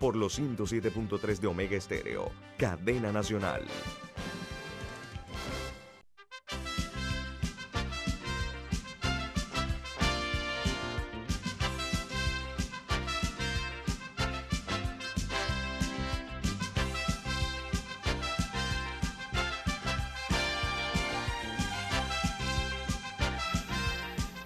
por 0.00 0.16
los 0.16 0.40
107.3 0.40 1.38
de 1.38 1.46
Omega 1.46 1.76
Estéreo, 1.76 2.32
cadena 2.56 3.12
nacional. 3.12 3.62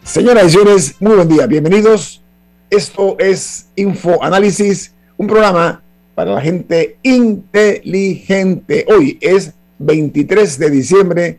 Señoras 0.03 0.47
y 0.47 0.51
señores, 0.51 0.97
muy 1.01 1.15
buen 1.15 1.29
día. 1.29 1.47
Bienvenidos. 1.47 2.23
Esto 2.71 3.17
es 3.19 3.69
Info 3.77 4.23
Análisis, 4.23 4.94
un 5.17 5.27
programa 5.27 5.83
para 6.15 6.35
la 6.35 6.41
gente 6.41 6.97
inteligente. 7.03 8.85
Hoy 8.89 9.19
es 9.21 9.55
23 9.79 10.59
de 10.59 10.71
diciembre 10.71 11.39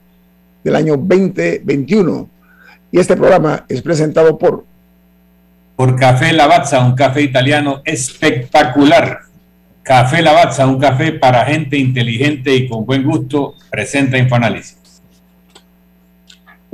del 0.64 0.76
año 0.76 0.98
2021 0.98 2.30
y 2.92 3.00
este 3.00 3.16
programa 3.16 3.66
es 3.68 3.82
presentado 3.82 4.38
por 4.38 4.66
por 5.76 6.00
Café 6.00 6.32
Lavazza, 6.32 6.86
un 6.86 6.96
café 6.96 7.22
italiano 7.22 7.82
espectacular. 7.84 9.20
Café 9.84 10.22
Lavazza, 10.22 10.66
un 10.68 10.80
café 10.80 11.12
para 11.12 11.44
gente 11.46 11.78
inteligente 11.78 12.56
y 12.56 12.70
con 12.70 12.86
buen 12.86 13.04
gusto, 13.04 13.56
presenta 13.70 14.18
Infoanálisis. 14.18 14.75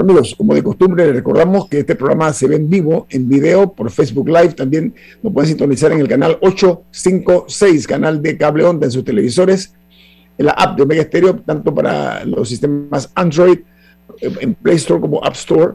Amigos, 0.01 0.33
como 0.35 0.55
de 0.55 0.63
costumbre, 0.63 1.05
les 1.05 1.13
recordamos 1.13 1.69
que 1.69 1.79
este 1.79 1.95
programa 1.95 2.33
se 2.33 2.47
ve 2.47 2.55
en 2.55 2.67
vivo, 2.67 3.05
en 3.11 3.29
video, 3.29 3.71
por 3.71 3.91
Facebook 3.91 4.27
Live. 4.29 4.53
También 4.53 4.95
lo 5.21 5.31
pueden 5.31 5.49
sintonizar 5.49 5.91
en 5.91 5.99
el 5.99 6.07
canal 6.07 6.39
856, 6.41 7.85
canal 7.85 8.19
de 8.19 8.35
cable 8.35 8.63
onda 8.63 8.87
en 8.87 8.91
sus 8.91 9.03
televisores, 9.03 9.75
en 10.39 10.47
la 10.47 10.53
app 10.53 10.75
de 10.75 10.81
Omega 10.81 11.03
Stereo, 11.03 11.35
tanto 11.35 11.75
para 11.75 12.25
los 12.25 12.49
sistemas 12.49 13.11
Android, 13.13 13.59
eh, 14.19 14.33
en 14.39 14.55
Play 14.55 14.77
Store 14.77 14.99
como 14.99 15.23
App 15.23 15.35
Store. 15.35 15.73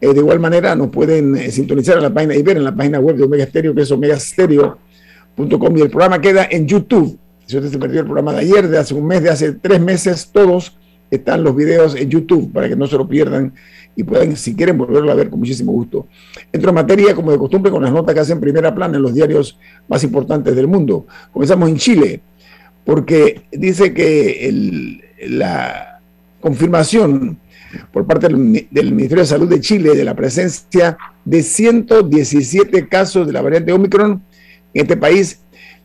Eh, 0.00 0.14
de 0.14 0.18
igual 0.18 0.40
manera, 0.40 0.74
nos 0.74 0.88
pueden 0.88 1.36
eh, 1.36 1.50
sintonizar 1.50 1.98
en 1.98 2.04
la 2.04 2.14
página 2.14 2.34
y 2.34 2.42
ver 2.42 2.56
en 2.56 2.64
la 2.64 2.74
página 2.74 2.98
web 3.00 3.16
de 3.16 3.24
Omega 3.24 3.44
Stereo, 3.44 3.74
que 3.74 3.82
es 3.82 3.90
omegastereo.com. 3.90 5.76
Y 5.76 5.80
el 5.82 5.90
programa 5.90 6.18
queda 6.22 6.48
en 6.50 6.66
YouTube. 6.66 7.18
Si 7.44 7.54
usted 7.54 7.70
se 7.70 7.78
perdió 7.78 8.00
el 8.00 8.06
programa 8.06 8.32
de 8.32 8.38
ayer, 8.38 8.66
de 8.66 8.78
hace 8.78 8.94
un 8.94 9.06
mes, 9.06 9.22
de 9.22 9.28
hace 9.28 9.52
tres 9.52 9.78
meses, 9.78 10.30
todos 10.32 10.74
están 11.10 11.42
los 11.42 11.54
videos 11.54 11.94
en 11.94 12.08
YouTube 12.08 12.52
para 12.52 12.68
que 12.68 12.76
no 12.76 12.86
se 12.86 12.96
lo 12.96 13.08
pierdan 13.08 13.52
y 13.96 14.04
puedan, 14.04 14.36
si 14.36 14.54
quieren, 14.54 14.78
volverlo 14.78 15.10
a 15.10 15.14
ver 15.14 15.28
con 15.28 15.40
muchísimo 15.40 15.72
gusto. 15.72 16.06
Entro 16.52 16.70
en 16.70 16.74
materia, 16.76 17.14
como 17.14 17.32
de 17.32 17.38
costumbre, 17.38 17.72
con 17.72 17.82
las 17.82 17.92
notas 17.92 18.14
que 18.14 18.20
hacen 18.20 18.38
primera 18.38 18.72
plana 18.72 18.96
en 18.96 19.02
los 19.02 19.12
diarios 19.12 19.58
más 19.88 20.04
importantes 20.04 20.54
del 20.54 20.68
mundo. 20.68 21.06
Comenzamos 21.32 21.68
en 21.68 21.76
Chile, 21.78 22.20
porque 22.84 23.42
dice 23.50 23.92
que 23.92 25.00
la 25.28 26.00
confirmación 26.40 27.38
por 27.92 28.06
parte 28.06 28.28
del, 28.28 28.68
del, 28.70 28.92
Ministerio 28.92 29.22
de 29.22 29.28
Salud 29.28 29.48
de 29.48 29.60
Chile 29.60 29.94
de 29.94 30.04
la 30.04 30.14
presencia 30.14 30.96
de 31.24 31.42
117 31.42 32.88
casos 32.88 33.26
de 33.26 33.32
la 33.32 33.42
variante 33.42 33.72
Omicron 33.72 34.22
en 34.74 34.82
este 34.82 34.96
país, 34.96 35.40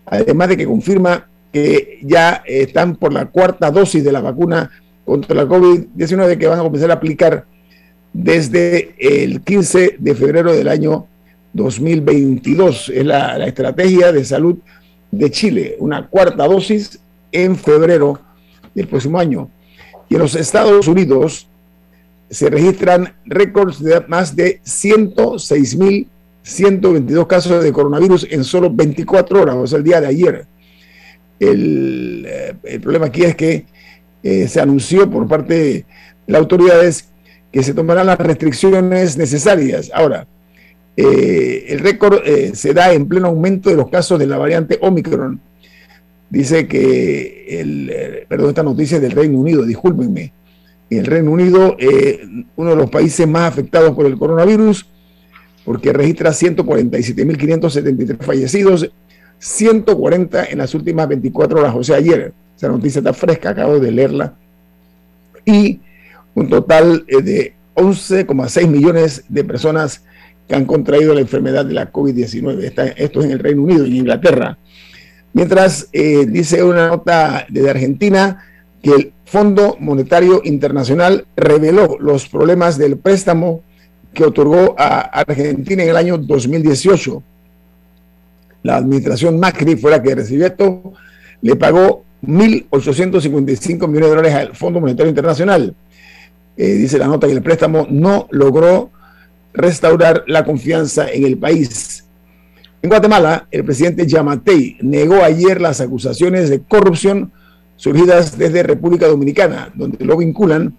además 0.05 0.49
de 0.49 0.57
que 0.57 0.65
confirma 0.65 1.27
que 1.51 1.99
ya 2.03 2.43
están 2.45 2.95
por 2.95 3.13
la 3.13 3.25
cuarta 3.25 3.71
dosis 3.71 4.03
de 4.03 4.11
la 4.11 4.21
vacuna 4.21 4.71
contra 5.05 5.35
la 5.35 5.45
COVID-19 5.45 6.37
que 6.37 6.47
van 6.47 6.59
a 6.59 6.63
comenzar 6.63 6.91
a 6.91 6.95
aplicar 6.95 7.45
desde 8.13 8.95
el 8.97 9.41
15 9.41 9.97
de 9.99 10.15
febrero 10.15 10.53
del 10.53 10.67
año 10.67 11.07
2022. 11.53 12.89
Es 12.89 13.05
la, 13.05 13.37
la, 13.37 13.47
estrategia 13.47 14.11
de 14.11 14.23
salud 14.23 14.57
de 15.11 15.31
Chile, 15.31 15.75
una 15.79 16.07
cuarta 16.07 16.47
dosis 16.47 16.99
en 17.31 17.55
febrero 17.55 18.19
del 18.73 18.87
próximo 18.87 19.19
año. 19.19 19.49
Y 20.09 20.15
en 20.15 20.21
los 20.21 20.33
Estados 20.35 20.87
Unidos 20.87 21.47
se 22.29 22.49
registran 22.49 23.13
récords 23.25 23.83
de 23.83 24.01
más 24.07 24.33
de 24.35 24.59
106.122 24.63 27.27
casos 27.27 27.63
de 27.63 27.71
coronavirus 27.71 28.27
en 28.29 28.43
solo 28.43 28.69
24 28.71 29.41
horas, 29.41 29.55
o 29.55 29.65
sea, 29.67 29.77
el 29.77 29.83
día 29.83 30.01
de 30.01 30.07
ayer. 30.07 30.47
El, 31.39 32.25
eh, 32.27 32.53
el 32.63 32.81
problema 32.81 33.05
aquí 33.07 33.23
es 33.23 33.35
que 33.35 33.65
eh, 34.23 34.47
se 34.47 34.61
anunció 34.61 35.09
por 35.09 35.27
parte 35.27 35.53
de 35.53 35.85
las 36.27 36.39
autoridades 36.39 37.09
que 37.51 37.61
se 37.61 37.73
tomarán 37.73 38.07
las 38.07 38.17
restricciones 38.17 39.17
necesarias. 39.17 39.91
Ahora, 39.93 40.25
eh, 40.95 41.65
el 41.67 41.79
récord 41.79 42.21
eh, 42.25 42.53
se 42.55 42.73
da 42.73 42.93
en 42.93 43.07
pleno 43.07 43.27
aumento 43.27 43.69
de 43.69 43.75
los 43.75 43.89
casos 43.89 44.17
de 44.17 44.25
la 44.27 44.37
variante 44.37 44.79
Omicron. 44.81 45.41
Dice 46.29 46.67
que, 46.67 47.59
el, 47.59 48.25
perdón, 48.27 48.49
esta 48.49 48.63
noticia 48.63 48.95
es 48.95 49.01
del 49.01 49.11
Reino 49.11 49.37
Unido, 49.37 49.65
discúlpenme. 49.65 50.31
El 50.89 51.05
Reino 51.05 51.31
Unido, 51.31 51.75
uno 52.55 52.69
de 52.69 52.75
los 52.75 52.89
países 52.89 53.27
más 53.27 53.51
afectados 53.51 53.91
por 53.95 54.05
el 54.05 54.17
coronavirus, 54.17 54.87
porque 55.65 55.93
registra 55.93 56.31
147.573 56.31 58.17
fallecidos, 58.19 58.89
140 59.39 60.45
en 60.45 60.57
las 60.57 60.73
últimas 60.73 61.07
24 61.07 61.59
horas, 61.59 61.75
o 61.75 61.83
sea, 61.83 61.97
ayer. 61.97 62.33
Esa 62.55 62.67
noticia 62.67 62.99
está 62.99 63.13
fresca, 63.13 63.49
acabo 63.49 63.79
de 63.79 63.91
leerla. 63.91 64.33
Y 65.45 65.79
un 66.35 66.49
total 66.49 67.05
eh, 67.07 67.21
de 67.21 67.53
11,6 67.75 68.67
millones 68.67 69.23
de 69.27 69.43
personas 69.43 70.03
que 70.47 70.55
han 70.55 70.65
contraído 70.65 71.13
la 71.13 71.21
enfermedad 71.21 71.65
de 71.65 71.73
la 71.73 71.91
COVID-19. 71.91 72.93
Esto 72.97 73.19
es 73.19 73.25
en 73.25 73.31
el 73.31 73.39
Reino 73.39 73.63
Unido 73.63 73.85
y 73.85 73.91
en 73.91 73.95
Inglaterra. 73.97 74.57
Mientras 75.33 75.87
eh, 75.91 76.25
dice 76.27 76.63
una 76.63 76.87
nota 76.87 77.45
desde 77.49 77.69
Argentina 77.69 78.43
que 78.81 78.91
el 78.91 79.13
Fondo 79.25 79.77
Monetario 79.79 80.41
Internacional 80.43 81.25
reveló 81.35 81.97
los 81.99 82.27
problemas 82.27 82.77
del 82.77 82.97
préstamo 82.97 83.63
que 84.13 84.25
otorgó 84.25 84.75
a 84.77 84.99
Argentina 84.99 85.83
en 85.83 85.89
el 85.89 85.97
año 85.97 86.17
2018. 86.19 87.23
La 88.61 88.77
administración 88.77 89.39
Macri 89.39 89.75
fue 89.75 89.89
la 89.91 90.03
que 90.03 90.13
recibió 90.13 90.45
esto, 90.45 90.93
le 91.41 91.55
pagó 91.55 92.03
1.855 92.25 93.87
millones 93.87 94.09
de 94.09 94.15
dólares 94.15 94.33
al 94.33 94.55
Fondo 94.55 94.79
Monetario 94.79 95.09
Internacional. 95.09 95.75
Eh, 96.55 96.73
dice 96.73 96.97
la 96.97 97.07
nota 97.07 97.27
que 97.27 97.33
el 97.33 97.41
préstamo 97.41 97.87
no 97.89 98.27
logró 98.31 98.91
restaurar 99.53 100.23
la 100.27 100.45
confianza 100.45 101.09
en 101.11 101.25
el 101.25 101.37
país. 101.37 102.05
En 102.81 102.89
Guatemala, 102.89 103.47
el 103.51 103.63
presidente 103.63 104.05
Yamatei 104.05 104.77
negó 104.81 105.23
ayer 105.23 105.61
las 105.61 105.81
acusaciones 105.81 106.49
de 106.49 106.61
corrupción 106.61 107.31
surgidas 107.75 108.37
desde 108.37 108.63
República 108.63 109.07
Dominicana, 109.07 109.71
donde 109.73 110.03
lo 110.05 110.17
vinculan 110.17 110.75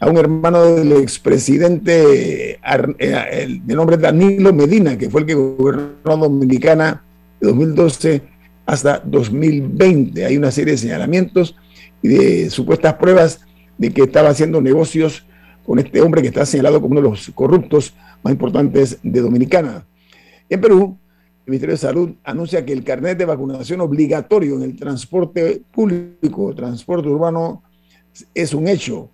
a 0.00 0.08
un 0.08 0.16
hermano 0.18 0.64
del 0.74 0.92
expresidente 0.92 2.58
eh, 2.98 3.60
de 3.62 3.74
nombre 3.74 3.96
Danilo 3.96 4.52
Medina, 4.52 4.98
que 4.98 5.08
fue 5.08 5.22
el 5.22 5.26
que 5.26 5.34
gobernó 5.34 6.16
Dominicana 6.16 7.02
de 7.40 7.48
2012 7.48 8.22
hasta 8.66 9.00
2020. 9.04 10.24
Hay 10.24 10.36
una 10.36 10.50
serie 10.50 10.72
de 10.72 10.78
señalamientos 10.78 11.56
y 12.02 12.08
de 12.08 12.50
supuestas 12.50 12.94
pruebas 12.94 13.40
de 13.78 13.90
que 13.90 14.02
estaba 14.02 14.30
haciendo 14.30 14.60
negocios 14.60 15.26
con 15.64 15.78
este 15.78 16.00
hombre 16.00 16.22
que 16.22 16.28
está 16.28 16.44
señalado 16.46 16.80
como 16.80 16.92
uno 16.92 17.02
de 17.02 17.08
los 17.08 17.30
corruptos 17.34 17.94
más 18.22 18.32
importantes 18.32 18.98
de 19.02 19.20
Dominicana. 19.20 19.86
En 20.48 20.60
Perú, 20.60 20.98
el 21.46 21.50
Ministerio 21.50 21.74
de 21.74 21.78
Salud 21.78 22.10
anuncia 22.22 22.64
que 22.64 22.72
el 22.72 22.84
carnet 22.84 23.18
de 23.18 23.24
vacunación 23.24 23.80
obligatorio 23.80 24.56
en 24.56 24.62
el 24.62 24.76
transporte 24.76 25.62
público, 25.72 26.54
transporte 26.54 27.08
urbano, 27.08 27.62
es 28.34 28.54
un 28.54 28.68
hecho. 28.68 29.10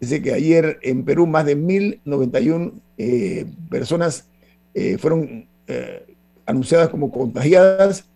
Dice 0.00 0.22
que 0.22 0.32
ayer 0.32 0.78
en 0.82 1.04
Perú 1.04 1.26
más 1.26 1.46
de 1.46 1.56
1.091 1.56 2.72
eh, 2.98 3.46
personas 3.70 4.28
eh, 4.74 4.98
fueron 4.98 5.46
eh, 5.66 6.16
anunciadas 6.46 6.88
como 6.88 7.10
contagiadas 7.10 8.06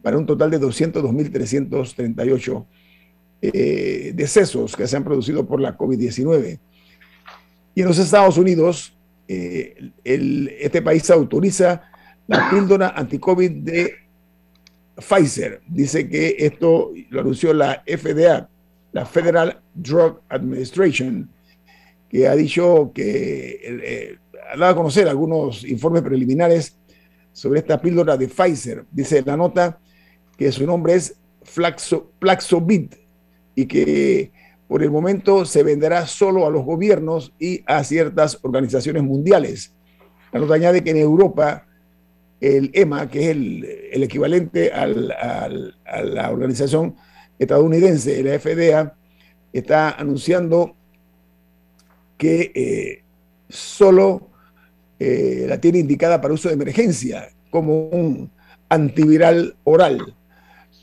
para 0.00 0.16
un 0.16 0.24
total 0.24 0.50
de 0.50 0.58
202.338 0.62 2.66
eh, 3.42 4.12
decesos 4.14 4.74
que 4.74 4.86
se 4.86 4.96
han 4.96 5.04
producido 5.04 5.46
por 5.46 5.60
la 5.60 5.76
COVID-19. 5.76 6.58
Y 7.74 7.82
en 7.82 7.86
los 7.86 7.98
Estados 7.98 8.38
Unidos, 8.38 8.96
eh, 9.28 9.90
este 10.02 10.80
país 10.80 11.10
autoriza 11.10 11.82
la 12.26 12.48
píldora 12.48 12.94
anti-COVID 12.96 13.50
de 13.50 13.92
Pfizer. 14.96 15.60
Dice 15.68 16.08
que 16.08 16.36
esto 16.38 16.92
lo 17.10 17.20
anunció 17.20 17.52
la 17.52 17.84
FDA, 17.86 18.48
la 18.92 19.04
Federal 19.04 19.60
Drug 19.74 20.22
Administration, 20.30 21.28
que 22.10 22.26
ha 22.26 22.34
dicho 22.34 22.90
que 22.92 23.60
eh, 23.62 24.18
ha 24.52 24.56
dado 24.56 24.72
a 24.72 24.76
conocer 24.76 25.08
algunos 25.08 25.64
informes 25.64 26.02
preliminares 26.02 26.76
sobre 27.32 27.60
esta 27.60 27.80
píldora 27.80 28.16
de 28.16 28.28
Pfizer. 28.28 28.84
Dice 28.90 29.22
la 29.24 29.36
nota 29.36 29.78
que 30.36 30.50
su 30.50 30.66
nombre 30.66 30.94
es 30.94 31.16
Flaxo, 31.42 32.10
Flaxobit 32.20 32.96
y 33.54 33.66
que 33.66 34.32
por 34.66 34.82
el 34.82 34.90
momento 34.90 35.44
se 35.44 35.62
venderá 35.62 36.06
solo 36.06 36.46
a 36.46 36.50
los 36.50 36.64
gobiernos 36.64 37.32
y 37.38 37.62
a 37.66 37.84
ciertas 37.84 38.38
organizaciones 38.42 39.04
mundiales. 39.04 39.72
La 40.32 40.40
nota 40.40 40.54
añade 40.54 40.82
que 40.82 40.90
en 40.90 40.96
Europa 40.96 41.66
el 42.40 42.70
EMA, 42.72 43.08
que 43.08 43.20
es 43.20 43.36
el, 43.36 44.02
equivalente 44.02 44.72
a 44.72 44.86
la 44.86 46.30
organización 46.30 46.96
estadounidense, 47.38 48.22
la 48.22 48.38
FDA, 48.38 48.96
está 49.52 49.90
anunciando 49.90 50.76
que 52.20 52.52
eh, 52.54 53.02
solo 53.48 54.28
eh, 54.98 55.46
la 55.48 55.58
tiene 55.58 55.78
indicada 55.78 56.20
para 56.20 56.34
uso 56.34 56.48
de 56.48 56.54
emergencia, 56.54 57.30
como 57.48 57.88
un 57.88 58.30
antiviral 58.68 59.56
oral. 59.64 60.14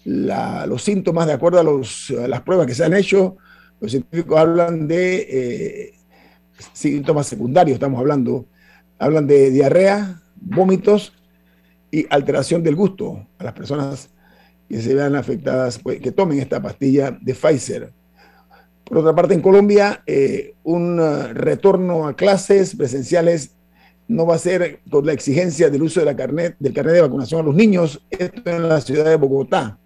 los 0.04 0.82
síntomas, 0.84 1.28
de 1.28 1.34
acuerdo 1.34 1.60
a, 1.60 2.28
las 2.28 2.42
pruebas 2.42 2.66
que 2.66 2.74
se 2.74 2.84
han 2.84 2.96
hecho, 2.96 3.38
los 3.80 3.92
científicos 3.92 4.36
hablan 4.36 4.88
de 4.88 5.28
eh, 5.30 5.94
síntomas 6.74 7.28
secundarios, 7.28 7.76
estamos 7.76 8.00
hablando, 8.00 8.48
hablan 8.98 9.28
de 9.28 9.52
diarrea, 9.52 10.20
vómitos 10.38 11.14
y 11.92 12.08
alteración 12.10 12.64
del 12.64 12.76
gusto 12.76 13.28
a 13.38 13.44
las 13.44 13.54
personas 13.54 14.10
que 14.68 14.82
se 14.82 14.96
vean 14.96 15.16
afectadas, 15.16 15.78
pues, 15.78 16.02
que 16.02 16.12
tomen 16.12 16.40
esta 16.40 16.60
pastilla 16.60 17.12
de 17.12 17.36
Pfizer. 17.36 17.94
Por 18.88 19.00
otra 19.00 19.14
parte, 19.14 19.34
en 19.34 19.42
Colombia, 19.42 20.02
eh, 20.08 20.56
un 20.64 21.00
uh, 21.00 21.34
retorno 21.34 22.08
a 22.08 22.16
clases 22.16 22.76
presenciales 22.76 23.52
no 24.08 24.26
va 24.26 24.36
a 24.36 24.40
ser 24.40 24.80
con 24.90 25.06
la 25.06 25.12
exigencia 25.12 25.70
del 25.70 25.84
uso 25.84 26.04
del 26.04 26.16
carnet 26.16 26.56
de 26.58 27.02
vacunación 27.02 27.42
a 27.42 27.44
los 27.44 27.56
niños, 27.56 28.02
esto 28.10 28.50
en 28.50 28.70
la 28.70 28.80
ciudad 28.80 29.06
de 29.06 29.18
Bogotá. 29.18 29.78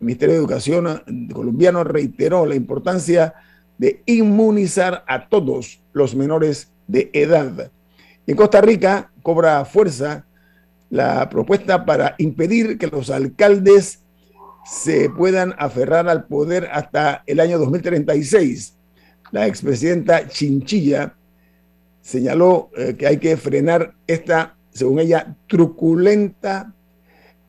El 0.00 0.06
Ministerio 0.06 0.34
de 0.34 0.40
Educación 0.40 0.86
uh, 0.86 1.32
colombiano 1.32 1.82
reiteró 1.82 2.44
la 2.44 2.54
importancia 2.54 3.32
de 3.78 4.02
inmunizar 4.04 5.02
a 5.06 5.26
todos 5.28 5.80
los 5.94 6.14
menores 6.14 6.70
de 6.86 7.08
edad. 7.14 7.70
en 8.26 8.36
Costa 8.36 8.60
Rica 8.60 9.10
cobra 9.22 9.64
fuerza 9.64 10.26
la 10.90 11.30
propuesta 11.30 11.86
para 11.86 12.16
impedir 12.18 12.76
que 12.76 12.88
los 12.88 13.08
alcaldes 13.08 13.99
se 14.64 15.10
puedan 15.10 15.54
aferrar 15.58 16.08
al 16.08 16.26
poder 16.26 16.68
hasta 16.72 17.22
el 17.26 17.40
año 17.40 17.58
2036. 17.58 18.76
La 19.32 19.46
expresidenta 19.46 20.28
Chinchilla 20.28 21.14
señaló 22.00 22.70
eh, 22.76 22.94
que 22.96 23.06
hay 23.06 23.18
que 23.18 23.36
frenar 23.36 23.94
esta, 24.06 24.56
según 24.72 24.98
ella, 24.98 25.36
truculenta 25.46 26.74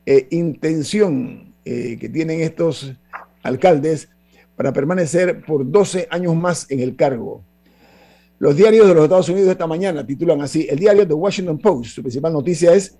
eh, 0.06 0.26
intención 0.30 1.54
eh, 1.64 1.96
que 2.00 2.08
tienen 2.08 2.40
estos 2.40 2.92
alcaldes 3.42 4.08
para 4.56 4.72
permanecer 4.72 5.44
por 5.44 5.68
12 5.68 6.08
años 6.10 6.34
más 6.36 6.70
en 6.70 6.80
el 6.80 6.96
cargo. 6.96 7.42
Los 8.38 8.56
diarios 8.56 8.88
de 8.88 8.94
los 8.94 9.04
Estados 9.04 9.28
Unidos 9.28 9.50
esta 9.50 9.66
mañana 9.66 10.04
titulan 10.04 10.40
así, 10.40 10.66
el 10.68 10.78
diario 10.78 11.06
The 11.06 11.14
Washington 11.14 11.58
Post, 11.58 11.90
su 11.94 12.02
principal 12.02 12.32
noticia 12.32 12.72
es 12.74 12.96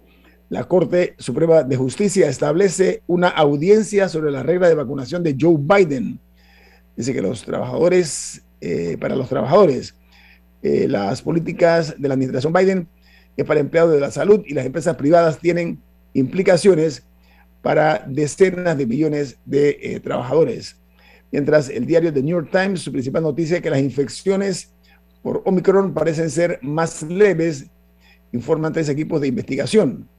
la 0.52 0.64
Corte 0.64 1.14
Suprema 1.16 1.62
de 1.62 1.76
Justicia 1.78 2.28
establece 2.28 3.02
una 3.06 3.28
audiencia 3.28 4.10
sobre 4.10 4.30
la 4.30 4.42
regla 4.42 4.68
de 4.68 4.74
vacunación 4.74 5.22
de 5.22 5.34
Joe 5.40 5.56
Biden. 5.58 6.20
Dice 6.94 7.14
que 7.14 7.22
los 7.22 7.42
trabajadores, 7.42 8.42
eh, 8.60 8.98
para 9.00 9.16
los 9.16 9.30
trabajadores, 9.30 9.94
eh, 10.62 10.88
las 10.88 11.22
políticas 11.22 11.94
de 11.98 12.06
la 12.06 12.12
administración 12.12 12.52
Biden 12.52 12.86
es 13.34 13.46
para 13.46 13.60
empleados 13.60 13.94
de 13.94 14.00
la 14.00 14.10
salud 14.10 14.42
y 14.46 14.52
las 14.52 14.66
empresas 14.66 14.94
privadas 14.94 15.38
tienen 15.38 15.80
implicaciones 16.12 17.02
para 17.62 18.04
decenas 18.06 18.76
de 18.76 18.84
millones 18.84 19.38
de 19.46 19.78
eh, 19.80 20.00
trabajadores. 20.00 20.76
Mientras 21.30 21.70
el 21.70 21.86
diario 21.86 22.12
The 22.12 22.22
New 22.22 22.42
York 22.42 22.50
Times, 22.52 22.82
su 22.82 22.92
principal 22.92 23.22
noticia 23.22 23.56
es 23.56 23.62
que 23.62 23.70
las 23.70 23.80
infecciones 23.80 24.74
por 25.22 25.40
Omicron 25.46 25.94
parecen 25.94 26.28
ser 26.28 26.58
más 26.60 27.02
leves, 27.04 27.70
informan 28.32 28.74
tres 28.74 28.90
equipos 28.90 29.18
de 29.22 29.28
investigación. 29.28 30.10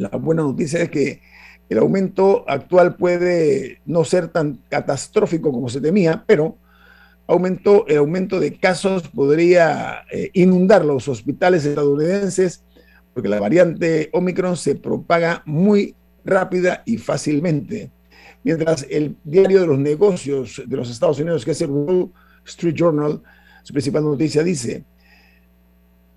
La 0.00 0.08
buena 0.08 0.42
noticia 0.42 0.82
es 0.82 0.90
que 0.90 1.20
el 1.68 1.78
aumento 1.78 2.44
actual 2.48 2.96
puede 2.96 3.80
no 3.86 4.04
ser 4.04 4.28
tan 4.28 4.58
catastrófico 4.68 5.52
como 5.52 5.68
se 5.68 5.80
temía, 5.80 6.24
pero 6.26 6.58
aumentó, 7.26 7.86
el 7.86 7.98
aumento 7.98 8.40
de 8.40 8.58
casos 8.58 9.08
podría 9.08 10.04
eh, 10.10 10.30
inundar 10.34 10.84
los 10.84 11.08
hospitales 11.08 11.64
estadounidenses 11.64 12.64
porque 13.14 13.28
la 13.28 13.40
variante 13.40 14.10
Omicron 14.12 14.56
se 14.56 14.74
propaga 14.74 15.42
muy 15.44 15.94
rápida 16.24 16.82
y 16.86 16.98
fácilmente. 16.98 17.90
Mientras 18.44 18.86
el 18.90 19.16
diario 19.24 19.60
de 19.60 19.66
los 19.66 19.78
negocios 19.78 20.62
de 20.66 20.76
los 20.76 20.90
Estados 20.90 21.20
Unidos, 21.20 21.44
que 21.44 21.52
es 21.52 21.60
el 21.60 21.70
Wall 21.70 22.10
Street 22.44 22.74
Journal, 22.74 23.22
su 23.62 23.72
principal 23.72 24.02
noticia 24.02 24.42
dice, 24.42 24.84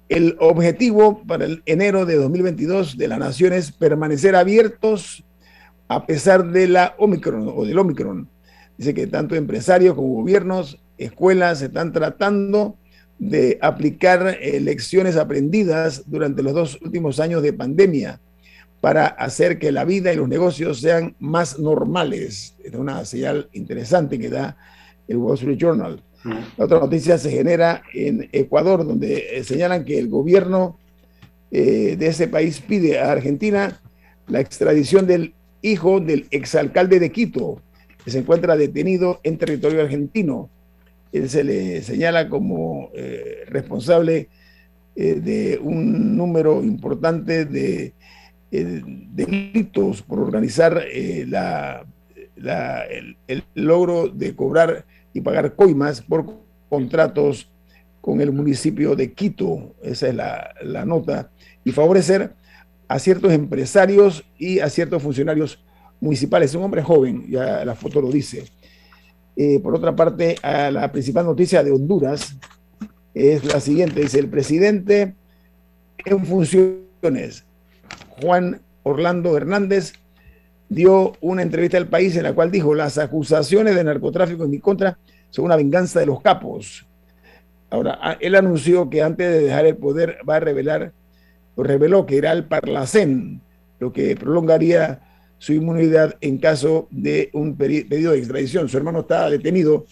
el 0.09 0.35
objetivo 0.39 1.23
para 1.25 1.45
el 1.45 1.63
enero 1.65 2.05
de 2.05 2.15
2022 2.15 2.97
de 2.97 3.07
la 3.07 3.17
nación 3.17 3.53
es 3.53 3.71
permanecer 3.71 4.35
abiertos 4.35 5.23
a 5.87 6.05
pesar 6.05 6.51
de 6.51 6.67
la 6.67 6.95
Omicron 6.97 7.51
o 7.55 7.65
del 7.65 7.79
Omicron. 7.79 8.29
Dice 8.77 8.93
que 8.93 9.07
tanto 9.07 9.35
empresarios 9.35 9.95
como 9.95 10.15
gobiernos, 10.15 10.79
escuelas 10.97 11.61
están 11.61 11.91
tratando 11.93 12.77
de 13.17 13.57
aplicar 13.61 14.37
lecciones 14.61 15.15
aprendidas 15.15 16.03
durante 16.05 16.43
los 16.43 16.53
dos 16.53 16.79
últimos 16.81 17.19
años 17.19 17.41
de 17.41 17.53
pandemia 17.53 18.19
para 18.81 19.07
hacer 19.07 19.57
que 19.57 19.71
la 19.71 19.85
vida 19.85 20.13
y 20.13 20.17
los 20.17 20.27
negocios 20.27 20.81
sean 20.81 21.15
más 21.19 21.57
normales. 21.57 22.55
Es 22.63 22.73
una 22.75 23.03
señal 23.05 23.49
interesante 23.53 24.19
que 24.19 24.29
da 24.29 24.57
el 25.07 25.17
Wall 25.17 25.35
Street 25.35 25.57
Journal. 25.57 26.03
La 26.25 26.65
otra 26.65 26.79
noticia 26.79 27.19
se 27.19 27.29
genera 27.29 27.83
en 27.93 28.29
Ecuador, 28.31 28.83
donde 28.85 29.37
eh, 29.37 29.43
señalan 29.43 29.85
que 29.85 29.99
el 29.99 30.09
gobierno 30.09 30.79
eh, 31.51 31.95
de 31.97 32.07
ese 32.07 32.27
país 32.27 32.61
pide 32.61 32.99
a 32.99 33.11
Argentina 33.11 33.79
la 34.27 34.39
extradición 34.39 35.05
del 35.05 35.35
hijo 35.61 35.99
del 35.99 36.25
exalcalde 36.31 36.99
de 36.99 37.11
Quito, 37.11 37.61
que 38.03 38.09
se 38.09 38.19
encuentra 38.19 38.57
detenido 38.57 39.19
en 39.23 39.37
territorio 39.37 39.81
argentino. 39.81 40.49
Él 41.11 41.29
se 41.29 41.43
le 41.43 41.83
señala 41.83 42.27
como 42.27 42.89
eh, 42.95 43.43
responsable 43.47 44.29
de 44.95 45.59
un 45.61 46.15
número 46.15 46.63
importante 46.63 47.43
de 47.43 47.93
delitos 48.49 50.01
por 50.01 50.19
organizar 50.21 50.85
el, 50.89 51.35
logro 53.55 54.07
de 54.07 54.35
cobrar 54.35 54.85
y 55.15 55.21
pagar 55.21 55.55
coimas 55.55 56.01
por 56.01 56.25
contratos 56.69 57.49
con 58.01 58.19
el 58.19 58.33
municipio 58.33 58.97
de 58.97 59.13
Quito, 59.13 59.73
esa 59.81 60.09
es 60.09 60.13
la, 60.13 60.85
nota, 60.85 61.31
y 61.63 61.71
favorecer 61.71 62.33
a 62.89 62.99
ciertos 62.99 63.31
empresarios 63.31 64.25
y 64.37 64.59
a 64.59 64.69
ciertos 64.69 65.01
funcionarios 65.01 65.63
municipales. 66.01 66.53
un 66.53 66.63
hombre 66.63 66.83
joven, 66.83 67.25
ya 67.29 67.63
la 67.63 67.75
foto 67.75 68.01
lo 68.01 68.11
dice. 68.11 68.43
Eh, 69.37 69.59
por 69.59 69.73
otra 69.73 69.95
parte, 69.95 70.35
la 70.43 70.91
principal 70.91 71.25
noticia 71.25 71.63
de 71.63 71.71
Honduras 71.71 72.35
es 73.13 73.45
la 73.45 73.61
siguiente, 73.61 74.01
dice 74.01 74.19
el 74.19 74.27
presidente 74.27 75.15
en 76.03 76.25
funciones, 76.25 77.45
Juan 78.21 78.61
Orlando 78.83 79.37
Hernández, 79.37 79.93
dio 80.67 81.13
una 81.21 81.41
entrevista 81.41 81.77
al 81.77 81.87
país 81.87 82.17
en 82.17 82.23
la 82.23 82.33
cual 82.33 82.51
dijo, 82.51 82.75
las 82.75 82.97
acusaciones 82.97 83.75
de 83.75 83.83
narcotráfico 83.85 84.43
en 84.43 84.51
mi 84.51 84.59
contra 84.59 84.97
son 85.35 85.43
una 85.43 85.57
venganza 85.57 85.99
de 85.99 86.05
los 86.05 86.21
capos. 86.21 86.87
Ahora, 87.69 88.17
él 88.21 88.35
anunció 88.35 88.89
que 88.89 89.01
antes 89.01 89.29
de 89.29 89.41
dejar 89.41 89.65
el 89.65 89.75
poder 89.75 90.19
va 90.27 90.37
a 90.37 90.39
revelar, 90.39 90.93
o 91.55 91.63
reveló 91.63 92.05
que 92.05 92.15
irá 92.15 92.31
al 92.31 92.47
Parlacén, 92.47 93.41
lo 93.79 93.91
que 93.91 94.15
prolongaría 94.15 95.01
su 95.37 95.51
inmunidad 95.51 96.15
en 96.21 96.37
caso 96.37 96.87
de 96.89 97.31
un 97.33 97.57
pedido 97.57 98.13
de 98.13 98.17
extradición. 98.17 98.69
Su 98.69 98.77
hermano 98.77 99.01
está 99.01 99.29
detenido 99.29 99.85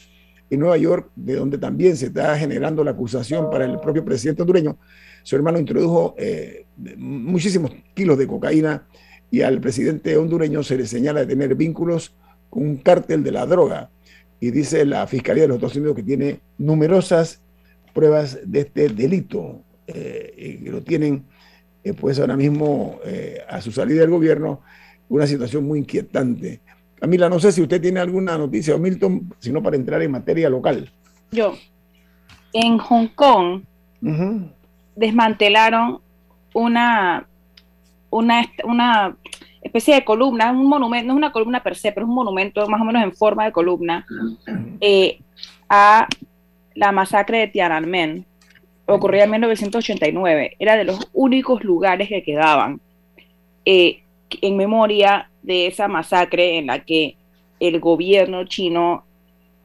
en 0.50 0.62
Nueva 0.62 0.78
York, 0.78 1.12
de 1.14 1.36
donde 1.36 1.58
también 1.58 1.98
se 1.98 2.06
está 2.06 2.38
generando 2.38 2.82
la 2.82 2.92
acusación 2.92 3.50
para 3.50 3.66
el 3.66 3.82
propio 3.82 4.06
presidente 4.06 4.44
hondureño. 4.44 4.78
Su 5.24 5.36
hermano 5.36 5.60
introdujo 5.60 6.16
eh, 6.18 6.68
muchísimos 6.96 7.72
kilos 7.94 8.18
de 8.18 8.28
cocaína 8.28 8.88
y 9.30 9.42
al 9.42 9.60
presidente 9.60 10.16
hondureño 10.16 10.64
se 10.64 10.78
le 10.78 10.86
señala 10.86 11.20
de 11.20 11.26
tener 11.26 11.54
vínculos 11.56 12.16
con 12.50 12.64
un 12.64 12.78
cártel 12.78 13.24
de 13.24 13.32
la 13.34 13.46
droga. 13.46 13.90
Y 14.44 14.52
dice 14.52 14.86
la 14.86 15.08
Fiscalía 15.08 15.44
de 15.44 15.48
los 15.48 15.56
Estados 15.56 15.78
Unidos 15.78 15.96
que 15.96 16.04
tiene 16.04 16.42
numerosas 16.58 17.42
pruebas 17.94 18.40
de 18.44 18.60
este 18.60 18.90
delito, 18.90 19.62
eh, 19.88 20.60
que 20.62 20.70
lo 20.70 20.82
tienen 20.82 21.24
pues 22.02 22.20
ahora 22.20 22.36
mismo 22.36 23.00
a 23.48 23.62
su 23.62 23.72
salida 23.72 24.02
del 24.02 24.10
gobierno, 24.10 24.60
una 25.08 25.28
situación 25.28 25.64
muy 25.64 25.80
inquietante. 25.80 26.60
Camila, 27.00 27.30
no 27.30 27.40
sé 27.40 27.54
si 27.54 27.62
usted 27.62 27.82
tiene 27.82 28.02
alguna 28.02 28.38
noticia, 28.38 28.76
o 28.76 28.80
Milton, 28.80 29.34
sino 29.40 29.64
para 29.64 29.78
entrar 29.78 30.02
en 30.02 30.12
materia 30.12 30.50
local. 30.50 30.92
Yo, 31.32 31.56
en 32.52 32.78
Hong 32.80 33.08
Kong, 33.16 33.62
desmantelaron 34.94 36.02
una, 36.54 37.26
una, 38.10 38.46
una 38.66 39.18
especie 39.64 39.96
de 39.96 40.06
columna, 40.06 40.52
un 40.52 40.68
monumento, 40.68 41.08
no 41.08 41.14
es 41.14 41.18
una 41.18 41.32
columna 41.32 41.64
per 41.64 41.76
se, 41.76 41.92
pero 41.92 42.06
es 42.06 42.10
un 42.10 42.16
monumento 42.16 42.68
más 42.68 42.82
o 42.82 42.84
menos 42.84 43.02
en 43.02 43.14
forma 43.14 43.46
de 43.46 43.52
columna 43.52 44.06
eh, 44.82 45.20
a 45.70 46.08
la 46.76 46.92
masacre 46.92 47.40
de 47.40 47.48
Tiananmen. 47.48 48.26
Ocurría 48.86 49.24
en 49.24 49.32
1989. 49.32 50.58
Era 50.60 50.76
de 50.76 50.84
los 50.84 51.10
únicos 51.14 51.64
lugares 51.64 52.10
que 52.10 52.24
quedaban 52.24 52.82
eh, 53.64 54.02
en 54.30 54.58
memoria 54.58 55.30
de 55.42 55.68
esa 55.68 55.88
masacre 55.88 56.58
en 56.58 56.68
la 56.68 56.80
que 56.80 57.16
el 57.62 57.80
gobierno 57.80 58.44
chino 58.44 59.06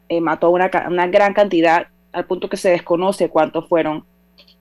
eh, 0.08 0.20
mató 0.20 0.50
una, 0.50 0.70
una, 0.88 1.08
gran 1.08 1.34
cantidad, 1.34 1.88
al 2.12 2.26
punto 2.26 2.48
que 2.48 2.56
se 2.56 2.70
desconoce 2.70 3.28
cuántos 3.28 3.68
fueron 3.68 4.04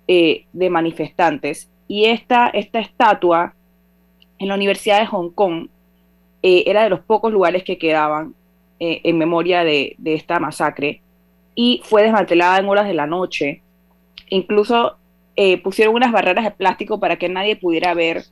de 0.08 0.70
manifestantes. 0.70 1.70
Y 1.89 2.06
esta, 2.06 2.48
esta 2.48 2.79
estatua 2.79 3.53
en 4.39 4.48
la 4.48 4.56
Universidad 4.56 5.00
de 5.00 5.08
Hong 5.08 5.29
Kong 5.32 5.67
eh, 6.44 6.63
era 6.67 6.84
de 6.84 6.89
los 6.89 7.00
pocos 7.01 7.32
lugares 7.32 7.63
que 7.63 7.77
quedaban 7.77 8.36
eh, 8.79 9.01
en 9.03 9.17
memoria 9.17 9.63
de, 9.63 9.96
esta 10.06 10.39
masacre 10.39 11.01
y 11.56 11.82
fue 11.84 12.03
desmantelada 12.03 12.60
en 12.60 12.70
horas 12.70 12.88
de 12.88 12.94
la 12.94 13.08
noche. 13.08 13.62
Incluso 14.29 14.98
eh, 15.36 15.58
pusieron 15.62 15.96
unas 15.96 16.12
barreras 16.12 16.46
de 16.46 16.51
plástico 16.51 17.00
para 17.00 17.17
que 17.17 17.29
nadie 17.29 17.56
pudiera 17.56 17.94
ver 17.94 18.24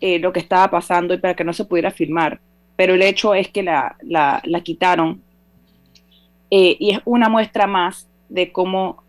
lo 0.00 0.32
que 0.32 0.40
estaba 0.40 0.70
pasando 0.70 1.12
y 1.12 1.18
para 1.18 1.36
que 1.36 1.44
no 1.44 1.52
se 1.52 1.66
pudiera 1.66 1.90
filmar. 1.90 2.40
Pero 2.74 2.94
el 2.94 3.02
hecho 3.02 3.34
es 3.34 3.48
que 3.48 3.62
la, 3.62 3.96
la, 4.00 4.40
la 4.44 4.62
quitaron 4.62 5.20
y 6.48 6.90
es 6.90 7.00
una 7.04 7.28
muestra 7.28 7.66
más 7.66 8.08
de 8.30 8.50
cómo, 8.50 9.04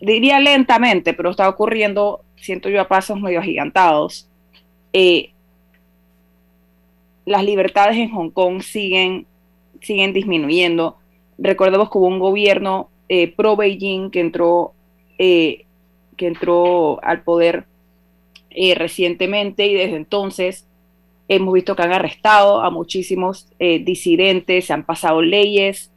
diría 0.00 0.40
lentamente, 0.40 1.12
pero 1.12 1.30
está 1.30 1.46
ocurriendo, 1.46 2.24
siento 2.36 2.70
yo, 2.70 2.80
a 2.80 2.88
pasos 2.88 3.20
medio 3.20 3.38
agigantados, 3.38 4.30
las 7.24 7.44
libertades 7.44 7.96
en 7.96 8.10
Hong 8.10 8.30
Kong 8.30 8.62
siguen, 8.62 9.26
siguen 9.80 10.12
disminuyendo. 10.12 10.96
Recordemos 11.38 11.90
que 11.90 11.98
hubo 11.98 12.06
un 12.06 12.18
gobierno 12.18 12.88
eh, 13.08 13.28
pro 13.28 13.56
Beijing 13.56 14.10
que 14.10 14.20
entró, 14.20 14.72
eh, 15.18 15.66
que 16.16 16.26
entró 16.26 17.02
al 17.02 17.22
poder 17.22 17.64
eh, 18.50 18.74
recientemente 18.74 19.66
y 19.66 19.74
desde 19.74 19.96
entonces 19.96 20.66
hemos 21.28 21.54
visto 21.54 21.76
que 21.76 21.82
han 21.82 21.92
arrestado 21.92 22.62
a 22.62 22.70
muchísimos 22.70 23.48
disidentes, 23.58 24.66
se 24.66 24.72
han 24.72 24.84
pasado 24.84 25.22
leyes 25.22 25.90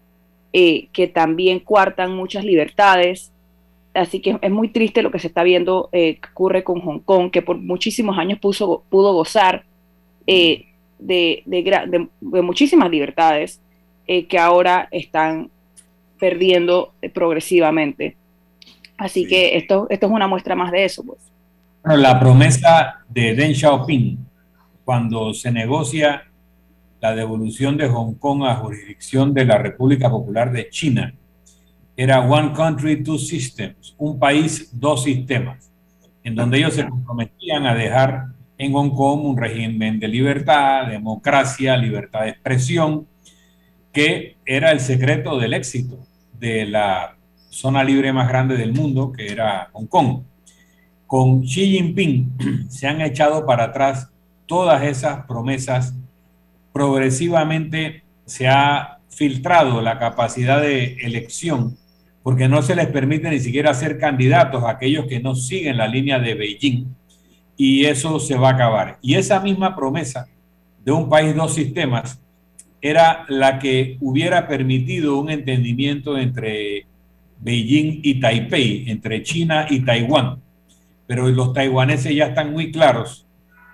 que 0.53 1.11
también 1.13 1.59
cuartan 1.59 2.15
muchas 2.15 2.45
libertades. 2.45 3.33
Así 3.93 4.21
que 4.21 4.37
es 4.41 4.51
muy 4.51 4.69
triste 4.69 5.01
lo 5.01 5.11
que 5.11 5.19
se 5.19 5.27
está 5.27 5.43
viendo 5.43 5.89
que 5.91 6.19
ocurre 6.31 6.63
con 6.63 6.79
Hong 6.79 6.99
Kong, 6.99 7.31
que 7.31 7.41
por 7.41 7.57
muchísimos 7.57 8.17
años 8.17 8.39
puso, 8.39 8.83
pudo 8.89 9.13
gozar 9.13 9.65
de, 10.99 11.43
de, 11.45 12.07
de, 12.21 12.41
muchísimas 12.41 12.89
libertades 12.89 13.61
eh, 14.07 14.25
que 14.25 14.39
ahora 14.39 14.87
están 14.91 15.49
perdiendo 16.19 16.93
progresivamente. 17.13 18.15
Así 18.97 19.27
que 19.27 19.57
esto, 19.57 19.87
esto 19.89 20.05
es 20.05 20.11
una 20.11 20.27
muestra 20.27 20.55
más 20.55 20.71
de 20.71 20.85
eso. 20.85 21.03
Pues. 21.03 21.19
la 21.83 22.19
promesa 22.19 22.99
de 23.09 23.35
Deng 23.35 23.53
Xiaoping 23.53 24.17
cuando 24.85 25.33
se 25.33 25.51
negocia 25.51 26.23
la 27.01 27.13
devolución 27.13 27.77
de 27.77 27.87
Hong 27.87 28.15
Kong 28.15 28.43
a 28.45 28.55
jurisdicción 28.55 29.33
de 29.33 29.45
la 29.45 29.57
República 29.57 30.09
Popular 30.09 30.51
de 30.51 30.69
China 30.69 31.13
era 31.97 32.21
One 32.21 32.53
Country, 32.53 33.03
Two 33.03 33.17
Systems, 33.17 33.95
un 33.97 34.19
país, 34.19 34.69
dos 34.73 35.03
sistemas, 35.03 35.71
en 36.23 36.35
donde 36.35 36.57
ellos 36.57 36.73
se 36.73 36.87
comprometían 36.87 37.65
a 37.65 37.75
dejar 37.75 38.25
en 38.57 38.73
Hong 38.73 38.91
Kong 38.91 39.25
un 39.25 39.37
régimen 39.37 39.99
de 39.99 40.07
libertad, 40.07 40.87
democracia, 40.87 41.75
libertad 41.77 42.21
de 42.21 42.29
expresión, 42.29 43.07
que 43.91 44.37
era 44.45 44.71
el 44.71 44.79
secreto 44.79 45.37
del 45.37 45.53
éxito 45.53 45.97
de 46.39 46.65
la 46.65 47.17
zona 47.49 47.83
libre 47.83 48.11
más 48.13 48.27
grande 48.27 48.57
del 48.57 48.73
mundo, 48.73 49.11
que 49.11 49.31
era 49.31 49.69
Hong 49.73 49.87
Kong. 49.87 50.23
Con 51.07 51.41
Xi 51.43 51.67
Jinping 51.67 52.67
se 52.69 52.87
han 52.87 53.01
echado 53.01 53.45
para 53.45 53.65
atrás 53.65 54.09
todas 54.45 54.83
esas 54.83 55.25
promesas. 55.25 55.95
Progresivamente 56.73 58.03
se 58.25 58.47
ha 58.47 58.99
filtrado 59.09 59.81
la 59.81 59.97
capacidad 59.97 60.61
de 60.61 60.97
elección 61.01 61.77
porque 62.25 62.47
no 62.49 62.63
se 62.63 62.75
les 62.75 62.87
permite 62.87 63.29
ni 63.29 63.39
siquiera 63.39 63.71
ser 63.75 63.99
candidatos 63.99 64.63
a 64.63 64.71
aquellos 64.71 65.05
que 65.05 65.19
no 65.19 65.35
siguen 65.35 65.77
la 65.77 65.87
línea 65.87 66.17
de 66.17 66.33
Beijing 66.33 66.87
y 67.57 67.85
eso 67.85 68.19
se 68.19 68.35
va 68.37 68.49
a 68.49 68.53
acabar. 68.53 68.97
Y 69.01 69.15
esa 69.15 69.39
misma 69.39 69.75
promesa 69.75 70.27
de 70.83 70.91
un 70.91 71.09
país, 71.09 71.35
dos 71.35 71.53
sistemas, 71.53 72.19
era 72.81 73.25
la 73.29 73.57
que 73.59 73.97
hubiera 74.01 74.47
permitido 74.47 75.17
un 75.17 75.29
entendimiento 75.29 76.17
entre 76.17 76.85
Beijing 77.39 78.01
y 78.03 78.19
Taipei, 78.19 78.89
entre 78.89 79.23
China 79.23 79.65
y 79.69 79.79
Taiwán. 79.79 80.41
Pero 81.07 81.27
los 81.29 81.53
taiwaneses 81.53 82.15
ya 82.15 82.27
están 82.27 82.51
muy 82.51 82.71
claros 82.71 83.25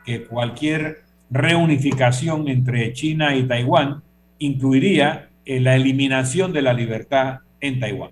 que 0.06 0.24
cualquier 0.24 1.04
reunificación 1.30 2.48
entre 2.48 2.94
China 2.94 3.36
y 3.36 3.44
Taiwán 3.44 4.02
incluiría 4.40 5.30
la 5.46 5.76
eliminación 5.76 6.54
de 6.54 6.62
la 6.62 6.74
libertad 6.74 7.40
en 7.60 7.80
Taiwán. 7.80 8.12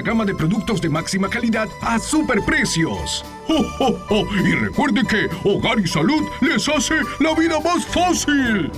gama 0.00 0.24
de 0.24 0.34
productos 0.34 0.80
de 0.80 0.88
máxima 0.88 1.28
calidad 1.28 1.68
a 1.82 1.98
superprecios. 1.98 3.24
¡Oh, 3.48 4.24
Y 4.44 4.52
recuerde 4.54 5.02
que 5.08 5.28
Hogar 5.48 5.78
y 5.78 5.86
Salud 5.86 6.22
les 6.40 6.68
hace 6.68 6.94
la 7.20 7.34
vida 7.34 7.58
más 7.60 7.84
fácil. 7.86 8.70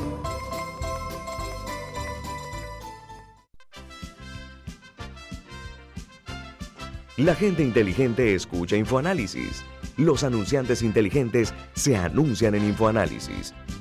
La 7.16 7.34
gente 7.34 7.62
inteligente 7.62 8.34
escucha 8.34 8.76
InfoAnálisis. 8.76 9.64
Los 9.96 10.22
anunciantes 10.22 10.82
inteligentes 10.82 11.54
se 11.74 11.96
anuncian 11.96 12.54
en 12.54 12.66
InfoAnálisis. 12.66 13.54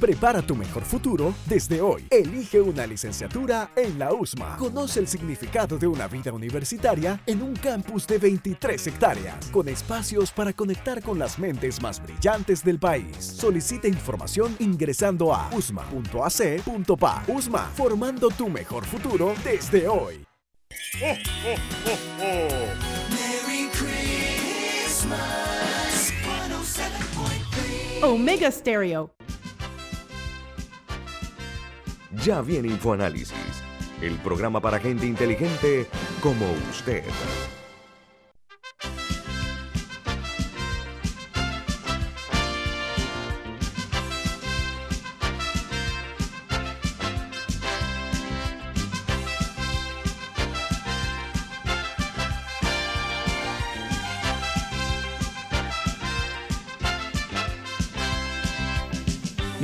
Prepara 0.00 0.40
tu 0.42 0.54
mejor 0.54 0.84
futuro 0.84 1.34
desde 1.46 1.80
hoy. 1.80 2.06
Elige 2.08 2.60
una 2.60 2.86
licenciatura 2.86 3.72
en 3.74 3.98
la 3.98 4.12
USMA. 4.12 4.56
Conoce 4.56 5.00
el 5.00 5.08
significado 5.08 5.76
de 5.76 5.88
una 5.88 6.06
vida 6.06 6.32
universitaria 6.32 7.20
en 7.26 7.42
un 7.42 7.56
campus 7.56 8.06
de 8.06 8.18
23 8.18 8.86
hectáreas, 8.86 9.46
con 9.50 9.68
espacios 9.68 10.30
para 10.30 10.52
conectar 10.52 11.02
con 11.02 11.18
las 11.18 11.36
mentes 11.36 11.82
más 11.82 12.00
brillantes 12.00 12.62
del 12.62 12.78
país. 12.78 13.16
Solicita 13.18 13.88
información 13.88 14.54
ingresando 14.60 15.34
a 15.34 15.50
usma.ac.pa. 15.52 17.24
USMA, 17.26 17.66
formando 17.74 18.28
tu 18.28 18.48
mejor 18.48 18.84
futuro 18.84 19.34
desde 19.42 19.88
hoy. 19.88 20.24
Omega 28.00 28.48
Stereo. 28.52 29.10
Ya 32.24 32.40
viene 32.42 32.68
InfoAnálisis, 32.68 33.62
el 34.02 34.16
programa 34.18 34.60
para 34.60 34.78
gente 34.78 35.06
inteligente 35.06 35.86
como 36.20 36.46
usted. 36.70 37.04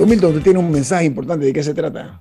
Milton, 0.06 0.30
usted 0.30 0.42
tiene 0.42 0.58
un 0.58 0.70
mensaje 0.70 1.04
importante. 1.04 1.46
¿De 1.46 1.52
qué 1.52 1.62
se 1.62 1.72
trata? 1.72 2.20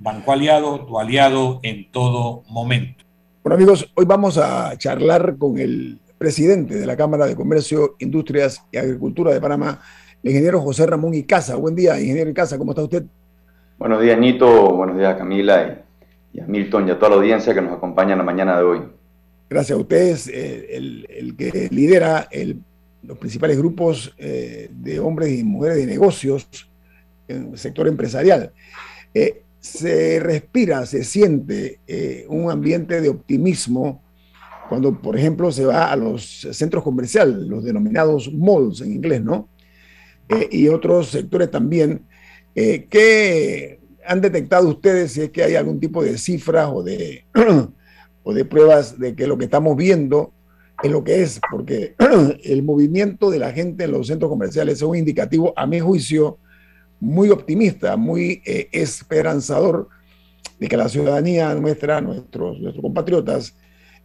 Banco 0.00 0.32
Aliado, 0.32 0.86
tu 0.86 0.98
aliado 0.98 1.58
en 1.62 1.90
todo 1.90 2.44
momento. 2.48 3.04
Bueno 3.42 3.56
amigos, 3.56 3.90
hoy 3.96 4.04
vamos 4.04 4.38
a 4.38 4.76
charlar 4.78 5.36
con 5.36 5.58
el 5.58 5.98
presidente 6.16 6.76
de 6.76 6.86
la 6.86 6.96
Cámara 6.96 7.26
de 7.26 7.34
Comercio, 7.34 7.96
Industrias 7.98 8.64
y 8.70 8.76
Agricultura 8.76 9.32
de 9.32 9.40
Panamá, 9.40 9.80
el 10.22 10.30
ingeniero 10.30 10.60
José 10.60 10.86
Ramón 10.86 11.14
Icaza. 11.14 11.56
Buen 11.56 11.74
día, 11.74 12.00
ingeniero 12.00 12.30
Icaza, 12.30 12.56
¿cómo 12.58 12.70
está 12.72 12.84
usted? 12.84 13.04
Buenos 13.76 14.00
días, 14.00 14.18
Nito. 14.18 14.72
Buenos 14.74 14.96
días, 14.96 15.16
Camila 15.16 15.82
y, 16.32 16.40
a 16.40 16.46
Milton 16.46 16.86
y 16.86 16.90
a 16.92 16.98
toda 16.98 17.10
la 17.10 17.16
audiencia 17.16 17.52
que 17.52 17.60
nos 17.60 17.72
acompaña 17.72 18.12
en 18.12 18.18
la 18.18 18.24
mañana 18.24 18.56
de 18.56 18.62
hoy. 18.62 18.82
Gracias 19.50 19.76
a 19.76 19.80
ustedes, 19.80 20.28
eh, 20.28 20.76
el, 20.76 21.06
el, 21.10 21.36
que 21.36 21.68
lidera 21.72 22.28
el, 22.30 22.60
los 23.02 23.18
principales 23.18 23.58
grupos 23.58 24.14
eh, 24.18 24.68
de 24.70 25.00
hombres 25.00 25.36
y 25.36 25.42
mujeres 25.42 25.78
de 25.78 25.86
negocios 25.86 26.48
en 27.26 27.52
el 27.52 27.58
sector 27.58 27.88
empresarial. 27.88 28.52
Eh, 29.14 29.42
se 29.68 30.18
respira, 30.20 30.86
se 30.86 31.04
siente 31.04 31.80
eh, 31.86 32.24
un 32.28 32.50
ambiente 32.50 33.00
de 33.00 33.08
optimismo 33.08 34.02
cuando, 34.68 35.00
por 35.00 35.16
ejemplo, 35.16 35.50
se 35.52 35.64
va 35.64 35.90
a 35.90 35.96
los 35.96 36.46
centros 36.52 36.82
comerciales, 36.82 37.36
los 37.36 37.64
denominados 37.64 38.32
malls 38.32 38.80
en 38.80 38.92
inglés, 38.92 39.22
¿no? 39.22 39.48
Eh, 40.28 40.48
y 40.50 40.68
otros 40.68 41.08
sectores 41.08 41.50
también. 41.50 42.06
Eh, 42.54 42.86
¿Qué 42.90 43.80
han 44.06 44.20
detectado 44.20 44.68
ustedes 44.68 45.12
si 45.12 45.22
es 45.22 45.30
que 45.30 45.42
hay 45.42 45.54
algún 45.54 45.80
tipo 45.80 46.02
de 46.02 46.18
cifras 46.18 46.68
o 46.72 46.82
de, 46.82 47.24
o 48.22 48.34
de 48.34 48.44
pruebas 48.44 48.98
de 48.98 49.14
que 49.14 49.26
lo 49.26 49.38
que 49.38 49.44
estamos 49.44 49.76
viendo 49.76 50.32
es 50.82 50.90
lo 50.90 51.04
que 51.04 51.22
es? 51.22 51.40
Porque 51.50 51.94
el 52.44 52.62
movimiento 52.62 53.30
de 53.30 53.38
la 53.38 53.52
gente 53.52 53.84
en 53.84 53.92
los 53.92 54.06
centros 54.06 54.30
comerciales 54.30 54.76
es 54.76 54.82
un 54.82 54.96
indicativo, 54.96 55.52
a 55.56 55.66
mi 55.66 55.80
juicio, 55.80 56.38
muy 57.00 57.30
optimista, 57.30 57.96
muy 57.96 58.42
eh, 58.44 58.68
esperanzador 58.72 59.88
de 60.58 60.68
que 60.68 60.76
la 60.76 60.88
ciudadanía 60.88 61.54
nuestra, 61.54 62.00
nuestros, 62.00 62.58
nuestros 62.58 62.82
compatriotas, 62.82 63.54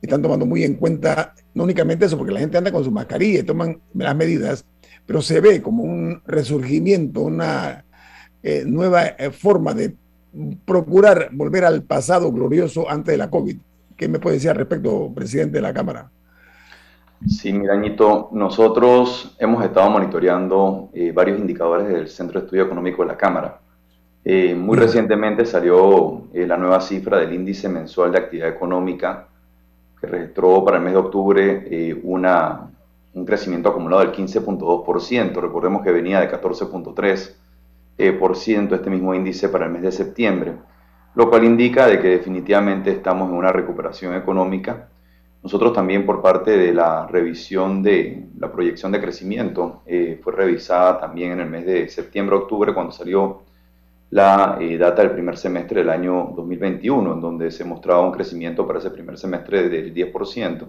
están 0.02 0.22
tomando 0.22 0.46
muy 0.46 0.64
en 0.64 0.76
cuenta, 0.76 1.34
no 1.54 1.64
únicamente 1.64 2.06
eso, 2.06 2.18
porque 2.18 2.34
la 2.34 2.42
gente 2.42 2.58
anda 2.58 2.72
con 2.72 2.84
su 2.84 2.92
mascarilla 2.92 3.40
y 3.40 3.44
toman 3.44 3.80
las 3.94 4.16
medidas, 4.16 4.66
pero 5.06 5.22
se 5.22 5.40
ve 5.40 5.62
como 5.62 5.84
un 5.84 6.22
resurgimiento, 6.26 7.22
una 7.22 7.86
eh, 8.44 8.64
nueva 8.66 9.06
eh, 9.06 9.32
forma 9.32 9.74
de 9.74 9.96
procurar 10.66 11.30
volver 11.32 11.64
al 11.64 11.84
pasado 11.84 12.32
glorioso 12.32 12.90
antes 12.90 13.14
de 13.14 13.18
la 13.18 13.30
COVID. 13.30 13.58
¿Qué 13.96 14.08
me 14.10 14.20
puede 14.20 14.36
decir 14.36 14.50
al 14.50 14.58
respecto, 14.58 15.12
presidente 15.16 15.58
de 15.58 15.62
la 15.62 15.74
Cámara? 15.74 16.12
Sí, 17.28 17.52
Mirañito, 17.54 18.30
nosotros 18.34 19.36
hemos 19.40 19.64
estado 19.64 19.90
monitoreando 19.90 20.90
eh, 20.94 21.14
varios 21.14 21.40
indicadores 21.40 21.88
del 21.88 22.10
Centro 22.10 22.40
de 22.40 22.46
Estudio 22.46 22.64
Económico 22.64 23.02
de 23.02 23.08
la 23.08 23.18
Cámara. 23.18 23.62
Eh, 24.26 24.54
muy 24.56 24.78
recientemente 24.78 25.46
salió 25.46 26.24
eh, 26.34 26.46
la 26.46 26.58
nueva 26.58 26.82
cifra 26.82 27.18
del 27.18 27.34
índice 27.34 27.70
mensual 27.70 28.12
de 28.12 28.18
actividad 28.18 28.50
económica, 28.50 29.30
que 30.02 30.08
registró 30.08 30.66
para 30.66 30.78
el 30.78 30.84
mes 30.84 30.94
de 30.94 31.00
octubre 31.00 32.02
una, 32.04 32.70
un 33.14 33.26
crecimiento 33.26 33.70
acumulado 33.70 34.02
del 34.02 34.12
15.2%. 34.12 35.42
Recordemos 35.42 35.82
que 35.82 35.94
venía 35.94 36.20
de 36.20 36.30
14.3% 36.30 38.76
este 38.76 38.90
mismo 38.90 39.16
índice 39.16 39.48
para 39.48 39.66
el 39.66 39.72
mes 39.72 39.84
de 39.84 39.94
septiembre, 39.94 40.56
lo 41.16 41.30
cual 41.30 41.46
indica 41.46 41.88
de 41.88 42.02
que 42.02 42.10
definitivamente 42.10 42.92
estamos 42.92 43.30
en 43.30 43.36
una 43.36 43.54
recuperación 43.54 44.14
económica 44.14 44.90
nosotros 45.44 45.74
también 45.74 46.06
por 46.06 46.22
parte 46.22 46.58
de 46.58 46.74
la 46.74 47.06
revisión 47.06 47.84
de 47.84 48.28
la 48.40 48.50
proyección 48.50 48.94
de 48.94 49.02
crecimiento, 49.02 49.82
eh, 49.86 50.18
fue 50.24 50.32
revisada 50.32 51.02
también 51.02 51.34
en 51.34 51.42
el 51.42 51.50
mes 51.50 51.66
de 51.66 51.90
septiembre-octubre 51.90 52.74
cuando 52.74 52.94
salió 52.94 53.42
la 54.12 54.58
eh, 54.62 54.78
data 54.78 55.02
del 55.02 55.12
primer 55.12 55.38
semestre 55.38 55.82
del 55.82 55.90
año 55.90 56.32
2021, 56.34 57.14
en 57.14 57.20
donde 57.20 57.52
se 57.52 57.66
mostraba 57.66 58.02
un 58.02 58.14
crecimiento 58.14 58.66
para 58.66 58.80
ese 58.80 58.92
primer 58.92 59.18
semestre 59.18 59.68
del 59.68 59.94
10%. 59.94 60.66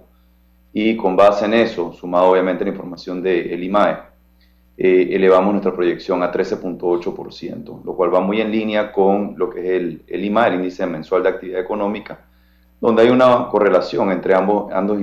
Y 0.72 0.96
con 0.96 1.14
base 1.14 1.44
en 1.44 1.54
eso, 1.54 1.92
sumado 1.92 2.32
obviamente 2.32 2.64
la 2.64 2.70
información 2.70 3.22
del 3.22 3.62
IMAE, 3.62 3.98
eh, 4.76 5.08
elevamos 5.12 5.52
nuestra 5.52 5.72
proyección 5.72 6.20
a 6.24 6.32
13.8%, 6.32 7.84
lo 7.84 7.94
cual 7.94 8.12
va 8.12 8.20
muy 8.20 8.40
en 8.40 8.50
línea 8.50 8.90
con 8.90 9.34
lo 9.36 9.50
que 9.50 9.60
es 9.60 9.70
el, 9.80 10.02
el 10.08 10.24
IMAE, 10.24 10.48
el 10.48 10.54
índice 10.56 10.84
mensual 10.84 11.22
de 11.22 11.28
actividad 11.28 11.60
económica, 11.60 12.23
donde 12.84 13.00
hay 13.00 13.08
una 13.08 13.48
correlación 13.48 14.12
entre 14.12 14.34
ambos, 14.34 14.70
ambos, 14.70 14.98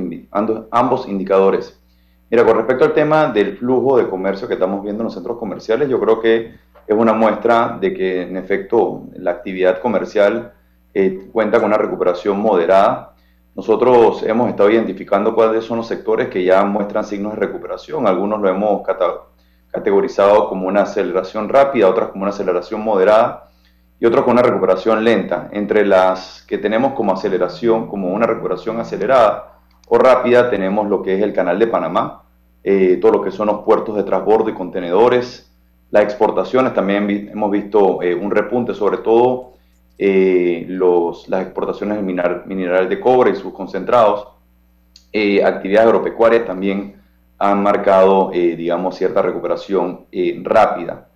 ambos 0.69 1.07
indicadores. 1.09 1.81
Mira, 2.29 2.45
con 2.45 2.55
respecto 2.55 2.85
al 2.85 2.93
tema 2.93 3.31
del 3.31 3.57
flujo 3.57 3.97
de 3.97 4.07
comercio 4.07 4.47
que 4.47 4.53
estamos 4.53 4.83
viendo 4.83 5.01
en 5.01 5.05
los 5.05 5.15
centros 5.15 5.39
comerciales, 5.39 5.89
yo 5.89 5.99
creo 5.99 6.21
que 6.21 6.53
es 6.85 6.95
una 6.95 7.13
muestra 7.13 7.79
de 7.81 7.91
que 7.91 8.21
en 8.21 8.37
efecto 8.37 9.05
la 9.15 9.31
actividad 9.31 9.81
comercial 9.81 10.53
eh, 10.93 11.27
cuenta 11.31 11.57
con 11.57 11.69
una 11.69 11.77
recuperación 11.79 12.39
moderada. 12.39 13.15
Nosotros 13.55 14.21
hemos 14.27 14.49
estado 14.49 14.69
identificando 14.69 15.33
cuáles 15.33 15.65
son 15.65 15.77
los 15.77 15.87
sectores 15.87 16.27
que 16.27 16.43
ya 16.43 16.63
muestran 16.63 17.03
signos 17.03 17.33
de 17.33 17.39
recuperación. 17.39 18.05
Algunos 18.05 18.41
lo 18.41 18.47
hemos 18.47 18.83
categorizado 19.71 20.49
como 20.49 20.67
una 20.67 20.83
aceleración 20.83 21.49
rápida, 21.49 21.89
otras 21.89 22.09
como 22.09 22.25
una 22.25 22.29
aceleración 22.29 22.81
moderada 22.81 23.50
y 24.01 24.05
otros 24.07 24.25
con 24.25 24.33
una 24.33 24.41
recuperación 24.41 25.03
lenta. 25.03 25.49
Entre 25.51 25.85
las 25.85 26.43
que 26.47 26.57
tenemos 26.57 26.93
como 26.93 27.13
aceleración, 27.13 27.87
como 27.87 28.09
una 28.09 28.25
recuperación 28.25 28.79
acelerada 28.79 29.59
o 29.87 29.97
rápida, 29.99 30.49
tenemos 30.49 30.89
lo 30.89 31.03
que 31.03 31.15
es 31.15 31.21
el 31.21 31.33
canal 31.33 31.59
de 31.59 31.67
Panamá, 31.67 32.23
eh, 32.63 32.97
todo 32.99 33.11
lo 33.11 33.21
que 33.21 33.29
son 33.29 33.47
los 33.47 33.59
puertos 33.61 33.95
de 33.95 34.03
transbordo 34.03 34.49
y 34.49 34.55
contenedores, 34.55 35.53
las 35.91 36.03
exportaciones, 36.03 36.73
también 36.73 37.29
hemos 37.31 37.51
visto 37.51 38.01
eh, 38.01 38.15
un 38.15 38.31
repunte, 38.31 38.73
sobre 38.73 38.97
todo 38.97 39.51
eh, 39.99 40.65
los, 40.67 41.29
las 41.29 41.43
exportaciones 41.43 41.97
de 41.97 42.03
mineral, 42.03 42.89
de 42.89 42.99
cobre 42.99 43.31
y 43.31 43.35
sus 43.35 43.53
concentrados, 43.53 44.29
actividades 45.43 45.87
agropecuarias 45.87 46.45
también 46.45 46.95
han 47.37 47.61
marcado, 47.61 48.31
digamos, 48.31 48.95
cierta 48.95 49.21
recuperación 49.21 50.05
rápida. 50.43 51.10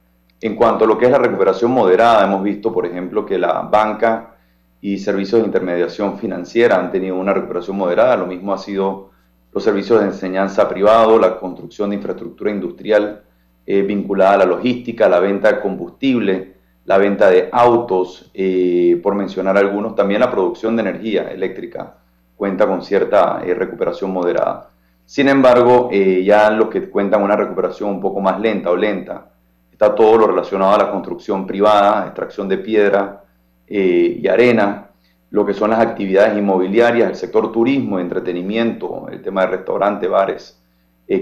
En 0.46 0.56
cuanto 0.56 0.86
a 0.86 0.88
lo 0.88 0.96
que 0.96 1.06
es 1.06 1.12
la 1.12 1.18
recuperación 1.18 1.72
moderada, 1.72 2.24
hemos 2.24 2.44
visto, 2.44 2.72
por 2.72 2.86
ejemplo, 2.86 3.26
que 3.26 3.40
la 3.40 3.62
banca 3.64 4.36
y 4.80 5.00
servicios 5.00 5.42
de 5.42 5.48
intermediación 5.48 6.20
financiera 6.20 6.76
han 6.76 6.92
tenido 6.92 7.16
una 7.16 7.34
recuperación 7.34 7.76
moderada. 7.76 8.16
Lo 8.16 8.28
mismo 8.28 8.54
ha 8.54 8.60
sido 8.60 9.10
los 9.52 9.64
servicios 9.64 10.02
de 10.02 10.06
enseñanza 10.06 10.70
privado, 10.70 11.18
la 11.18 11.40
construcción 11.40 11.90
de 11.90 11.96
infraestructura 11.96 12.52
industrial 12.52 13.24
eh, 13.66 13.82
vinculada 13.82 14.34
a 14.34 14.38
la 14.38 14.46
logística, 14.46 15.10
la 15.10 15.20
venta 15.20 15.52
de 15.52 15.62
combustible, 15.62 16.54
la 16.86 17.00
venta 17.00 17.28
de 17.32 17.50
autos, 17.52 18.30
eh, 18.36 19.00
por 19.02 19.16
mencionar 19.16 19.58
algunos, 19.58 19.96
también 19.96 20.20
la 20.20 20.30
producción 20.30 20.76
de 20.76 20.84
energía 20.84 21.24
eléctrica 21.32 21.96
cuenta 22.36 22.68
con 22.68 22.84
cierta 22.84 23.42
eh, 23.44 23.56
recuperación 23.56 24.12
moderada. 24.12 24.70
Sin 25.06 25.28
embargo, 25.28 25.90
eh, 25.92 26.24
ya 26.24 26.52
los 26.52 26.70
que 26.70 26.88
cuentan 26.88 27.24
una 27.24 27.36
recuperación 27.36 27.90
un 27.90 28.00
poco 28.00 28.22
más 28.22 28.40
lenta 28.40 28.70
o 28.70 28.76
lenta, 28.76 29.32
está 29.76 29.94
todo 29.94 30.18
lo 30.18 30.28
relacionado 30.28 30.74
a 30.74 30.78
la 30.78 30.90
construcción 30.90 31.46
privada, 31.46 32.06
extracción 32.06 32.48
de 32.48 32.60
piedra 32.60 33.26
y 33.68 34.26
arena, 34.26 34.92
lo 35.32 35.46
que 35.46 35.54
son 35.54 35.72
las 35.72 35.82
actividades 35.82 36.38
inmobiliarias, 36.38 37.10
el 37.10 37.16
sector 37.16 37.52
turismo, 37.52 38.00
entretenimiento, 38.00 39.10
el 39.12 39.22
tema 39.22 39.42
de 39.42 39.48
restaurantes, 39.48 40.10
bares, 40.10 40.64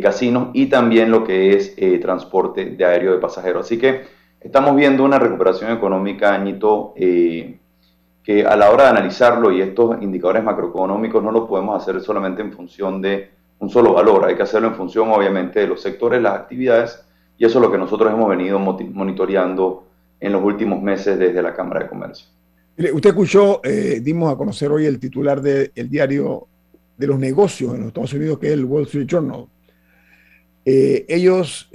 casinos 0.03 0.49
y 0.53 0.67
también 0.67 1.09
lo 1.09 1.23
que 1.23 1.55
es 1.55 1.75
transporte 1.99 2.65
de 2.65 2.85
aéreo 2.85 3.13
de 3.13 3.17
pasajeros. 3.17 3.65
Así 3.65 3.79
que 3.79 4.03
estamos 4.39 4.75
viendo 4.75 5.03
una 5.03 5.17
recuperación 5.17 5.71
económica, 5.71 6.35
Añito, 6.35 6.93
eh, 6.95 7.57
que 8.23 8.45
a 8.45 8.55
la 8.55 8.69
hora 8.69 8.83
de 8.83 8.89
analizarlo 8.91 9.51
y 9.51 9.61
estos 9.61 9.99
indicadores 9.99 10.43
macroeconómicos 10.43 11.23
no 11.23 11.31
los 11.31 11.49
podemos 11.49 11.81
hacer 11.81 11.99
solamente 12.01 12.43
en 12.43 12.53
función 12.53 13.01
de 13.01 13.31
un 13.57 13.71
solo 13.71 13.93
valor, 13.93 14.25
hay 14.25 14.35
que 14.35 14.43
hacerlo 14.43 14.67
en 14.67 14.75
función 14.75 15.09
obviamente 15.09 15.61
de 15.61 15.67
los 15.67 15.81
sectores, 15.81 16.21
las 16.21 16.35
actividades, 16.35 17.03
y 17.37 17.45
eso 17.45 17.59
es 17.59 17.61
lo 17.61 17.71
que 17.71 17.77
nosotros 17.77 18.11
hemos 18.11 18.29
venido 18.29 18.59
monitoreando 18.59 19.87
en 20.19 20.31
los 20.31 20.43
últimos 20.43 20.81
meses 20.81 21.17
desde 21.17 21.41
la 21.41 21.53
Cámara 21.53 21.81
de 21.81 21.89
Comercio. 21.89 22.27
Usted 22.77 23.09
escuchó, 23.09 23.61
eh, 23.63 23.99
dimos 24.01 24.33
a 24.33 24.37
conocer 24.37 24.71
hoy 24.71 24.85
el 24.85 24.99
titular 24.99 25.41
del 25.41 25.89
diario 25.89 26.47
de 26.97 27.07
los 27.07 27.19
negocios 27.19 27.73
en 27.73 27.79
los 27.79 27.87
Estados 27.87 28.13
Unidos, 28.13 28.39
que 28.39 28.47
es 28.47 28.53
el 28.53 28.65
Wall 28.65 28.83
Street 28.83 29.07
Journal. 29.07 29.45
Eh, 30.65 31.05
ellos, 31.09 31.69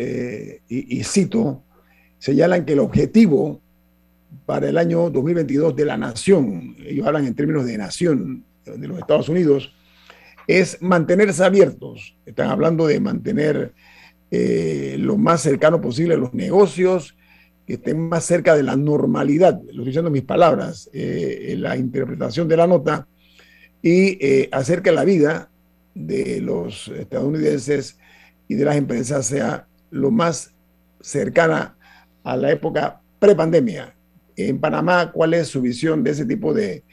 y, 0.68 1.04
cito, 1.04 1.62
señalan 2.18 2.64
que 2.64 2.72
el 2.72 2.80
objetivo 2.80 3.60
para 4.46 4.68
el 4.68 4.78
año 4.78 5.10
2022 5.10 5.76
de 5.76 5.84
la 5.84 5.96
nación, 5.96 6.76
ellos 6.84 7.06
hablan 7.06 7.26
en 7.26 7.34
términos 7.34 7.66
de 7.66 7.78
nación 7.78 8.44
de 8.64 8.88
los 8.88 8.98
Estados 8.98 9.28
Unidos, 9.28 9.72
es 10.48 10.80
mantenerse 10.80 11.44
abiertos. 11.44 12.16
Están 12.26 12.48
hablando 12.48 12.86
de 12.86 12.98
mantener 12.98 13.74
eh, 14.30 14.96
lo 14.98 15.16
más 15.16 15.42
cercano 15.42 15.80
posible 15.80 16.16
los 16.16 16.34
negocios, 16.34 17.16
que 17.66 17.74
estén 17.74 18.08
más 18.08 18.24
cerca 18.24 18.56
de 18.56 18.62
la 18.62 18.76
normalidad, 18.76 19.60
lo 19.60 19.70
estoy 19.70 19.84
diciendo 19.84 20.08
en 20.08 20.14
mis 20.14 20.22
palabras, 20.22 20.88
eh, 20.92 21.54
la 21.58 21.76
interpretación 21.76 22.48
de 22.48 22.56
la 22.56 22.66
nota, 22.66 23.06
y 23.82 24.18
eh, 24.24 24.48
hacer 24.52 24.82
que 24.82 24.92
la 24.92 25.04
vida 25.04 25.50
de 25.94 26.40
los 26.40 26.88
estadounidenses 26.88 27.98
y 28.48 28.54
de 28.54 28.64
las 28.64 28.76
empresas 28.76 29.26
sea 29.26 29.66
lo 29.90 30.10
más 30.10 30.54
cercana 31.00 31.76
a 32.24 32.36
la 32.36 32.50
época 32.50 33.00
prepandemia. 33.18 33.94
En 34.36 34.58
Panamá, 34.60 35.10
¿cuál 35.12 35.34
es 35.34 35.48
su 35.48 35.60
visión 35.60 36.02
de 36.02 36.12
ese 36.12 36.24
tipo 36.24 36.54
de, 36.54 36.84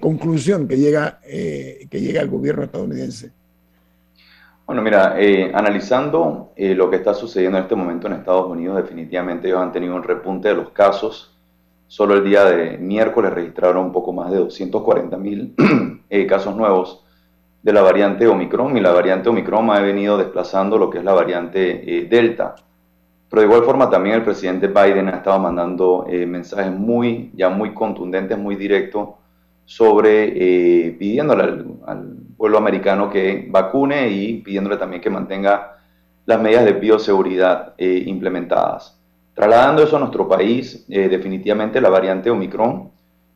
conclusión 0.00 0.68
que 0.68 0.78
llega, 0.78 1.20
eh, 1.26 1.86
que 1.90 2.00
llega 2.00 2.20
el 2.22 2.28
gobierno 2.28 2.64
estadounidense? 2.64 3.32
Bueno, 4.66 4.80
mira, 4.80 5.14
eh, 5.18 5.52
analizando 5.54 6.52
eh, 6.56 6.74
lo 6.74 6.88
que 6.88 6.96
está 6.96 7.12
sucediendo 7.12 7.58
en 7.58 7.64
este 7.64 7.74
momento 7.74 8.06
en 8.06 8.14
Estados 8.14 8.46
Unidos, 8.46 8.76
definitivamente 8.76 9.48
ellos 9.48 9.60
han 9.60 9.72
tenido 9.72 9.94
un 9.94 10.02
repunte 10.02 10.48
de 10.48 10.54
los 10.54 10.70
casos. 10.70 11.36
Solo 11.86 12.14
el 12.14 12.24
día 12.24 12.44
de 12.44 12.78
miércoles 12.78 13.32
registraron 13.32 13.86
un 13.86 13.92
poco 13.92 14.12
más 14.12 14.30
de 14.30 14.38
240 14.38 15.16
mil 15.18 15.54
casos 16.28 16.56
nuevos 16.56 17.04
de 17.62 17.72
la 17.72 17.82
variante 17.82 18.26
Omicron 18.26 18.76
y 18.76 18.80
la 18.80 18.92
variante 18.92 19.28
Omicron 19.28 19.70
ha 19.70 19.80
venido 19.80 20.16
desplazando 20.16 20.78
lo 20.78 20.88
que 20.88 20.98
es 20.98 21.04
la 21.04 21.12
variante 21.12 22.06
Delta. 22.08 22.54
Pero 23.28 23.42
de 23.42 23.46
igual 23.48 23.64
forma 23.64 23.90
también 23.90 24.14
el 24.14 24.22
presidente 24.22 24.68
Biden 24.68 25.08
ha 25.08 25.16
estado 25.16 25.40
mandando 25.40 26.06
eh, 26.08 26.24
mensajes 26.24 26.72
muy, 26.72 27.32
ya 27.34 27.48
muy 27.48 27.74
contundentes, 27.74 28.38
muy 28.38 28.54
directos, 28.54 29.08
sobre 29.64 30.86
eh, 30.86 30.92
pidiéndole 30.92 31.42
al, 31.86 32.16
pueblo 32.36 32.58
americano 32.58 33.08
que 33.08 33.46
vacune 33.48 34.10
y 34.10 34.42
pidiéndole 34.42 34.76
también 34.76 35.00
que 35.00 35.08
mantenga 35.08 35.78
las 36.26 36.40
medidas 36.40 36.64
de 36.64 36.72
bioseguridad 36.72 37.74
eh, 37.78 38.02
implementadas. 38.06 39.00
Trasladando 39.34 39.82
eso 39.82 39.96
a 39.96 40.00
nuestro 40.00 40.28
país, 40.28 40.84
definitivamente 40.88 41.80
la 41.80 41.88
variante 41.90 42.30
Omicron 42.30 42.90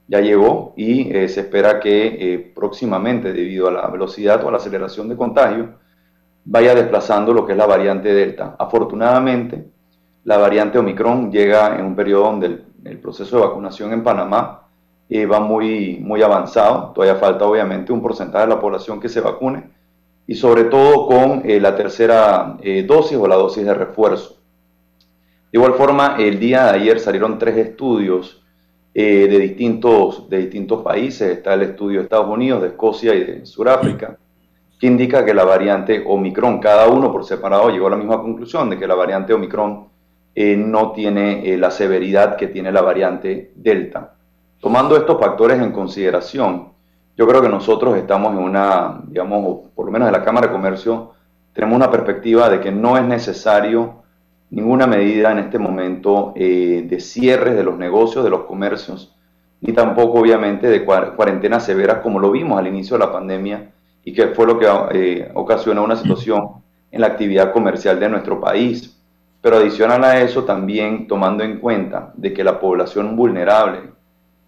ya 0.08 0.20
llegó 0.20 0.74
y 0.76 1.04
se 1.04 1.40
espera 1.40 1.80
que 1.80 2.52
próximamente, 2.54 3.32
debido 3.32 3.66
a 3.68 3.72
la 3.72 3.86
velocidad 3.88 4.44
o 4.44 4.48
a 4.48 4.52
la 4.52 4.58
aceleración 4.58 5.08
de 5.08 5.16
contagio, 5.16 5.70
vaya 6.44 6.74
desplazando 6.74 7.32
lo 7.32 7.44
que 7.44 7.52
es 7.52 7.58
la 7.58 7.66
variante 7.66 8.12
Delta. 8.14 8.56
Afortunadamente, 8.58 9.66
la 10.24 10.38
variante 10.38 10.78
Omicron 10.78 11.30
llega 11.30 11.78
en 11.78 11.84
un 11.84 11.96
periodo 11.96 12.24
donde 12.24 12.46
el, 12.84 12.98
proceso 12.98 13.36
de 13.36 13.46
vacunación 13.46 13.92
en 13.92 14.02
Panamá 14.02 14.67
eh, 15.10 15.24
va 15.24 15.40
muy, 15.40 15.98
muy 16.02 16.20
avanzado. 16.22 16.92
Todavía 16.94 17.16
falta 17.16 17.46
obviamente 17.46 17.92
un 17.92 18.02
porcentaje 18.02 18.44
de 18.44 18.54
la 18.54 18.60
población 18.60 19.00
que 19.00 19.08
se 19.08 19.20
vacune 19.22 19.64
y 20.26 20.34
sobre 20.34 20.64
todo 20.64 21.06
con 21.06 21.48
eh, 21.48 21.58
la 21.60 21.74
tercera 21.74 22.58
eh, 22.60 22.82
dosis 22.86 23.16
o 23.16 23.26
la 23.26 23.36
dosis 23.36 23.64
de 23.64 23.72
refuerzo. 23.72 24.36
De 25.50 25.58
igual 25.58 25.74
forma, 25.74 26.16
el 26.18 26.38
día 26.38 26.64
de 26.64 26.80
ayer 26.80 27.00
salieron 27.00 27.38
tres 27.38 27.56
estudios 27.56 28.44
de, 28.92 29.28
distintos, 29.28 30.28
de 30.28 30.38
distintos 30.38 30.82
países. 30.82 31.38
Está 31.38 31.54
el 31.54 31.62
estudio 31.62 32.00
de 32.00 32.04
Estados 32.04 32.28
Unidos, 32.28 32.60
de 32.60 32.68
Escocia 32.68 33.14
y 33.14 33.24
de 33.24 33.46
Sudáfrica, 33.46 34.18
que 34.78 34.86
indica 34.86 35.24
que 35.24 35.32
la 35.32 35.44
variante 35.44 36.04
Omicron, 36.04 36.58
cada 36.58 36.88
uno 36.88 37.10
por 37.12 37.24
separado 37.24 37.70
llegó 37.70 37.86
a 37.86 37.90
la 37.90 37.96
misma 37.96 38.20
conclusión 38.20 38.68
de 38.68 38.78
que 38.78 38.88
la 38.88 38.96
variante 38.96 39.32
Omicron 39.32 39.86
no 40.34 40.92
tiene 40.92 41.56
la 41.56 41.70
severidad 41.70 42.36
que 42.36 42.48
tiene 42.48 42.72
la 42.72 42.82
variante 42.82 43.52
Delta. 43.54 44.17
Tomando 44.60 44.96
estos 44.96 45.20
factores 45.20 45.60
en 45.60 45.70
consideración, 45.70 46.72
yo 47.16 47.26
creo 47.26 47.40
que 47.40 47.48
nosotros 47.48 47.96
estamos 47.96 48.32
en 48.32 48.38
una, 48.38 49.00
digamos, 49.06 49.70
por 49.74 49.86
lo 49.86 49.92
menos 49.92 50.08
en 50.08 50.12
la 50.12 50.24
Cámara 50.24 50.48
de 50.48 50.52
Comercio, 50.52 51.12
tenemos 51.52 51.76
una 51.76 51.90
perspectiva 51.90 52.48
de 52.48 52.60
que 52.60 52.72
no 52.72 52.96
es 52.96 53.04
necesario 53.04 54.02
ninguna 54.50 54.86
medida 54.86 55.30
en 55.32 55.38
este 55.38 55.58
momento 55.58 56.32
eh, 56.34 56.86
de 56.88 57.00
cierre 57.00 57.54
de 57.54 57.62
los 57.62 57.78
negocios, 57.78 58.24
de 58.24 58.30
los 58.30 58.44
comercios, 58.44 59.14
ni 59.60 59.72
tampoco 59.72 60.20
obviamente 60.20 60.68
de 60.68 60.84
cuarentenas 60.84 61.64
severas 61.64 61.98
como 61.98 62.18
lo 62.18 62.30
vimos 62.30 62.58
al 62.58 62.66
inicio 62.66 62.96
de 62.96 63.04
la 63.04 63.12
pandemia 63.12 63.70
y 64.04 64.12
que 64.12 64.28
fue 64.28 64.46
lo 64.46 64.58
que 64.58 65.30
ocasionó 65.34 65.84
una 65.84 65.96
situación 65.96 66.62
en 66.90 67.00
la 67.00 67.08
actividad 67.08 67.52
comercial 67.52 68.00
de 68.00 68.08
nuestro 68.08 68.40
país. 68.40 68.96
Pero 69.40 69.56
adicional 69.56 70.02
a 70.04 70.20
eso, 70.20 70.44
también 70.44 71.06
tomando 71.06 71.44
en 71.44 71.58
cuenta 71.60 72.12
de 72.16 72.32
que 72.32 72.42
la 72.42 72.58
población 72.58 73.16
vulnerable, 73.16 73.97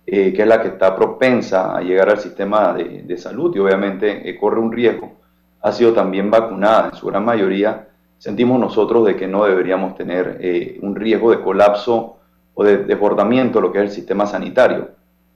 eh, 0.07 0.33
que 0.33 0.43
es 0.43 0.49
la 0.49 0.61
que 0.61 0.69
está 0.69 0.97
propensa 0.97 1.77
a 1.77 1.83
llegar 1.83 2.09
al 2.09 2.19
sistema 2.19 2.73
de, 2.73 3.17
salud 3.17 3.55
y 3.55 3.59
obviamente 3.59 4.29
eh, 4.29 4.39
corre 4.39 4.59
un 4.59 4.73
riesgo, 4.73 5.13
ha 5.61 5.73
sido 5.73 5.93
también 5.93 6.31
vacunada 6.31 6.89
en 6.89 6.97
su 6.97 7.07
gran 7.07 7.25
mayoría, 7.25 7.89
sentimos 8.19 8.59
nosotros 8.59 9.07
de 9.07 9.15
que 9.15 9.29
no 9.29 9.45
deberíamos 9.45 9.95
tener 9.95 10.39
eh, 10.41 10.79
un 10.83 10.97
riesgo 10.97 11.31
de 11.31 11.41
colapso 11.41 12.17
o 12.55 12.65
de 12.65 12.79
desbordamiento 12.79 13.59
de 13.59 13.63
lo 13.63 13.73
que 13.73 13.79
es 13.79 13.85
el 13.85 13.91
sistema 13.91 14.27
sanitario. 14.27 14.91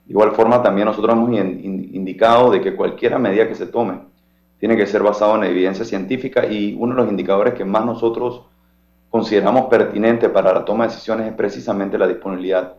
De 0.07 0.13
igual 0.13 0.33
forma, 0.33 0.63
también 0.63 0.87
nosotros 0.87 1.15
hemos 1.15 1.31
indicado 1.31 2.51
de 2.51 2.61
que 2.61 2.75
cualquier 2.75 3.19
medida 3.19 3.47
que 3.47 3.55
se 3.55 3.67
tome 3.67 4.01
tiene 4.59 4.77
que 4.77 4.87
ser 4.87 5.03
basado 5.03 5.37
en 5.37 5.45
evidencia 5.45 5.85
científica 5.85 6.47
y 6.47 6.75
uno 6.79 6.95
de 6.95 7.03
los 7.03 7.11
indicadores 7.11 7.55
que 7.55 7.65
más 7.65 7.85
nosotros 7.85 8.43
consideramos 9.09 9.67
pertinente 9.67 10.29
para 10.29 10.53
la 10.53 10.65
toma 10.65 10.85
de 10.85 10.91
decisiones 10.91 11.29
es 11.29 11.35
precisamente 11.35 11.97
la 11.97 12.09
disponibilidad 12.09 12.75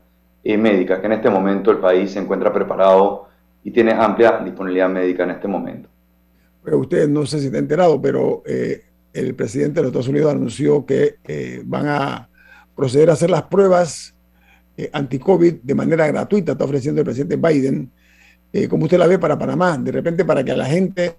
eh, 0.47 0.60
médica, 0.60 1.01
que 1.01 1.08
en 1.08 1.13
este 1.13 1.27
momento 1.27 1.71
el 1.71 1.79
país 1.79 2.12
se 2.12 2.19
encuentra 2.19 2.53
preparado 2.53 3.27
y 3.63 3.71
tiene 3.71 3.93
amplia 3.93 4.39
disponibilidad 4.45 4.88
médica 4.88 5.23
en 5.23 5.31
este 5.31 5.47
momento. 5.47 5.89
Pero 6.63 6.77
usted 6.77 7.10
no 7.10 7.25
sé 7.25 7.39
si 7.39 7.47
está 7.47 7.58
enterado, 7.58 7.99
pero 7.99 8.43
eh, 8.45 8.84
el 9.12 9.34
presidente 9.34 9.79
de 9.79 9.81
los 9.81 9.89
Estados 9.89 10.08
Unidos 10.08 10.31
anunció 10.31 10.86
que 10.86 11.15
eh, 11.23 11.63
van 11.65 11.88
a 11.88 12.29
proceder 12.75 13.10
a 13.10 13.13
hacer 13.13 13.31
las 13.31 13.41
pruebas 13.41 14.13
anti-COVID 14.91 15.62
de 15.63 15.73
manera 15.73 16.05
gratuita, 16.05 16.51
está 16.51 16.65
ofreciendo 16.65 17.01
el 17.01 17.05
presidente 17.05 17.38
Biden. 17.38 17.89
como 18.69 18.84
usted 18.84 18.99
la 18.99 19.08
ve 19.08 19.17
para 19.17 19.39
Panamá? 19.39 19.79
De 19.79 19.91
repente 19.91 20.25
para 20.25 20.43
que 20.43 20.55
la 20.55 20.65
gente 20.65 21.15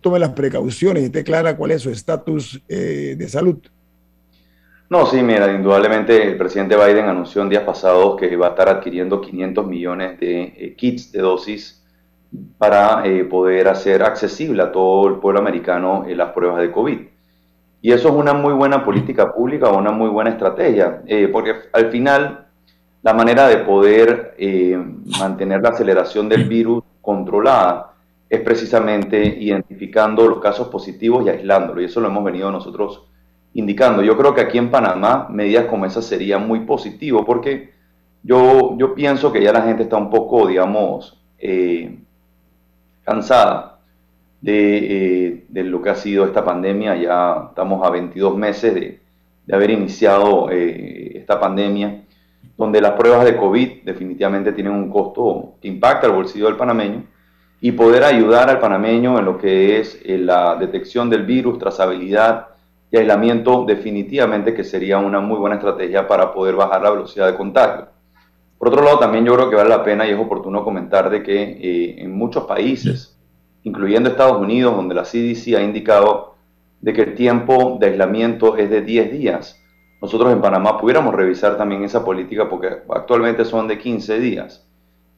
tome 0.00 0.18
las 0.18 0.30
precauciones 0.30 1.02
y 1.02 1.06
esté 1.06 1.22
clara 1.22 1.54
cuál 1.54 1.72
es 1.72 1.82
su 1.82 1.90
estatus 1.90 2.62
de 2.66 3.28
salud. 3.28 3.58
No, 4.94 5.06
sí, 5.06 5.24
mira, 5.24 5.52
indudablemente 5.52 6.22
el 6.22 6.36
presidente 6.36 6.76
Biden 6.76 7.06
anunció 7.06 7.42
en 7.42 7.48
días 7.48 7.64
pasados 7.64 8.14
que 8.14 8.36
va 8.36 8.46
a 8.46 8.50
estar 8.50 8.68
adquiriendo 8.68 9.20
500 9.20 9.66
millones 9.66 10.20
de 10.20 10.42
eh, 10.56 10.76
kits 10.76 11.10
de 11.10 11.20
dosis 11.20 11.84
para 12.58 13.04
eh, 13.04 13.24
poder 13.24 13.66
hacer 13.66 14.04
accesible 14.04 14.62
a 14.62 14.70
todo 14.70 15.08
el 15.08 15.16
pueblo 15.16 15.40
americano 15.40 16.04
eh, 16.06 16.14
las 16.14 16.30
pruebas 16.30 16.60
de 16.60 16.70
COVID. 16.70 16.98
Y 17.82 17.90
eso 17.90 18.08
es 18.08 18.14
una 18.14 18.34
muy 18.34 18.52
buena 18.52 18.84
política 18.84 19.34
pública 19.34 19.68
una 19.72 19.90
muy 19.90 20.10
buena 20.10 20.30
estrategia, 20.30 21.02
porque 21.32 21.56
al 21.72 21.90
final 21.90 22.46
la 23.02 23.14
manera 23.14 23.48
de 23.48 23.56
poder 23.64 24.36
mantener 25.18 25.60
la 25.60 25.70
aceleración 25.70 26.28
del 26.28 26.44
virus 26.44 26.84
controlada 27.02 27.94
es 28.30 28.40
precisamente 28.42 29.18
identificando 29.26 30.28
los 30.28 30.40
casos 30.40 30.68
positivos 30.68 31.26
y 31.26 31.30
aislándolo. 31.30 31.80
Y 31.82 31.86
eso 31.86 32.00
lo 32.00 32.06
hemos 32.06 32.22
venido 32.22 32.48
nosotros 32.52 33.08
indicando. 33.54 34.02
Yo 34.02 34.16
creo 34.16 34.34
que 34.34 34.42
aquí 34.42 34.58
en 34.58 34.70
Panamá 34.70 35.28
medidas 35.30 35.66
como 35.66 35.86
esas 35.86 36.04
serían 36.04 36.46
muy 36.46 36.60
positivo 36.60 37.24
porque 37.24 37.72
yo, 38.22 38.76
yo 38.78 38.94
pienso 38.94 39.32
que 39.32 39.42
ya 39.42 39.52
la 39.52 39.62
gente 39.62 39.84
está 39.84 39.96
un 39.96 40.10
poco, 40.10 40.46
digamos, 40.46 41.20
eh, 41.38 41.98
cansada 43.04 43.78
de, 44.40 45.44
de, 45.48 45.64
lo 45.64 45.80
que 45.82 45.90
ha 45.90 45.94
sido 45.94 46.24
esta 46.24 46.44
pandemia. 46.44 46.96
Ya 46.96 47.46
estamos 47.50 47.86
a 47.86 47.90
22 47.90 48.36
meses 48.36 48.74
de, 48.74 49.00
de 49.46 49.54
haber 49.54 49.70
iniciado 49.70 50.50
esta 50.50 51.38
pandemia, 51.38 52.02
donde 52.56 52.80
las 52.80 52.92
pruebas 52.92 53.24
de 53.24 53.36
COVID 53.36 53.84
definitivamente 53.84 54.52
tienen 54.52 54.72
un 54.72 54.90
costo 54.90 55.54
que 55.60 55.68
impacta 55.68 56.06
el 56.06 56.12
bolsillo 56.12 56.46
del 56.46 56.56
panameño 56.56 57.04
y 57.60 57.72
poder 57.72 58.04
ayudar 58.04 58.48
al 58.48 58.58
panameño 58.58 59.18
en 59.18 59.24
lo 59.24 59.38
que 59.38 59.80
es 59.80 60.00
eh, 60.04 60.18
la 60.18 60.56
detección 60.56 61.08
del 61.08 61.24
virus, 61.24 61.58
trazabilidad 61.58 62.53
y 62.94 62.96
aislamiento, 62.96 63.64
definitivamente 63.66 64.54
que 64.54 64.62
sería 64.62 64.98
una 64.98 65.18
muy 65.18 65.36
buena 65.36 65.56
estrategia 65.56 66.06
para 66.06 66.32
poder 66.32 66.54
bajar 66.54 66.80
la 66.80 66.92
velocidad 66.92 67.26
de 67.26 67.36
contagio. 67.36 67.88
Por 68.56 68.68
otro 68.68 68.84
lado, 68.84 69.00
también 69.00 69.24
yo 69.24 69.34
creo 69.34 69.50
que 69.50 69.56
vale 69.56 69.68
la 69.68 69.82
pena 69.82 70.06
y 70.06 70.12
es 70.12 70.18
oportuno 70.18 70.62
comentar 70.62 71.10
de 71.10 71.20
que 71.20 71.42
eh, 71.42 71.96
en 71.98 72.12
muchos 72.16 72.44
países, 72.44 73.18
incluyendo 73.64 74.08
Estados 74.08 74.40
Unidos, 74.40 74.76
donde 74.76 74.94
la 74.94 75.02
CDC 75.02 75.56
ha 75.56 75.62
indicado 75.62 76.36
de 76.80 76.92
que 76.92 77.02
el 77.02 77.14
tiempo 77.16 77.78
de 77.80 77.86
aislamiento 77.88 78.56
es 78.56 78.70
de 78.70 78.82
10 78.82 79.10
días, 79.10 79.60
nosotros 80.00 80.32
en 80.32 80.40
Panamá 80.40 80.78
pudiéramos 80.78 81.16
revisar 81.16 81.56
también 81.56 81.82
esa 81.82 82.04
política 82.04 82.48
porque 82.48 82.68
actualmente 82.90 83.44
son 83.44 83.66
de 83.66 83.76
15 83.76 84.20
días 84.20 84.68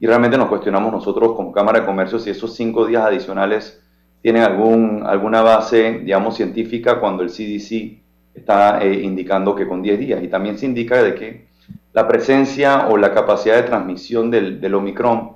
y 0.01 0.07
realmente 0.07 0.39
nos 0.39 0.49
cuestionamos 0.49 0.91
nosotros 0.93 1.35
como 1.37 1.53
Cámara 1.53 1.81
de 1.81 1.87
Comercio 1.87 2.19
si 2.19 2.31
esos 2.31 2.55
cinco 2.55 2.87
días 2.87 3.05
adicionales 3.05 3.86
tienen 4.27 4.43
algún, 4.43 5.05
alguna 5.07 5.41
base, 5.41 6.01
digamos, 6.01 6.35
científica 6.35 6.99
cuando 6.99 7.23
el 7.23 7.29
CDC 7.29 7.97
está 8.35 8.83
eh, 8.83 8.93
indicando 8.93 9.55
que 9.55 9.69
con 9.69 9.83
10 9.83 10.01
días. 10.01 10.21
Y 10.21 10.27
también 10.27 10.59
se 10.59 10.67
indica 10.67 11.01
de 11.01 11.15
que 11.15 11.47
la 11.93 12.09
presencia 12.09 12.89
o 12.89 12.97
la 12.97 13.15
capacidad 13.15 13.55
de 13.55 13.63
transmisión 13.63 14.29
del, 14.33 14.75
Omicron 14.75 15.35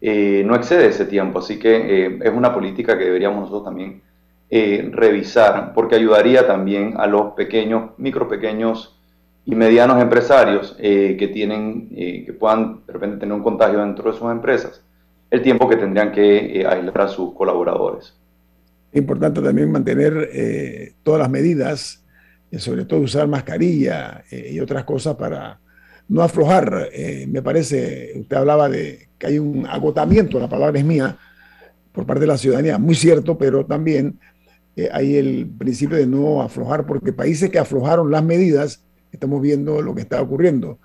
eh, 0.00 0.42
no 0.44 0.56
excede 0.56 0.88
ese 0.88 1.04
tiempo. 1.04 1.38
Así 1.38 1.56
que 1.60 2.06
eh, 2.06 2.18
es 2.20 2.32
una 2.32 2.52
política 2.52 2.98
que 2.98 3.04
deberíamos 3.04 3.42
nosotros 3.42 3.66
también 3.66 4.02
revisar 4.50 5.72
porque 5.72 5.94
ayudaría 5.94 6.44
también 6.44 6.94
a 6.96 7.06
los 7.06 7.34
pequeños, 7.34 7.90
micro 7.96 8.26
pequeños 8.26 8.98
y 9.44 9.54
medianos 9.54 10.02
empresarios 10.02 10.76
que 10.80 11.30
tienen, 11.32 11.90
que 11.90 12.32
puedan 12.32 12.84
de 12.88 12.92
repente 12.92 13.18
tener 13.18 13.34
un 13.34 13.44
contagio 13.44 13.78
dentro 13.78 14.10
de 14.10 14.18
sus 14.18 14.28
empresas, 14.32 14.84
el 15.30 15.42
tiempo 15.42 15.68
que 15.68 15.76
tendrían 15.76 16.10
que 16.10 16.66
aislar 16.68 17.00
a 17.02 17.08
sus 17.08 17.32
colaboradores. 17.34 18.20
Es 18.92 19.00
importante 19.00 19.40
también 19.40 19.72
mantener 19.72 20.92
todas 21.02 21.20
las 21.20 21.30
medidas, 21.30 22.04
sobre 22.58 22.84
todo 22.84 23.00
usar 23.00 23.26
mascarilla 23.26 24.22
y 24.30 24.60
otras 24.60 24.84
cosas 24.84 25.16
para 25.16 25.58
no 26.08 26.22
aflojar. 26.22 26.90
me 27.26 27.40
parece, 27.40 28.12
usted 28.16 28.36
hablaba 28.36 28.68
de 28.68 29.08
que 29.18 29.28
hay 29.28 29.38
un 29.38 29.66
agotamiento, 29.66 30.38
la 30.38 30.48
palabra 30.48 30.78
es 30.78 30.84
mía, 30.84 31.16
por 31.92 32.06
parte 32.06 32.20
de 32.20 32.26
la 32.26 32.38
ciudadanía, 32.38 32.78
muy 32.78 32.94
cierto, 32.94 33.38
pero 33.38 33.64
también 33.64 34.18
hay 34.92 35.16
el 35.16 35.50
principio 35.58 35.96
de 35.96 36.06
no 36.06 36.42
aflojar, 36.42 36.86
porque 36.86 37.12
países 37.12 37.50
que 37.50 37.58
aflojaron 37.58 38.10
las 38.10 38.22
medidas, 38.22 38.84
estamos 39.10 39.40
viendo 39.40 39.80
lo 39.80 39.94
que 39.94 40.02
está 40.02 40.20
ocurriendo. 40.20 40.78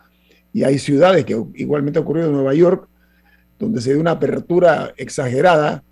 Y 0.54 0.64
hay 0.64 0.80
ciudades 0.80 1.26
que 1.26 1.42
igualmente 1.56 2.00
ha 2.00 2.02
ocurrido 2.02 2.28
en 2.28 2.34
Nueva 2.34 2.54
York, 2.54 2.88
donde 3.60 3.82
se 3.82 3.92
dio 3.92 4.00
una 4.00 4.12
apertura 4.12 4.94
exagerada. 4.98 5.84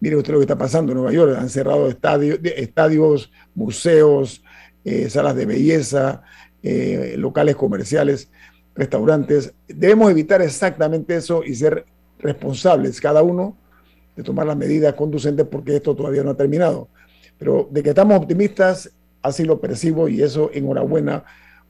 Mire 0.00 0.16
usted 0.16 0.32
lo 0.32 0.38
que 0.38 0.44
está 0.44 0.56
pasando 0.56 0.92
en 0.92 0.98
Nueva 0.98 1.12
York. 1.12 1.36
Han 1.38 1.50
cerrado 1.50 1.88
estadios, 1.88 3.30
museos, 3.54 4.42
eh, 4.84 5.10
salas 5.10 5.36
de 5.36 5.46
belleza, 5.46 6.22
eh, 6.62 7.14
locales 7.18 7.54
comerciales, 7.54 8.30
restaurantes. 8.74 9.52
Debemos 9.68 10.10
evitar 10.10 10.40
exactamente 10.40 11.16
eso 11.16 11.44
y 11.44 11.54
ser 11.54 11.84
responsables 12.18 13.00
cada 13.00 13.22
uno 13.22 13.56
de 14.16 14.22
tomar 14.22 14.46
las 14.46 14.56
medidas 14.56 14.94
conducentes 14.94 15.46
porque 15.46 15.76
esto 15.76 15.94
todavía 15.94 16.22
no 16.24 16.30
ha 16.30 16.36
terminado. 16.36 16.88
Pero 17.38 17.68
de 17.70 17.82
que 17.82 17.90
estamos 17.90 18.16
optimistas, 18.18 18.90
así 19.22 19.44
lo 19.44 19.60
percibo 19.60 20.08
y 20.08 20.22
eso 20.22 20.50
enhorabuena 20.52 21.24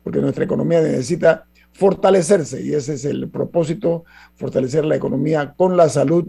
porque 0.04 0.20
nuestra 0.20 0.44
economía 0.44 0.80
necesita 0.80 1.46
fortalecerse 1.72 2.62
y 2.62 2.74
ese 2.74 2.94
es 2.94 3.04
el 3.04 3.28
propósito, 3.28 4.04
fortalecer 4.34 4.84
la 4.84 4.96
economía 4.96 5.54
con 5.56 5.76
la 5.76 5.88
salud 5.88 6.28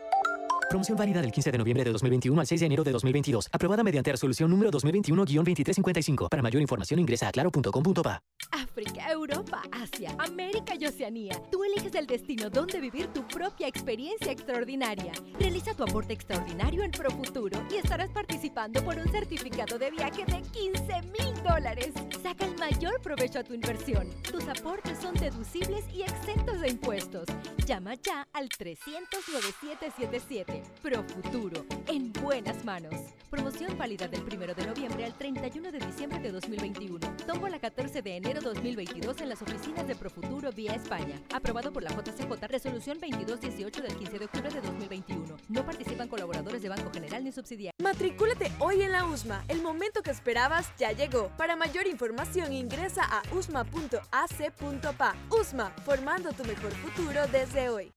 Promoción 0.71 0.97
válida 0.97 1.21
del 1.21 1.33
15 1.33 1.51
de 1.51 1.57
noviembre 1.57 1.83
de 1.83 1.91
2021 1.91 2.39
al 2.39 2.47
6 2.47 2.61
de 2.61 2.65
enero 2.65 2.85
de 2.85 2.93
2022. 2.93 3.49
Aprobada 3.51 3.83
mediante 3.83 4.09
resolución 4.09 4.49
número 4.49 4.71
2021-2355. 4.71 6.29
Para 6.29 6.41
mayor 6.41 6.61
información 6.61 6.97
ingresa 6.97 7.27
a 7.27 7.31
claro.com.pa. 7.33 8.23
África, 8.51 9.11
Europa, 9.11 9.63
Asia, 9.69 10.15
América 10.17 10.73
y 10.79 10.85
Oceanía. 10.85 11.35
Tú 11.51 11.65
eliges 11.65 11.93
el 11.95 12.07
destino 12.07 12.49
donde 12.49 12.79
vivir 12.79 13.07
tu 13.07 13.27
propia 13.27 13.67
experiencia 13.67 14.31
extraordinaria. 14.31 15.11
Realiza 15.37 15.73
tu 15.73 15.83
aporte 15.83 16.13
extraordinario 16.13 16.83
en 16.83 16.91
Profuturo 16.91 17.61
y 17.69 17.75
estarás 17.75 18.09
participando 18.11 18.81
por 18.85 18.95
un 18.97 19.09
certificado 19.09 19.77
de 19.77 19.91
viaje 19.91 20.23
de 20.25 20.41
15 20.41 21.01
mil 21.11 21.43
dólares. 21.43 21.91
Saca 22.23 22.45
el 22.45 22.57
mayor 22.57 23.01
provecho 23.01 23.39
a 23.39 23.43
tu 23.43 23.53
inversión. 23.53 24.07
Tus 24.31 24.47
aportes 24.47 24.99
son 24.99 25.15
deducibles 25.15 25.83
y 25.93 26.03
exentos 26.03 26.61
de 26.61 26.69
impuestos. 26.69 27.25
Llama 27.65 27.95
ya 27.95 28.25
al 28.31 28.47
300 28.47 29.19
9777 29.27 30.60
Pro 30.81 31.03
Futuro, 31.03 31.65
en 31.87 32.11
buenas 32.13 32.63
manos. 32.65 32.95
Promoción 33.31 33.77
válida 33.77 34.09
del 34.09 34.23
1 34.23 34.53
de 34.53 34.65
noviembre 34.65 35.05
al 35.05 35.13
31 35.17 35.71
de 35.71 35.79
diciembre 35.79 36.19
de 36.19 36.33
2021. 36.33 36.99
Tomo 37.25 37.47
la 37.47 37.59
14 37.59 38.01
de 38.01 38.17
enero 38.17 38.41
2022 38.41 39.21
en 39.21 39.29
las 39.29 39.41
oficinas 39.41 39.87
de 39.87 39.95
Profuturo 39.95 40.51
vía 40.51 40.75
España. 40.75 41.17
Aprobado 41.33 41.71
por 41.71 41.81
la 41.81 41.91
JCJ, 41.91 42.29
resolución 42.49 42.99
2218 42.99 43.83
del 43.83 43.95
15 43.95 44.19
de 44.19 44.25
octubre 44.25 44.49
de 44.49 44.59
2021. 44.59 45.37
No 45.47 45.65
participan 45.65 46.09
colaboradores 46.09 46.61
de 46.61 46.67
Banco 46.67 46.91
General 46.93 47.23
ni 47.23 47.31
subsidiarios. 47.31 47.81
Matricúlate 47.81 48.51
hoy 48.59 48.81
en 48.81 48.91
la 48.91 49.05
USMA. 49.05 49.45
El 49.47 49.61
momento 49.61 50.01
que 50.03 50.11
esperabas 50.11 50.69
ya 50.77 50.91
llegó. 50.91 51.29
Para 51.37 51.55
mayor 51.55 51.87
información 51.87 52.51
ingresa 52.51 53.03
a 53.05 53.23
usma.ac.pa. 53.33 55.15
USMA, 55.29 55.69
formando 55.85 56.33
tu 56.33 56.43
mejor 56.43 56.73
futuro 56.73 57.21
desde 57.31 57.69
hoy. 57.69 57.93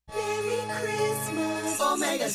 Omega 1.81 2.29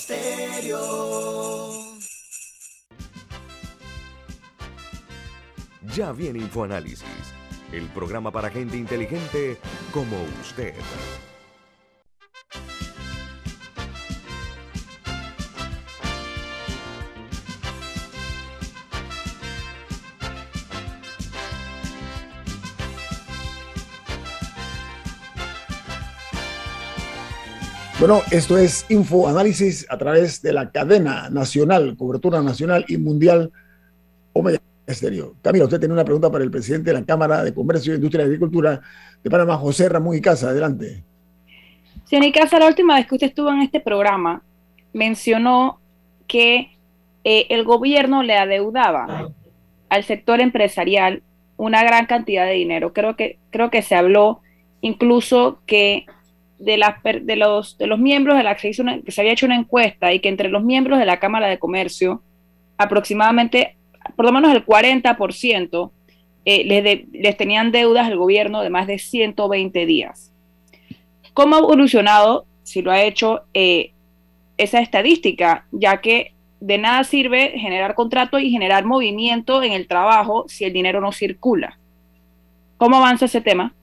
ya 5.95 6.11
viene 6.11 6.39
InfoAnálisis, 6.39 7.33
el 7.71 7.87
programa 7.87 8.31
para 8.31 8.49
gente 8.49 8.77
inteligente 8.77 9.57
como 9.91 10.15
usted. 10.41 10.73
Bueno, 27.99 28.21
esto 28.31 28.57
es 28.57 28.85
Info 28.87 29.27
Análisis 29.27 29.85
a 29.89 29.97
través 29.97 30.41
de 30.41 30.53
la 30.53 30.71
cadena 30.71 31.29
nacional, 31.29 31.97
cobertura 31.97 32.41
nacional 32.41 32.85
y 32.87 32.97
mundial 32.97 33.51
Omega 34.31 34.59
Estéreo. 34.89 35.35
Camila, 35.41 35.65
usted 35.65 35.79
tiene 35.79 35.93
una 35.93 36.03
pregunta 36.03 36.31
para 36.31 36.43
el 36.43 36.51
presidente 36.51 36.91
de 36.91 36.99
la 36.99 37.05
Cámara 37.05 37.43
de 37.43 37.53
Comercio, 37.53 37.95
Industria 37.95 38.23
y 38.23 38.25
Agricultura 38.25 38.81
de 39.23 39.29
Panamá, 39.29 39.57
José 39.57 39.87
Ramón 39.87 40.15
Icaza. 40.15 40.49
Adelante. 40.49 41.03
Señor 42.05 42.25
Icaza, 42.25 42.59
la 42.59 42.67
última 42.67 42.95
vez 42.95 43.07
que 43.07 43.15
usted 43.15 43.27
estuvo 43.27 43.49
en 43.51 43.61
este 43.61 43.79
programa, 43.79 44.41
mencionó 44.93 45.79
que 46.27 46.71
eh, 47.23 47.45
el 47.49 47.63
gobierno 47.63 48.23
le 48.23 48.35
adeudaba 48.35 49.29
al 49.89 50.03
sector 50.03 50.41
empresarial 50.41 51.21
una 51.57 51.83
gran 51.83 52.05
cantidad 52.05 52.45
de 52.45 52.53
dinero. 52.53 52.93
Creo 52.93 53.15
que, 53.15 53.37
creo 53.51 53.69
que 53.69 53.81
se 53.81 53.95
habló 53.95 54.41
incluso 54.81 55.59
que 55.65 56.05
de, 56.57 56.81
de, 57.21 57.35
los, 57.35 57.77
de 57.77 57.87
los 57.87 57.99
miembros 57.99 58.37
de 58.37 58.43
la 58.43 58.55
que 58.55 58.73
se, 58.73 58.83
que 59.03 59.11
se 59.11 59.21
había 59.21 59.33
hecho 59.33 59.45
una 59.45 59.57
encuesta 59.57 60.13
y 60.13 60.19
que 60.19 60.29
entre 60.29 60.49
los 60.49 60.63
miembros 60.63 60.99
de 60.99 61.05
la 61.05 61.19
Cámara 61.19 61.47
de 61.47 61.59
Comercio, 61.59 62.21
aproximadamente, 62.77 63.75
por 64.15 64.25
lo 64.25 64.31
menos 64.31 64.53
el 64.53 64.65
40%, 64.65 65.91
eh, 66.45 66.63
les, 66.65 67.07
les 67.11 67.37
tenían 67.37 67.71
deudas 67.71 68.07
al 68.07 68.17
gobierno 68.17 68.61
de 68.61 68.69
más 68.69 68.87
de 68.87 68.97
120 68.97 69.85
días. 69.85 70.31
¿Cómo 71.33 71.55
ha 71.55 71.59
evolucionado, 71.59 72.45
si 72.63 72.81
lo 72.81 72.91
ha 72.91 73.01
hecho, 73.01 73.41
eh, 73.53 73.91
esa 74.57 74.79
estadística? 74.79 75.65
Ya 75.71 76.01
que 76.01 76.33
de 76.59 76.77
nada 76.77 77.03
sirve 77.03 77.51
generar 77.57 77.95
contrato 77.95 78.39
y 78.39 78.51
generar 78.51 78.85
movimiento 78.85 79.63
en 79.63 79.71
el 79.71 79.87
trabajo 79.87 80.45
si 80.47 80.65
el 80.65 80.73
dinero 80.73 81.01
no 81.01 81.11
circula. 81.11 81.77
¿Cómo 82.77 82.97
avanza 82.97 83.25
ese 83.25 83.41
tema? 83.41 83.73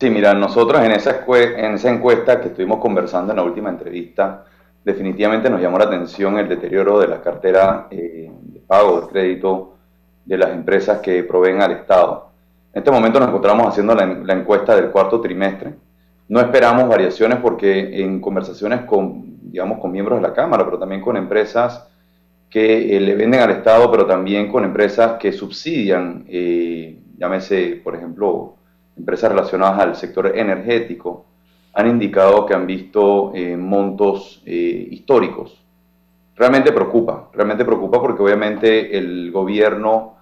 Sí, 0.00 0.10
mira, 0.10 0.32
nosotros 0.34 0.80
en 0.82 0.92
esa, 0.92 1.24
en 1.28 1.74
esa 1.74 1.90
encuesta 1.90 2.40
que 2.40 2.48
estuvimos 2.48 2.78
conversando 2.78 3.32
en 3.32 3.36
la 3.36 3.42
última 3.42 3.68
entrevista, 3.68 4.44
definitivamente 4.88 5.50
nos 5.50 5.60
llamó 5.60 5.78
la 5.78 5.84
atención 5.84 6.38
el 6.38 6.48
deterioro 6.48 6.98
de 6.98 7.08
la 7.08 7.20
cartera 7.20 7.88
eh, 7.90 8.30
de 8.40 8.60
pago 8.60 9.02
de 9.02 9.06
crédito 9.08 9.74
de 10.24 10.38
las 10.38 10.50
empresas 10.50 11.00
que 11.00 11.22
proveen 11.24 11.60
al 11.60 11.72
Estado. 11.72 12.30
En 12.72 12.78
este 12.78 12.90
momento 12.90 13.20
nos 13.20 13.28
encontramos 13.28 13.66
haciendo 13.66 13.94
la, 13.94 14.32
encuesta 14.32 14.74
del 14.74 14.90
cuarto 14.90 15.20
trimestre. 15.20 15.74
No 16.28 16.40
esperamos 16.40 16.88
variaciones 16.88 17.38
porque 17.40 18.02
en 18.02 18.18
conversaciones 18.18 18.86
con, 18.86 19.50
digamos, 19.50 19.78
con 19.78 19.92
miembros 19.92 20.22
de 20.22 20.28
la 20.28 20.32
Cámara, 20.32 20.64
pero 20.64 20.78
también 20.78 21.02
con 21.02 21.18
empresas 21.18 21.86
que 22.48 22.96
eh, 22.96 23.00
le 23.00 23.14
venden 23.14 23.40
al 23.40 23.50
Estado, 23.50 23.90
pero 23.90 24.06
también 24.06 24.50
con 24.50 24.64
empresas 24.64 25.18
que 25.18 25.32
subsidian, 25.32 26.24
eh, 26.28 26.98
llámese, 27.18 27.78
por 27.84 27.94
ejemplo, 27.94 28.54
empresas 28.96 29.30
relacionadas 29.32 29.80
al 29.80 29.96
sector 29.96 30.32
energético, 30.34 31.26
han 31.78 31.86
indicado 31.86 32.44
que 32.44 32.54
han 32.54 32.66
visto 32.66 33.30
eh, 33.34 33.56
montos 33.56 34.42
históricos. 34.44 35.64
Realmente 36.34 36.72
preocupa, 36.72 37.28
realmente 37.32 37.64
preocupa 37.64 38.00
porque 38.00 38.20
obviamente 38.20 38.98
el 38.98 39.30
gobierno 39.30 40.16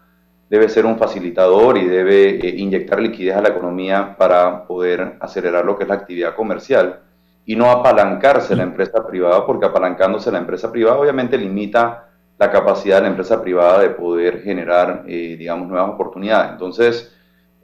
debe 0.50 0.68
ser 0.68 0.84
un 0.84 0.98
facilitador 0.98 1.78
y 1.78 1.86
debe 1.86 2.28
inyectar 2.58 3.00
liquidez 3.00 3.36
a 3.36 3.40
la 3.40 3.48
economía 3.48 4.16
para 4.18 4.66
poder 4.66 5.16
acelerar 5.18 5.64
lo 5.64 5.76
que 5.76 5.84
es 5.84 5.88
la 5.88 5.94
actividad 5.94 6.34
comercial 6.34 7.00
y 7.46 7.56
no 7.56 7.70
apalancarse 7.70 8.54
la 8.54 8.64
empresa 8.64 9.06
privada, 9.06 9.46
porque 9.46 9.64
apalancándose 9.64 10.30
la 10.30 10.38
empresa 10.38 10.70
privada 10.70 10.98
obviamente 10.98 11.38
limita 11.38 12.10
la 12.38 12.50
capacidad 12.50 12.96
de 12.96 13.02
la 13.02 13.08
empresa 13.08 13.40
privada 13.40 13.80
de 13.80 13.90
poder 13.90 14.42
generar, 14.42 15.04
eh, 15.06 15.36
digamos, 15.38 15.68
nuevas 15.68 15.88
oportunidades. 15.88 16.52
Entonces, 16.52 17.15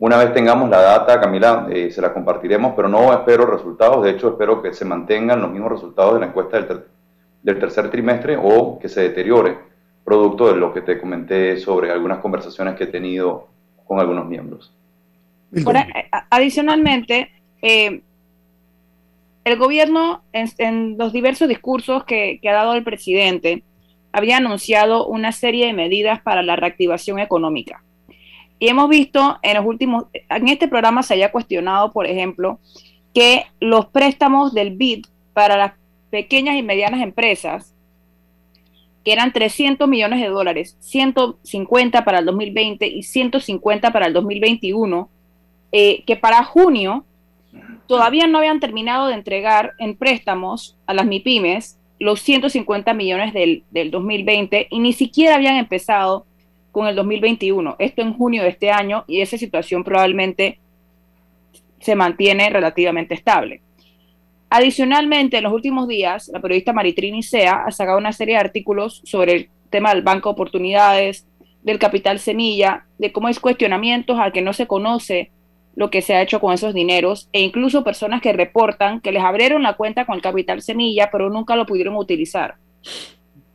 una 0.02 0.16
vez 0.16 0.34
tengamos 0.34 0.68
la 0.68 0.80
data, 0.80 1.20
Camila, 1.20 1.68
eh, 1.70 1.88
se 1.92 2.02
la 2.02 2.12
compartiremos, 2.12 2.72
pero 2.74 2.88
no 2.88 3.12
espero 3.12 3.46
resultados, 3.46 4.02
de 4.02 4.10
hecho 4.10 4.30
espero 4.30 4.60
que 4.60 4.74
se 4.74 4.84
mantengan 4.84 5.40
los 5.40 5.52
mismos 5.52 5.70
resultados 5.70 6.14
de 6.14 6.20
la 6.20 6.26
encuesta 6.26 6.60
del, 6.60 7.60
tercer 7.60 7.88
trimestre 7.88 8.36
o 8.36 8.80
que 8.80 8.88
se 8.88 9.00
deteriore, 9.00 9.58
producto 10.04 10.52
de 10.52 10.58
lo 10.58 10.74
que 10.74 10.80
te 10.80 10.98
comenté 10.98 11.56
sobre 11.56 11.92
algunas 11.92 12.18
conversaciones 12.18 12.74
que 12.74 12.82
he 12.82 12.88
tenido 12.88 13.46
con 13.86 14.00
algunos 14.00 14.26
miembros. 14.26 14.74
adicionalmente, 16.30 17.30
eh, 17.62 18.02
el 19.44 19.56
gobierno, 19.56 20.24
en, 20.32 20.98
los 20.98 21.12
diversos 21.12 21.48
discursos 21.48 22.02
que 22.02 22.40
ha 22.42 22.52
dado 22.52 22.74
el 22.74 22.82
presidente, 22.82 23.62
había 24.10 24.38
anunciado 24.38 25.06
una 25.06 25.30
serie 25.30 25.66
de 25.66 25.74
medidas 25.74 26.20
para 26.22 26.42
la 26.42 26.56
reactivación 26.56 27.20
económica. 27.20 27.84
Y 28.62 28.68
hemos 28.68 28.88
visto 28.88 29.40
en 29.42 29.56
los 29.56 29.66
últimos, 29.66 30.04
en 30.12 30.46
este 30.46 30.68
programa 30.68 31.02
se 31.02 31.14
haya 31.14 31.32
cuestionado, 31.32 31.90
por 31.90 32.06
ejemplo, 32.06 32.60
que 33.12 33.46
los 33.58 33.86
préstamos 33.86 34.54
del 34.54 34.76
BID 34.76 35.06
para 35.32 35.56
las 35.56 35.72
pequeñas 36.10 36.54
y 36.56 36.62
medianas 36.62 37.02
empresas, 37.02 37.74
que 39.04 39.12
eran 39.12 39.32
300 39.32 39.88
millones 39.88 40.20
de 40.20 40.28
dólares, 40.28 40.76
150 40.78 42.04
para 42.04 42.20
el 42.20 42.24
2020 42.24 42.86
y 42.86 43.02
150 43.02 43.92
para 43.92 44.06
el 44.06 44.12
2021, 44.12 45.10
eh, 45.72 46.04
que 46.06 46.14
para 46.14 46.44
junio 46.44 47.04
todavía 47.88 48.28
no 48.28 48.38
habían 48.38 48.60
terminado 48.60 49.08
de 49.08 49.14
entregar 49.14 49.72
en 49.80 49.96
préstamos 49.96 50.78
a 50.86 50.94
las 50.94 51.06
MIPIMES 51.06 51.80
los 51.98 52.20
150 52.20 52.94
millones 52.94 53.34
del, 53.34 53.64
2020 53.90 54.68
y 54.70 54.78
ni 54.78 54.92
siquiera 54.92 55.34
habían 55.34 55.56
empezado 55.56 56.26
con 56.72 56.88
el 56.88 56.96
2021. 56.96 57.76
Esto 57.78 58.02
en 58.02 58.14
junio 58.14 58.42
de 58.42 58.48
este 58.48 58.70
año 58.70 59.04
y 59.06 59.20
esa 59.20 59.38
situación 59.38 59.84
probablemente 59.84 60.58
se 61.78 61.94
mantiene 61.94 62.50
relativamente 62.50 63.14
estable. 63.14 63.60
Adicionalmente, 64.50 65.38
en 65.38 65.44
los 65.44 65.52
últimos 65.52 65.88
días, 65.88 66.28
la 66.32 66.40
periodista 66.40 66.72
Maritrini 66.72 67.22
Sea 67.22 67.64
ha 67.66 67.70
sacado 67.70 67.98
una 67.98 68.12
serie 68.12 68.34
de 68.34 68.40
artículos 68.40 69.00
sobre 69.04 69.32
el 69.32 69.48
tema 69.70 69.94
del 69.94 70.02
Banco 70.02 70.28
de 70.28 70.32
Oportunidades, 70.34 71.26
del 71.62 71.78
capital 71.78 72.18
semilla, 72.18 72.86
de 72.98 73.12
cómo 73.12 73.28
hay 73.28 73.34
cuestionamientos 73.34 74.18
al 74.18 74.32
que 74.32 74.42
no 74.42 74.52
se 74.52 74.66
conoce 74.66 75.30
lo 75.74 75.90
que 75.90 76.02
se 76.02 76.14
ha 76.14 76.22
hecho 76.22 76.40
con 76.40 76.52
esos 76.52 76.74
dineros 76.74 77.30
e 77.32 77.40
incluso 77.40 77.82
personas 77.82 78.20
que 78.20 78.32
reportan 78.32 79.00
que 79.00 79.12
les 79.12 79.22
abrieron 79.22 79.62
la 79.62 79.74
cuenta 79.74 80.04
con 80.04 80.16
el 80.16 80.22
capital 80.22 80.60
semilla, 80.60 81.08
pero 81.10 81.30
nunca 81.30 81.56
lo 81.56 81.64
pudieron 81.64 81.96
utilizar. 81.96 82.56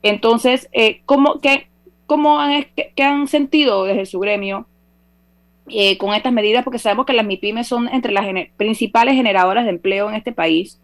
Entonces, 0.01 0.67
eh, 0.71 1.01
¿cómo, 1.05 1.39
qué, 1.41 1.67
cómo 2.07 2.39
han, 2.39 2.65
han 2.97 3.27
sentido 3.27 3.83
desde 3.83 4.07
su 4.07 4.19
gremio 4.19 4.65
eh, 5.69 5.97
con 5.99 6.15
estas 6.15 6.33
medidas? 6.33 6.63
Porque 6.63 6.79
sabemos 6.79 7.05
que 7.05 7.13
las 7.13 7.25
MIPIMES 7.25 7.67
son 7.67 7.87
entre 7.89 8.11
las 8.11 8.25
principales 8.55 9.13
generadoras 9.13 9.65
de 9.65 9.71
empleo 9.71 10.09
en 10.09 10.15
este 10.15 10.31
país. 10.31 10.79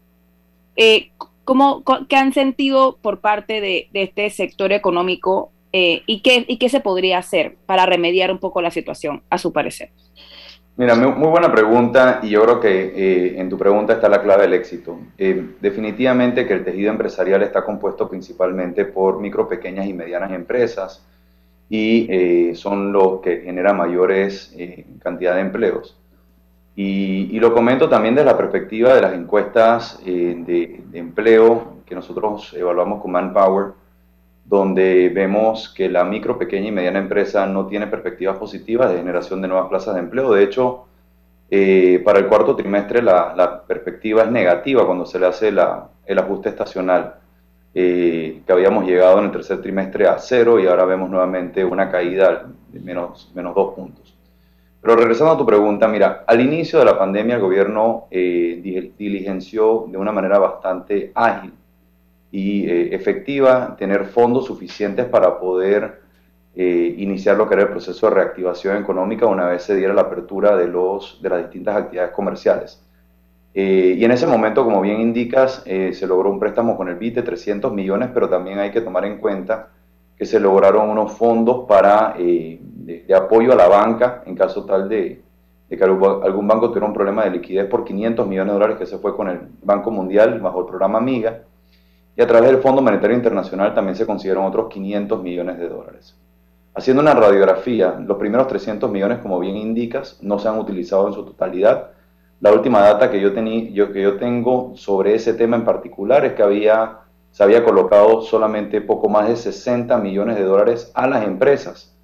Eh, 0.76 1.10
¿cómo, 1.44 1.82
¿Qué 2.08 2.16
han 2.16 2.32
sentido 2.32 2.98
por 3.00 3.20
parte 3.20 3.60
de, 3.60 3.88
este 3.94 4.30
sector 4.30 4.72
económico 4.72 5.50
eh, 5.72 6.02
y, 6.06 6.20
qué, 6.20 6.44
y 6.46 6.58
qué 6.58 6.68
se 6.68 6.80
podría 6.80 7.18
hacer 7.18 7.56
para 7.66 7.86
remediar 7.86 8.30
un 8.30 8.38
poco 8.38 8.62
la 8.62 8.70
situación, 8.70 9.22
a 9.30 9.38
su 9.38 9.52
parecer? 9.52 9.90
Mira, 10.76 10.96
muy, 10.96 11.28
buena 11.28 11.52
pregunta 11.52 12.18
y 12.22 12.30
yo 12.30 12.42
creo 12.42 12.60
que 12.60 12.92
eh, 12.96 13.40
en 13.40 13.48
tu 13.48 13.56
pregunta 13.56 13.92
está 13.92 14.08
la 14.08 14.20
clave 14.20 14.42
del 14.42 14.54
éxito. 14.54 14.98
Definitivamente 15.60 16.46
que 16.46 16.52
el 16.52 16.64
tejido 16.64 16.90
empresarial 16.90 17.42
está 17.42 17.64
compuesto 17.64 18.08
principalmente 18.08 18.84
por 18.84 19.20
micro, 19.20 19.48
pequeñas 19.48 19.86
y 19.86 19.94
medianas 19.94 20.32
empresas 20.32 21.06
y 21.68 22.06
eh, 22.10 22.54
son 22.54 22.92
los 22.92 23.20
que 23.20 23.40
generan 23.40 23.76
mayores 23.76 24.54
cantidad 25.02 25.34
de 25.34 25.40
empleos. 25.40 25.96
Y, 26.76 27.38
lo 27.38 27.52
comento 27.52 27.88
también 27.88 28.14
desde 28.14 28.26
la 28.26 28.36
perspectiva 28.36 28.94
de 28.94 29.00
las 29.00 29.12
encuestas 29.12 30.00
de, 30.04 30.82
de 30.90 30.98
empleo 30.98 31.78
que 31.86 31.94
nosotros 31.94 32.54
evaluamos 32.54 33.02
con 33.02 33.12
Manpower 33.12 33.72
donde 34.44 35.08
vemos 35.08 35.72
que 35.74 35.88
la 35.88 36.04
micro, 36.04 36.38
pequeña 36.38 36.68
y 36.68 36.72
mediana 36.72 36.98
empresa 36.98 37.46
no 37.46 37.66
tiene 37.66 37.86
perspectivas 37.86 38.36
positivas 38.36 38.90
de 38.90 38.98
generación 38.98 39.40
de 39.40 39.48
nuevas 39.48 39.68
plazas 39.68 39.94
de 39.94 40.00
empleo. 40.00 40.32
De 40.32 40.44
hecho, 40.44 40.84
eh, 41.50 42.02
para 42.04 42.18
el 42.18 42.26
cuarto 42.26 42.54
trimestre 42.54 43.02
la, 43.02 43.62
perspectiva 43.66 44.22
es 44.22 44.30
negativa 44.30 44.84
cuando 44.84 45.06
se 45.06 45.18
le 45.18 45.26
hace 45.26 45.48
el 45.48 46.18
ajuste 46.18 46.50
estacional, 46.50 47.14
eh, 47.74 48.42
que 48.46 48.52
habíamos 48.52 48.86
llegado 48.86 49.18
en 49.18 49.26
el 49.26 49.32
tercer 49.32 49.60
trimestre 49.60 50.06
a 50.06 50.18
cero 50.18 50.60
y 50.60 50.66
ahora 50.66 50.84
vemos 50.84 51.10
nuevamente 51.10 51.64
una 51.64 51.90
caída 51.90 52.46
de 52.68 52.80
menos, 52.80 53.30
menos 53.34 53.54
dos 53.54 53.74
puntos. 53.74 54.14
Pero 54.84 54.96
regresando 54.96 55.32
a 55.32 55.38
tu 55.38 55.46
pregunta, 55.46 55.88
mira, 55.88 56.24
al 56.26 56.42
inicio 56.42 56.78
de 56.78 56.84
la 56.84 56.98
pandemia 56.98 57.36
el 57.36 57.40
gobierno 57.40 58.04
eh, 58.10 58.92
diligenció 58.98 59.86
de 59.88 59.96
una 59.96 60.12
manera 60.12 60.38
bastante 60.38 61.10
ágil 61.14 61.54
y 62.30 62.66
eh, 62.66 62.94
efectiva, 62.94 63.76
tener 63.78 64.04
fondos 64.04 64.44
suficientes 64.44 65.06
para 65.06 65.40
poder 65.40 66.02
eh, 66.54 66.94
iniciar 66.98 67.38
lo 67.38 67.48
que 67.48 67.54
era 67.54 67.62
el 67.62 67.70
proceso 67.70 68.08
de 68.08 68.14
reactivación 68.14 68.76
económica 68.76 69.24
una 69.24 69.46
vez 69.46 69.62
se 69.62 69.74
diera 69.74 69.94
la 69.94 70.02
apertura 70.02 70.54
de, 70.54 70.68
los, 70.68 71.18
de 71.22 71.30
las 71.30 71.42
distintas 71.44 71.76
actividades 71.76 72.12
comerciales. 72.12 72.83
Eh, 73.54 73.94
y 73.96 74.04
en 74.04 74.10
ese 74.10 74.26
momento, 74.26 74.64
como 74.64 74.80
bien 74.80 75.00
indicas, 75.00 75.62
se 75.64 76.06
logró 76.06 76.30
un 76.30 76.40
préstamo 76.40 76.76
con 76.76 76.88
el 76.88 76.96
BIT 76.96 77.16
de 77.16 77.22
300 77.22 77.72
millones, 77.72 78.10
pero 78.12 78.28
también 78.28 78.58
hay 78.58 78.70
que 78.70 78.80
tomar 78.80 79.04
en 79.04 79.18
cuenta 79.18 79.68
que 80.18 80.26
se 80.26 80.40
lograron 80.40 80.90
unos 80.90 81.12
fondos 81.12 81.66
para, 81.68 82.14
de, 82.16 83.14
apoyo 83.16 83.52
a 83.52 83.56
la 83.56 83.68
banca 83.68 84.22
en 84.26 84.34
caso 84.34 84.64
tal 84.64 84.88
de, 84.88 85.22
de 85.68 85.76
que 85.76 85.84
algún 85.84 86.46
banco 86.46 86.68
tuviera 86.68 86.86
un 86.86 86.92
problema 86.92 87.24
de 87.24 87.30
liquidez 87.30 87.66
por 87.66 87.84
500 87.84 88.26
millones 88.26 88.52
de 88.52 88.54
dólares 88.54 88.76
que 88.78 88.86
se 88.86 88.98
fue 88.98 89.16
con 89.16 89.28
el 89.28 89.40
Banco 89.62 89.90
Mundial 89.90 90.40
bajo 90.40 90.60
el 90.60 90.66
programa 90.66 91.00
MIGA 91.00 91.42
y 92.16 92.22
a 92.22 92.26
través 92.26 92.50
del 92.50 92.60
Fondo 92.60 92.80
Monetario 92.80 93.16
Internacional 93.16 93.74
también 93.74 93.96
se 93.96 94.06
consiguieron 94.06 94.44
otros 94.44 94.68
500 94.68 95.22
millones 95.22 95.58
de 95.58 95.68
dólares. 95.68 96.16
Haciendo 96.74 97.02
una 97.02 97.14
radiografía, 97.14 97.96
los 97.98 98.18
primeros 98.18 98.46
300 98.48 98.90
millones, 98.90 99.18
como 99.18 99.38
bien 99.38 99.56
indicas, 99.56 100.18
no 100.22 100.38
se 100.38 100.48
han 100.48 100.58
utilizado 100.58 101.06
en 101.08 101.14
su 101.14 101.24
totalidad. 101.24 101.90
La 102.40 102.52
última 102.52 102.80
data 102.80 103.10
que 103.10 103.20
yo, 103.20 103.30
yo, 103.30 103.92
que 103.92 104.02
yo 104.02 104.16
tengo 104.16 104.72
sobre 104.76 105.14
ese 105.14 105.34
tema 105.34 105.56
en 105.56 105.64
particular 105.64 106.24
es 106.24 106.34
que 106.34 106.42
había, 106.42 106.98
se 107.30 107.42
había 107.42 107.64
colocado 107.64 108.22
solamente 108.22 108.80
poco 108.80 109.08
más 109.08 109.28
de 109.28 109.36
60 109.36 109.96
millones 109.98 110.36
de 110.36 110.44
dólares 110.44 110.90
a 110.94 111.06
las 111.06 111.24
empresas. 111.24 111.94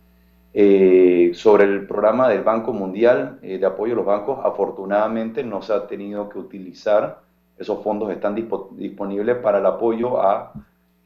Eh, 0.53 1.31
sobre 1.35 1.63
el 1.63 1.87
programa 1.87 2.29
del 2.29 2.43
Banco 2.43 2.73
Mundial 2.73 3.39
eh, 3.41 3.59
de 3.59 3.67
apoyo 3.67 3.93
a 3.93 3.97
los 3.97 4.07
bancos, 4.07 4.41
afortunadamente 4.43 5.45
no 5.45 5.63
se 5.63 5.73
ha 5.73 5.87
tenido 5.87 6.29
que 6.29 6.41
utilizar, 6.41 7.21
esos 7.57 7.85
fondos 7.85 8.11
están 8.11 8.35
disponibles 8.35 9.37
para 9.37 9.59
el 9.59 9.67
apoyo 9.67 10.21
al 10.21 10.51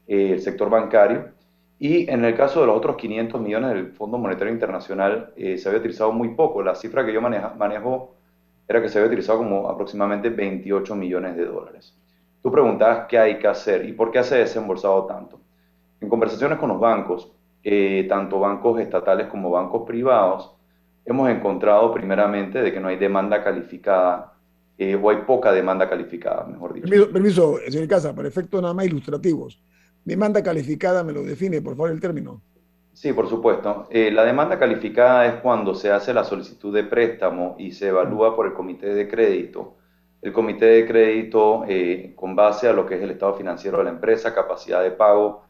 eh, 0.07 0.39
sector 0.39 0.69
bancario. 0.69 1.25
Y 1.77 2.09
en 2.09 2.23
el 2.23 2.35
caso 2.35 2.61
de 2.61 2.67
los 2.67 2.77
otros 2.77 2.95
500 2.95 3.41
millones 3.41 3.71
del 3.71 3.91
Fondo 3.91 4.17
Monetario 4.17 4.53
Internacional, 4.53 5.33
se 5.35 5.67
había 5.67 5.79
utilizado 5.79 6.13
muy 6.13 6.29
poco. 6.29 6.63
La 6.63 6.73
cifra 6.73 7.05
que 7.05 7.11
yo 7.11 7.19
manejo 7.21 8.15
era 8.67 8.81
que 8.81 8.89
se 8.89 8.97
había 8.97 9.07
utilizado 9.07 9.39
como 9.39 9.69
aproximadamente 9.69 10.29
28 10.29 10.95
millones 10.95 11.35
de 11.35 11.45
dólares. 11.45 11.95
Tú 12.41 12.51
preguntabas 12.51 13.07
qué 13.07 13.17
hay 13.17 13.39
que 13.39 13.47
hacer 13.47 13.85
y 13.85 13.93
por 13.93 14.11
qué 14.11 14.23
se 14.23 14.35
ha 14.35 14.37
desembolsado 14.39 15.05
tanto. 15.05 15.39
En 16.01 16.09
conversaciones 16.09 16.59
con 16.59 16.69
los 16.69 16.79
bancos, 16.79 17.31
eh, 17.63 18.05
tanto 18.07 18.39
bancos 18.39 18.79
estatales 18.79 19.27
como 19.27 19.49
bancos 19.49 19.83
privados, 19.87 20.51
hemos 21.05 21.29
encontrado 21.29 21.93
primeramente 21.93 22.61
de 22.61 22.71
que 22.71 22.79
no 22.79 22.87
hay 22.87 22.97
demanda 22.97 23.43
calificada 23.43 24.33
eh, 24.77 24.95
o 24.95 25.09
hay 25.09 25.17
poca 25.25 25.51
demanda 25.51 25.89
calificada, 25.89 26.45
mejor 26.45 26.73
dicho. 26.73 26.87
Permiso, 26.87 27.11
permiso, 27.11 27.59
señor 27.69 27.87
Casa, 27.87 28.13
para 28.13 28.27
efectos 28.27 28.61
nada 28.61 28.73
más 28.73 28.85
ilustrativos. 28.85 29.59
Demanda 30.03 30.43
calificada, 30.43 31.03
me 31.03 31.13
lo 31.13 31.23
define, 31.23 31.61
por 31.61 31.75
favor, 31.75 31.91
el 31.91 31.99
término. 31.99 32.41
Sí, 32.95 33.11
por 33.11 33.27
supuesto. 33.27 33.87
Eh, 33.89 34.09
la 34.09 34.23
demanda 34.23 34.57
calificada 34.57 35.25
es 35.25 35.35
cuando 35.41 35.75
se 35.75 35.91
hace 35.91 36.13
la 36.13 36.23
solicitud 36.23 36.73
de 36.73 36.85
préstamo 36.85 37.55
y 37.59 37.73
se 37.73 37.89
evalúa 37.89 38.35
por 38.35 38.45
el 38.47 38.53
comité 38.53 38.93
de 38.93 39.07
crédito. 39.09 39.75
El 40.21 40.31
comité 40.31 40.65
de 40.67 40.87
crédito, 40.87 41.65
con 42.15 42.35
base 42.35 42.69
a 42.69 42.73
lo 42.73 42.85
que 42.85 42.95
es 42.95 43.01
el 43.01 43.11
estado 43.11 43.35
financiero 43.35 43.79
de 43.79 43.83
la 43.83 43.89
empresa, 43.91 44.33
capacidad 44.33 44.81
de 44.81 44.91
pago, 44.91 45.43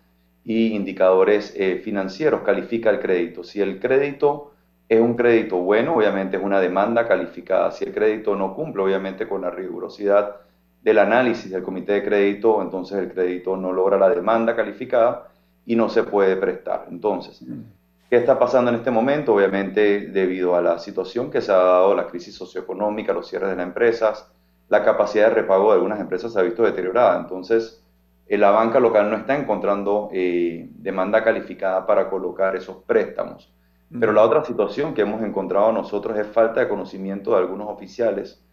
y 0.43 0.75
indicadores 0.75 1.53
eh, 1.55 1.81
financieros 1.83 2.41
califica 2.41 2.89
el 2.89 2.99
crédito. 2.99 3.43
Si 3.43 3.61
el 3.61 3.79
crédito 3.79 4.53
es 4.89 4.99
un 4.99 5.15
crédito 5.15 5.57
bueno, 5.57 5.95
obviamente 5.95 6.37
es 6.37 6.43
una 6.43 6.59
demanda 6.59 7.07
calificada. 7.07 7.71
Si 7.71 7.85
el 7.85 7.93
crédito 7.93 8.35
no 8.35 8.55
cumple, 8.55 8.83
obviamente 8.83 9.27
con 9.27 9.41
la 9.41 9.51
rigurosidad 9.51 10.37
del 10.81 10.97
análisis 10.97 11.51
del 11.51 11.63
comité 11.63 11.93
de 11.93 12.03
crédito, 12.03 12.61
entonces 12.61 12.97
el 12.97 13.11
crédito 13.13 13.55
no 13.55 13.71
logra 13.71 13.97
la 13.99 14.09
demanda 14.09 14.55
calificada 14.55 15.29
y 15.65 15.75
no 15.75 15.89
se 15.89 16.03
puede 16.03 16.35
prestar. 16.35 16.87
Entonces, 16.89 17.43
¿qué 18.09 18.17
está 18.17 18.37
pasando 18.37 18.69
en 18.69 18.77
este 18.77 18.91
momento? 18.91 19.33
Obviamente 19.33 20.07
debido 20.07 20.55
a 20.55 20.61
la 20.61 20.79
situación 20.79 21.31
que 21.31 21.41
se 21.41 21.51
ha 21.51 21.57
dado, 21.57 21.95
la 21.95 22.07
crisis 22.07 22.35
socioeconómica, 22.35 23.13
los 23.13 23.27
cierres 23.27 23.49
de 23.49 23.55
las 23.55 23.65
empresas, 23.65 24.31
la 24.69 24.83
capacidad 24.83 25.29
de 25.29 25.35
repago 25.35 25.69
de 25.69 25.75
algunas 25.75 25.99
empresas 25.99 26.33
se 26.33 26.39
ha 26.39 26.43
visto 26.43 26.63
deteriorada. 26.63 27.19
Entonces, 27.19 27.83
eh, 28.27 28.37
la 28.37 28.51
banca 28.51 28.79
local 28.79 29.09
no 29.09 29.17
está 29.17 29.37
encontrando 29.37 30.09
eh, 30.11 30.69
demanda 30.71 31.23
calificada 31.23 31.85
para 31.85 32.09
colocar 32.09 32.55
esos 32.55 32.77
préstamos. 32.83 33.51
Pero 33.99 34.11
la 34.13 34.23
otra 34.23 34.43
situación 34.43 34.95
que 34.95 35.03
hemos 35.03 35.21
encontrado 35.21 35.71
nosotros 35.71 36.17
es 36.17 36.25
falta 36.27 36.59
de 36.59 36.67
conocimiento 36.67 37.31
de 37.31 37.37
algunos 37.37 37.69
oficiales 37.69 38.43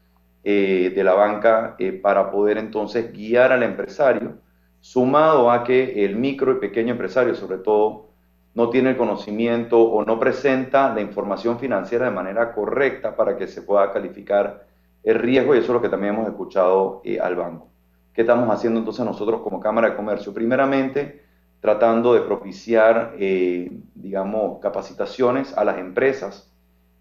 eh, 0.44 0.92
de 0.94 1.04
la 1.04 1.14
banca 1.14 1.76
para 2.02 2.30
poder 2.30 2.58
entonces 2.58 3.10
guiar 3.12 3.50
al 3.50 3.62
empresario, 3.62 4.36
sumado 4.82 5.50
a 5.50 5.62
que 5.62 6.04
el 6.04 6.16
micro 6.16 6.52
y 6.52 6.54
pequeño 6.56 6.90
empresario 6.90 7.36
sobre 7.36 7.58
todo 7.58 8.08
no 8.54 8.68
tiene 8.68 8.90
el 8.90 8.96
conocimiento 8.96 9.80
o 9.80 10.04
no 10.04 10.18
presenta 10.18 10.92
la 10.92 11.00
información 11.00 11.58
financiera 11.58 12.06
de 12.06 12.10
manera 12.10 12.52
correcta 12.52 13.16
para 13.16 13.36
que 13.36 13.46
se 13.46 13.62
pueda 13.62 13.92
calificar 13.92 14.66
el 15.04 15.14
riesgo 15.14 15.54
y 15.54 15.58
eso 15.58 15.68
es 15.68 15.72
lo 15.72 15.80
que 15.80 15.88
también 15.88 16.14
hemos 16.14 16.28
escuchado 16.28 17.00
al 17.22 17.36
banco. 17.36 17.68
¿Qué 18.12 18.22
estamos 18.22 18.50
haciendo 18.50 18.80
entonces 18.80 19.04
nosotros 19.06 19.40
como 19.40 19.60
Cámara 19.60 19.90
de 19.90 19.96
Comercio? 19.96 20.34
Primeramente, 20.34 21.22
tratando 21.60 22.12
de 22.12 22.22
propiciar, 22.22 23.14
eh, 23.18 23.70
digamos, 23.94 24.60
capacitaciones 24.60 25.56
a 25.56 25.64
las 25.64 25.78
empresas 25.78 26.52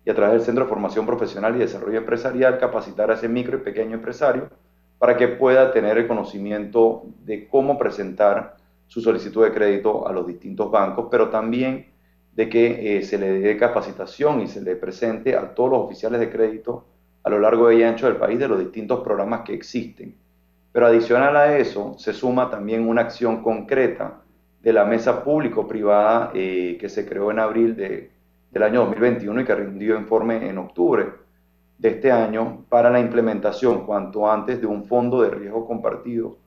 y 0.06 0.12
a 0.12 0.16
través 0.16 0.34
del 0.34 0.42
Centro 0.44 0.66
de 0.66 0.70
Formación 0.70 1.08
Profesional 1.08 1.56
y 1.56 1.60
Desarrollo 1.60 1.98
Empresarial, 1.98 2.60
capacitar 2.60 3.10
a 3.10 3.16
ese 3.16 3.28
micro 3.28 3.58
y 3.58 3.62
pequeño 3.62 3.96
empresario 3.96 4.50
para 5.02 5.18
que 5.18 5.28
pueda 5.30 5.72
tener 5.72 5.98
el 5.98 6.08
conocimiento 6.08 7.02
de 7.26 7.48
cómo 7.48 7.76
presentar 7.76 8.58
su 8.86 9.02
solicitud 9.02 9.44
de 9.44 9.52
crédito 9.52 10.08
a 10.08 10.14
los 10.14 10.28
distintos 10.28 10.70
bancos, 10.70 11.08
pero 11.10 11.30
también 11.30 11.88
de 12.36 12.48
que 12.48 12.98
eh, 12.98 13.02
se 13.02 13.18
le 13.18 13.40
dé 13.40 13.58
capacitación 13.58 14.42
y 14.42 14.48
se 14.48 14.62
le 14.62 14.76
presente 14.76 15.36
a 15.36 15.56
todos 15.56 15.72
los 15.72 15.80
oficiales 15.86 16.20
de 16.20 16.30
crédito 16.30 16.86
a 17.24 17.32
lo 17.32 17.40
largo 17.40 17.72
y 17.72 17.82
ancho 17.82 18.06
del 18.06 18.18
país 18.18 18.38
de 18.38 18.48
los 18.48 18.60
distintos 18.60 19.00
programas 19.00 19.42
que 19.42 19.56
existen. 19.56 20.14
Pero 20.72 20.86
adicional 20.86 21.36
a 21.36 21.58
eso, 21.58 21.96
se 21.98 22.14
suma 22.14 22.52
también 22.52 22.88
una 22.88 23.02
acción 23.02 23.42
concreta 23.42 24.22
de 24.62 24.72
la 24.72 24.86
mesa 24.86 25.24
público-privada 25.24 26.30
eh, 26.36 26.78
que 26.80 26.90
se 26.90 27.08
creó 27.08 27.32
en 27.32 27.40
abril 27.40 27.76
de, 27.76 28.12
del 28.52 28.62
año 28.62 28.82
2021 28.82 29.42
y 29.42 29.46
que 29.46 29.56
rindió 29.56 29.98
informe 29.98 30.48
en 30.48 30.60
octubre 30.60 31.21
de 31.82 31.90
este 31.90 32.12
año 32.12 32.64
para 32.70 32.92
la 32.92 33.00
implementación 33.00 33.88
cuanto 33.88 34.32
antes 34.32 34.62
de 34.62 34.68
un 34.68 34.86
fondo 34.86 35.24
de 35.24 35.32
riesgo 35.32 35.66
compartido 35.66 36.38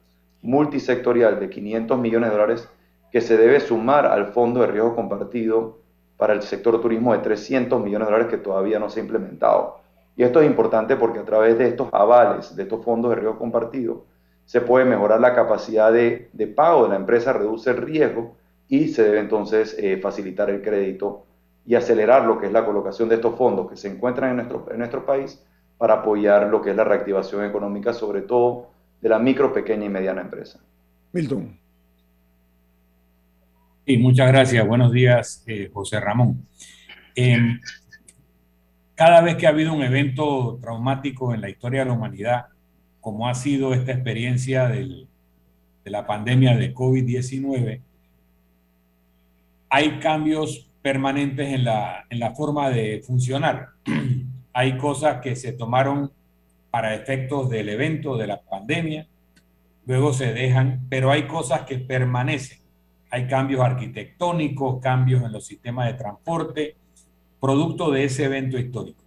multisectorial 0.41 1.41
de 1.41 1.49
500 1.49 1.99
millones 1.99 2.29
de 2.29 2.37
dólares 2.37 2.69
que 3.11 3.19
se 3.19 3.35
debe 3.35 3.59
sumar 3.59 4.05
al 4.05 4.27
fondo 4.27 4.61
de 4.61 4.67
riesgo 4.67 4.95
compartido 4.95 5.79
para 6.15 6.31
el 6.31 6.41
sector 6.41 6.79
turismo 6.79 7.11
de 7.11 7.19
300 7.19 7.83
millones 7.83 8.07
de 8.07 8.13
dólares 8.13 8.31
que 8.31 8.41
todavía 8.41 8.79
no 8.79 8.89
se 8.89 9.01
ha 9.01 9.03
implementado. 9.03 9.79
Y 10.15 10.23
esto 10.23 10.39
es 10.39 10.47
importante 10.47 10.95
porque 10.95 11.19
a 11.19 11.25
través 11.25 11.57
de 11.57 11.67
estos 11.67 11.89
avales, 11.91 12.55
de 12.55 12.63
estos 12.63 12.85
fondos 12.85 13.09
de 13.09 13.17
riesgo 13.17 13.37
compartido, 13.37 14.05
se 14.45 14.61
puede 14.61 14.85
mejorar 14.85 15.19
la 15.19 15.35
capacidad 15.35 15.91
de, 15.91 16.29
pago 16.55 16.83
de 16.83 16.89
la 16.89 16.95
empresa, 16.95 17.33
reduce 17.33 17.71
el 17.71 17.77
riesgo 17.77 18.35
y 18.69 18.87
se 18.87 19.03
debe 19.03 19.19
entonces 19.19 19.75
eh, 19.77 19.97
facilitar 19.97 20.49
el 20.49 20.61
crédito 20.61 21.24
y 21.67 21.75
acelerar 21.75 22.25
lo 22.25 22.39
que 22.39 22.47
es 22.47 22.51
la 22.51 22.65
colocación 22.65 23.09
de 23.09 23.15
estos 23.15 23.35
fondos 23.35 23.69
que 23.69 23.77
se 23.77 23.87
encuentran 23.87 24.31
en 24.31 24.35
nuestro, 24.37 24.67
en 24.71 24.77
nuestro 24.77 25.05
país 25.05 25.43
para 25.77 25.95
apoyar 25.95 26.47
lo 26.47 26.61
que 26.61 26.71
es 26.71 26.75
la 26.75 26.83
reactivación 26.83 27.43
económica, 27.43 27.93
sobre 27.93 28.21
todo 28.21 28.69
de 29.01 29.09
la 29.09 29.19
micro, 29.19 29.53
pequeña 29.53 29.85
y 29.85 29.89
mediana 29.89 30.21
empresa. 30.21 30.59
Milton. 31.11 31.59
Sí, 33.85 33.97
muchas 33.97 34.27
gracias. 34.31 34.67
Buenos 34.67 34.91
días, 34.91 35.43
eh, 35.47 35.69
José 35.71 35.99
Ramón. 35.99 36.47
Em, 37.15 37.59
cada 38.95 39.21
vez 39.21 39.35
que 39.35 39.47
ha 39.47 39.49
habido 39.49 39.73
un 39.73 39.83
evento 39.83 40.57
traumático 40.61 41.33
en 41.33 41.41
la 41.41 41.49
historia 41.49 41.81
de 41.81 41.85
la 41.87 41.93
humanidad, 41.93 42.45
como 43.01 43.27
ha 43.27 43.35
sido 43.35 43.73
esta 43.73 43.91
experiencia 43.91 44.67
de 44.67 45.07
la 45.83 46.07
pandemia 46.07 46.55
de 46.55 46.73
COVID-19, 46.73 47.81
hay 49.69 49.99
cambios 49.99 50.64
permanentes 50.85 51.51
en 51.51 51.63
la, 51.63 52.05
en 52.11 52.19
la 52.19 52.35
forma 52.35 52.69
de 52.69 53.01
funcionar. 53.03 53.69
hay 54.53 54.77
cosas 54.77 55.19
que 55.19 55.35
se 55.35 55.51
tomaron 55.51 56.11
para 56.69 56.93
efectos 56.93 57.49
del 57.49 57.69
evento, 57.69 58.17
de 58.17 58.27
la 58.27 58.39
pandemia, 58.39 59.07
luego 59.87 60.13
se 60.13 60.31
dejan, 60.31 60.85
pero 60.87 61.09
hay 61.09 61.25
cosas 61.25 61.61
que 61.61 61.79
permanecen. 61.79 62.59
Hay 63.09 63.25
cambios 63.25 63.61
arquitectónicos, 63.61 64.79
cambios 64.79 65.23
en 65.23 65.31
los 65.31 65.47
sistemas 65.47 65.87
de 65.87 65.95
transporte, 65.95 66.75
producto 67.41 67.89
de 67.89 68.03
ese 68.03 68.25
evento 68.25 68.59
histórico. 68.59 69.01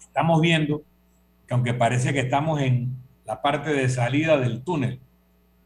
Estamos 0.00 0.38
viendo 0.42 0.82
que 1.46 1.54
aunque 1.54 1.72
parece 1.72 2.12
que 2.12 2.20
estamos 2.20 2.60
en 2.60 2.94
la 3.24 3.40
parte 3.40 3.72
de 3.72 3.88
salida 3.88 4.36
del 4.36 4.62
túnel, 4.62 5.00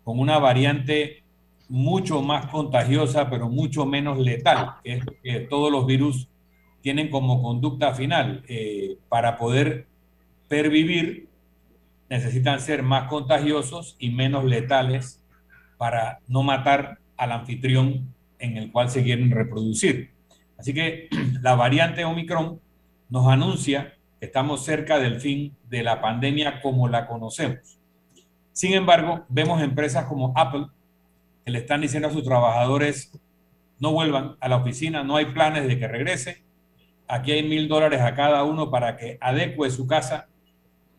con 0.04 0.20
una 0.20 0.38
variante 0.38 1.21
mucho 1.72 2.20
más 2.20 2.48
contagiosa, 2.48 3.30
pero 3.30 3.48
mucho 3.48 3.86
menos 3.86 4.18
letal, 4.18 4.74
que 4.84 4.92
es 4.92 5.04
que 5.22 5.40
todos 5.40 5.72
los 5.72 5.86
virus 5.86 6.28
tienen 6.82 7.08
como 7.08 7.42
conducta 7.42 7.94
final. 7.94 8.44
Eh, 8.46 8.98
para 9.08 9.38
poder 9.38 9.86
pervivir, 10.48 11.28
necesitan 12.10 12.60
ser 12.60 12.82
más 12.82 13.08
contagiosos 13.08 13.96
y 13.98 14.10
menos 14.10 14.44
letales 14.44 15.24
para 15.78 16.18
no 16.28 16.42
matar 16.42 16.98
al 17.16 17.32
anfitrión 17.32 18.14
en 18.38 18.58
el 18.58 18.70
cual 18.70 18.90
se 18.90 19.02
quieren 19.02 19.30
reproducir. 19.30 20.10
Así 20.58 20.74
que 20.74 21.08
la 21.40 21.54
variante 21.54 22.04
Omicron 22.04 22.60
nos 23.08 23.28
anuncia 23.28 23.94
estamos 24.20 24.62
cerca 24.62 24.98
del 24.98 25.22
fin 25.22 25.56
de 25.70 25.82
la 25.82 26.02
pandemia 26.02 26.60
como 26.60 26.86
la 26.86 27.06
conocemos. 27.06 27.78
Sin 28.52 28.74
embargo, 28.74 29.24
vemos 29.30 29.62
empresas 29.62 30.04
como 30.04 30.34
Apple 30.36 30.66
que 31.44 31.50
le 31.50 31.58
están 31.58 31.80
diciendo 31.80 32.08
a 32.08 32.12
sus 32.12 32.24
trabajadores, 32.24 33.12
no 33.78 33.92
vuelvan 33.92 34.36
a 34.40 34.48
la 34.48 34.56
oficina, 34.56 35.02
no 35.02 35.16
hay 35.16 35.26
planes 35.26 35.66
de 35.66 35.78
que 35.78 35.88
regrese. 35.88 36.44
Aquí 37.08 37.32
hay 37.32 37.48
mil 37.48 37.68
dólares 37.68 38.00
a 38.00 38.14
cada 38.14 38.44
uno 38.44 38.70
para 38.70 38.96
que 38.96 39.18
adecue 39.20 39.70
su 39.70 39.86
casa 39.86 40.28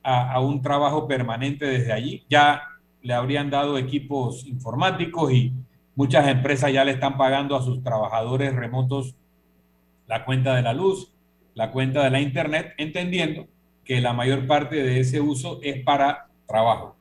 a, 0.04 0.34
a 0.34 0.40
un 0.40 0.62
trabajo 0.62 1.08
permanente 1.08 1.66
desde 1.66 1.94
allí. 1.94 2.26
Ya 2.30 2.64
le 3.02 3.14
habrían 3.14 3.50
dado 3.50 3.78
equipos 3.78 4.46
informáticos 4.46 5.32
y 5.32 5.54
muchas 5.96 6.28
empresas 6.28 6.72
ya 6.74 6.84
le 6.84 6.92
están 6.92 7.18
pagando 7.18 7.56
a 7.56 7.62
sus 7.62 7.84
trabajadores 7.84 8.54
remotos 8.56 9.16
la 10.08 10.26
cuenta 10.26 10.56
de 10.56 10.62
la 10.62 10.74
luz, 10.74 11.14
la 11.54 11.72
cuenta 11.72 12.04
de 12.04 12.10
la 12.10 12.20
Internet, 12.20 12.74
entendiendo 12.78 13.48
que 13.84 14.02
la 14.02 14.14
mayor 14.14 14.48
parte 14.48 14.76
de 14.76 15.00
ese 15.00 15.22
uso 15.22 15.60
es 15.62 15.84
para 15.84 16.28
trabajo. 16.48 16.96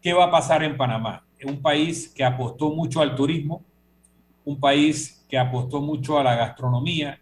¿Qué 0.00 0.12
va 0.12 0.26
a 0.26 0.30
pasar 0.30 0.62
en 0.62 0.76
Panamá? 0.76 1.24
Un 1.44 1.62
país 1.62 2.08
que 2.08 2.24
apostó 2.24 2.70
mucho 2.70 3.00
al 3.00 3.14
turismo, 3.14 3.64
un 4.44 4.58
país 4.58 5.24
que 5.28 5.38
apostó 5.38 5.80
mucho 5.80 6.18
a 6.18 6.24
la 6.24 6.34
gastronomía, 6.34 7.20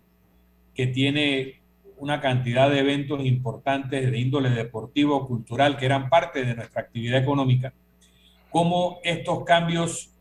que 0.74 0.86
tiene 0.86 1.60
una 1.98 2.20
cantidad 2.20 2.70
de 2.70 2.80
eventos 2.80 3.24
importantes 3.24 4.10
de 4.10 4.18
índole 4.18 4.50
deportivo, 4.50 5.26
cultural, 5.26 5.76
que 5.76 5.86
eran 5.86 6.08
parte 6.08 6.44
de 6.44 6.54
nuestra 6.54 6.82
actividad 6.82 7.20
económica, 7.20 7.72
cómo 8.50 8.98
estos 9.02 9.44
cambios 9.44 10.12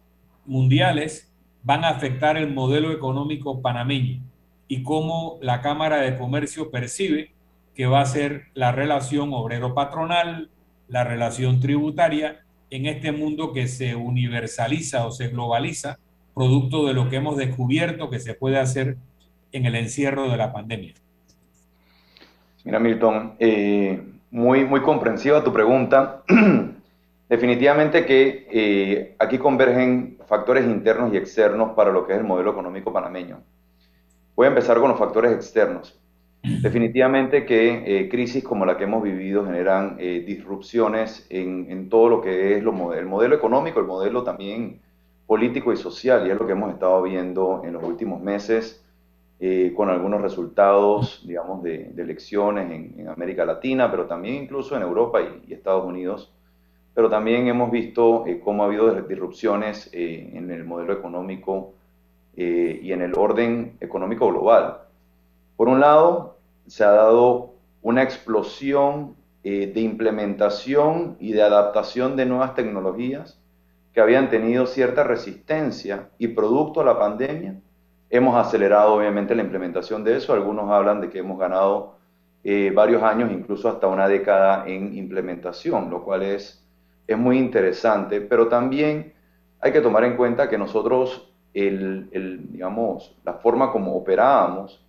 mundiales 0.46 1.34
van 1.64 1.84
a 1.84 1.90
afectar 1.90 2.38
el 2.38 2.54
modelo 2.54 2.92
económico 2.92 3.62
panameño 3.62 4.22
y 4.68 4.84
cómo 4.84 5.38
la 5.42 5.62
Cámara 5.62 5.98
de 5.98 6.18
Comercio 6.18 6.72
percibe 6.72 7.34
que 7.76 7.88
va 7.88 8.02
a 8.02 8.06
ser 8.06 8.48
la 8.54 8.72
relación 8.72 9.34
obrero-patronal, 9.34 10.50
la 10.88 11.04
relación 11.04 11.60
tributaria 11.60 12.45
en 12.70 12.86
este 12.86 13.12
mundo 13.12 13.54
que 13.54 13.68
se 13.68 13.96
universaliza 13.96 15.06
o 15.06 15.12
se 15.12 15.28
globaliza, 15.28 16.00
producto 16.34 16.86
de 16.86 16.94
lo 16.94 17.10
que 17.10 17.18
hemos 17.18 17.38
descubierto 17.38 18.10
que 18.10 18.20
se 18.20 18.34
puede 18.34 18.58
hacer 18.58 18.98
en 19.52 19.66
el 19.66 19.76
encierro 19.76 20.30
de 20.30 20.38
la 20.38 20.52
pandemia. 20.52 20.94
Mira, 22.64 22.80
Milton, 22.80 23.36
eh, 23.40 24.02
muy, 24.32 24.66
muy 24.66 24.82
comprensiva 24.82 25.44
tu 25.44 25.54
pregunta. 25.54 26.24
Definitivamente 27.30 28.06
que 28.06 28.48
eh, 28.52 29.16
aquí 29.18 29.38
convergen 29.38 30.18
factores 30.28 30.66
internos 30.66 31.14
y 31.14 31.18
externos 31.18 31.72
para 31.72 31.92
lo 31.92 32.06
que 32.06 32.14
es 32.14 32.20
el 32.20 32.26
modelo 32.26 32.52
económico 32.52 32.92
panameño. 32.92 33.42
Voy 34.36 34.46
a 34.46 34.50
empezar 34.50 34.80
con 34.80 34.90
los 34.90 35.00
factores 35.00 35.32
externos. 35.32 36.00
Definitivamente 36.62 37.46
que 37.46 37.84
eh, 37.86 38.10
crisis 38.10 38.44
como 38.44 38.66
la 38.66 38.78
que 38.78 38.84
hemos 38.84 39.04
vivido 39.04 39.46
generan 39.46 39.98
disrupciones 39.98 41.26
en, 41.30 41.90
todo 41.90 42.10
lo 42.10 42.22
que 42.22 42.54
es 42.54 42.58
el 42.58 42.72
modelo 42.72 43.36
económico, 43.36 43.80
el 43.80 43.86
modelo 43.86 44.24
también 44.24 44.80
político 45.26 45.74
y 45.74 45.78
social, 45.78 46.28
y 46.28 46.32
es 46.32 46.40
lo 46.40 46.46
que 46.46 46.54
hemos 46.54 46.72
estado 46.72 47.02
viendo 47.02 47.62
en 47.64 47.74
los 47.74 47.84
últimos 47.84 48.22
meses 48.22 48.86
eh, 49.38 49.74
con 49.76 49.90
algunos 49.90 50.22
resultados, 50.22 51.22
digamos, 51.28 51.62
de, 51.62 51.92
elecciones 51.98 52.72
en, 52.72 53.10
América 53.10 53.44
Latina, 53.46 53.92
pero 53.92 54.06
también 54.06 54.44
incluso 54.44 54.78
en 54.78 54.82
Europa 54.82 55.20
y, 55.22 55.52
Estados 55.52 55.86
Unidos. 55.86 56.32
Pero 56.94 57.10
también 57.10 57.48
hemos 57.48 57.70
visto 57.70 58.26
eh, 58.26 58.40
cómo 58.42 58.64
ha 58.64 58.68
habido 58.68 58.94
disrupciones 59.02 59.90
eh, 59.92 60.32
en 60.34 60.50
el 60.52 60.64
modelo 60.64 60.94
económico 60.94 61.74
y 62.38 62.92
en 62.92 63.02
el 63.02 63.14
orden 63.16 63.78
económico 63.80 64.28
global. 64.28 64.80
Por 65.56 65.70
un 65.70 65.80
lado, 65.80 66.35
se 66.68 66.84
ha 66.84 66.92
dado 66.92 67.54
una 67.82 68.04
explosión 68.04 69.16
de 69.44 69.80
implementación 69.80 71.18
y 71.20 71.34
de 71.34 71.44
adaptación 71.44 72.16
de 72.16 72.26
nuevas 72.26 72.56
tecnologías 72.56 73.40
que 73.94 74.02
habían 74.02 74.32
tenido 74.32 74.66
cierta 74.66 75.04
resistencia 75.04 76.10
y 76.18 76.30
producto 76.30 76.82
a 76.82 76.84
la 76.84 76.98
pandemia 76.98 77.56
Hemos 78.10 78.36
acelerado 78.36 78.94
obviamente 78.94 79.36
la 79.36 79.42
implementación 79.42 80.04
de 80.04 80.18
eso. 80.18 80.34
Algunos 80.34 80.70
hablan 80.72 81.02
de 81.02 81.10
que 81.10 81.20
hemos 81.20 81.40
ganado 81.40 81.98
eh, 82.44 82.72
varios 82.74 83.02
años, 83.02 83.32
incluso 83.32 83.68
hasta 83.68 83.88
una 83.88 84.08
década 84.08 84.66
en 84.68 84.96
implementación, 84.96 85.90
lo 85.90 86.04
cual 86.04 86.24
es, 86.24 86.64
es 87.08 87.18
muy 87.18 87.38
interesante. 87.38 88.22
Pero 88.22 88.48
también 88.48 89.14
hay 89.60 89.72
que 89.72 89.82
tomar 89.82 90.04
en 90.04 90.16
cuenta 90.16 90.48
que 90.50 90.58
nosotros, 90.58 91.34
el, 91.54 92.10
el 92.12 92.52
digamos, 92.52 93.18
la 93.26 93.34
forma 93.34 93.72
como 93.72 93.96
operábamos 93.96 94.86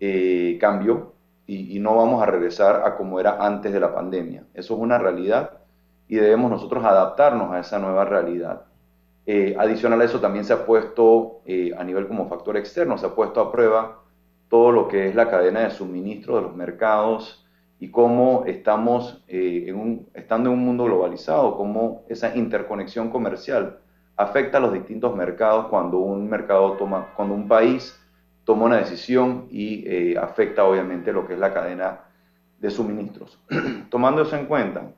eh, 0.00 0.56
cambió 0.60 1.12
y, 1.46 1.78
no 1.80 1.96
vamos 1.96 2.22
a 2.22 2.26
regresar 2.26 2.82
a 2.84 2.96
como 2.96 3.20
era 3.20 3.44
antes 3.44 3.72
de 3.72 3.80
la 3.80 3.94
pandemia. 3.94 4.44
Eso 4.54 4.74
es 4.74 4.80
una 4.80 4.98
realidad 4.98 5.58
y 6.08 6.16
debemos 6.16 6.50
nosotros 6.50 6.84
adaptarnos 6.84 7.52
a 7.52 7.60
esa 7.60 7.78
nueva 7.78 8.04
realidad. 8.04 8.62
Eh, 9.26 9.54
adicional 9.58 10.00
a 10.00 10.04
eso 10.04 10.20
también 10.20 10.44
se 10.44 10.52
ha 10.52 10.66
puesto 10.66 11.40
eh, 11.46 11.72
a 11.76 11.84
nivel 11.84 12.06
como 12.06 12.28
factor 12.28 12.56
externo, 12.56 12.98
se 12.98 13.06
ha 13.06 13.14
puesto 13.14 13.40
a 13.40 13.52
prueba 13.52 14.00
todo 14.48 14.70
lo 14.72 14.88
que 14.88 15.08
es 15.08 15.14
la 15.14 15.30
cadena 15.30 15.60
de 15.60 15.70
suministro 15.70 16.36
de 16.36 16.42
los 16.42 16.54
mercados 16.54 17.46
y 17.78 17.90
cómo 17.90 18.44
estamos 18.46 19.24
eh, 19.28 19.64
en 19.66 19.76
un, 19.76 20.08
estando 20.14 20.50
en 20.50 20.58
un 20.58 20.64
mundo 20.64 20.84
globalizado, 20.84 21.56
cómo 21.56 22.04
esa 22.08 22.36
interconexión 22.36 23.10
comercial 23.10 23.78
afecta 24.16 24.58
a 24.58 24.60
los 24.60 24.72
distintos 24.72 25.14
mercados 25.16 25.66
cuando 25.66 25.98
un 25.98 26.28
mercado 26.28 26.72
toma, 26.72 27.12
cuando 27.16 27.34
un 27.34 27.48
país 27.48 27.98
toma 28.44 28.66
una 28.66 28.76
decisión 28.76 29.46
y 29.50 30.14
afecta 30.16 30.64
obviamente 30.64 31.12
lo 31.12 31.26
que 31.26 31.34
es 31.34 31.38
la 31.38 31.52
cadena 31.52 32.00
de 32.58 32.70
suministros. 32.70 33.38
Tomando 33.90 34.22
eso 34.22 34.36
en 34.36 34.46
cuenta, 34.46 34.90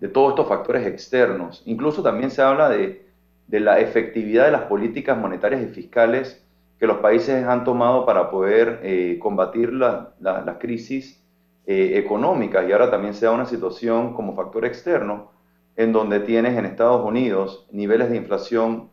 de 0.00 0.08
todos 0.08 0.30
estos 0.30 0.48
factores 0.48 0.86
externos. 0.86 1.62
Incluso 1.66 2.02
también 2.02 2.30
se 2.30 2.42
habla 2.42 2.68
de, 2.68 3.06
la 3.48 3.80
efectividad 3.80 4.44
de 4.44 4.52
las 4.52 4.62
políticas 4.62 5.18
monetarias 5.18 5.62
y 5.62 5.66
fiscales 5.66 6.44
que 6.78 6.86
los 6.86 6.98
países 6.98 7.44
han 7.44 7.64
tomado 7.64 8.06
para 8.06 8.30
poder 8.30 8.80
eh, 8.82 9.18
combatir 9.20 9.72
las 9.72 10.58
crisis 10.60 11.20
eh, 11.66 11.92
económicas. 11.96 12.68
Y 12.68 12.72
ahora 12.72 12.90
también 12.90 13.14
se 13.14 13.26
da 13.26 13.32
una 13.32 13.46
situación 13.46 14.14
como 14.14 14.36
factor 14.36 14.64
externo 14.64 15.32
en 15.76 15.92
donde 15.92 16.20
tienes 16.20 16.56
en 16.56 16.66
Estados 16.66 17.04
Unidos 17.04 17.66
niveles 17.72 18.10
de 18.10 18.16
inflación 18.16 18.90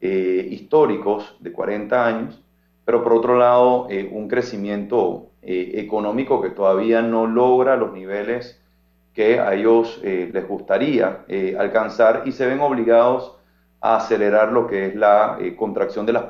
eh, 0.00 0.46
históricos 0.50 1.36
de 1.40 1.52
40 1.52 2.06
años, 2.06 2.42
pero 2.84 3.02
por 3.02 3.12
otro 3.12 3.38
lado 3.38 3.86
un 4.12 4.28
crecimiento 4.28 5.30
económico 5.42 6.40
que 6.40 6.50
todavía 6.50 7.02
no 7.02 7.26
logra 7.26 7.76
los 7.76 7.92
niveles 7.92 8.58
que 9.18 9.40
a 9.40 9.52
ellos 9.52 10.00
eh, 10.04 10.30
les 10.32 10.46
gustaría 10.46 11.24
eh, 11.26 11.56
alcanzar 11.58 12.22
y 12.26 12.30
se 12.30 12.46
ven 12.46 12.60
obligados 12.60 13.36
a 13.80 13.96
acelerar 13.96 14.52
lo 14.52 14.68
que 14.68 14.86
es 14.86 14.94
la 14.94 15.38
eh, 15.40 15.56
contracción 15.56 16.06
de 16.06 16.12
las, 16.12 16.26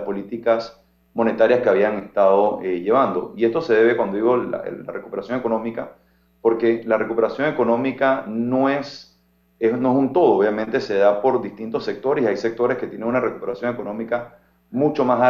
políticas 0.00 0.82
monetarias 1.14 1.60
que 1.60 1.68
habían 1.68 1.98
estado 1.98 2.60
llevando. 2.60 3.34
Y 3.36 3.44
esto 3.44 3.60
se 3.60 3.74
debe, 3.74 3.96
cuando 3.96 4.16
digo 4.16 4.36
la, 4.36 4.62
recuperación 4.62 5.38
económica, 5.38 5.92
porque 6.42 6.82
la 6.84 6.98
recuperación 6.98 7.48
económica 7.48 8.24
no 8.26 8.68
es, 8.68 9.13
es, 9.66 9.78
no 9.78 9.92
es 9.92 9.98
un 9.98 10.12
todo, 10.12 10.38
obviamente 10.38 10.80
se 10.80 10.96
da 10.98 11.20
por 11.20 11.40
distintos 11.42 11.84
sectores 11.84 12.26
hay 12.26 12.36
sectores 12.36 12.78
que 12.78 12.86
tienen 12.86 13.08
una 13.08 13.20
recuperación 13.20 13.72
económica 13.72 14.38
mucho 14.70 15.04
más 15.04 15.20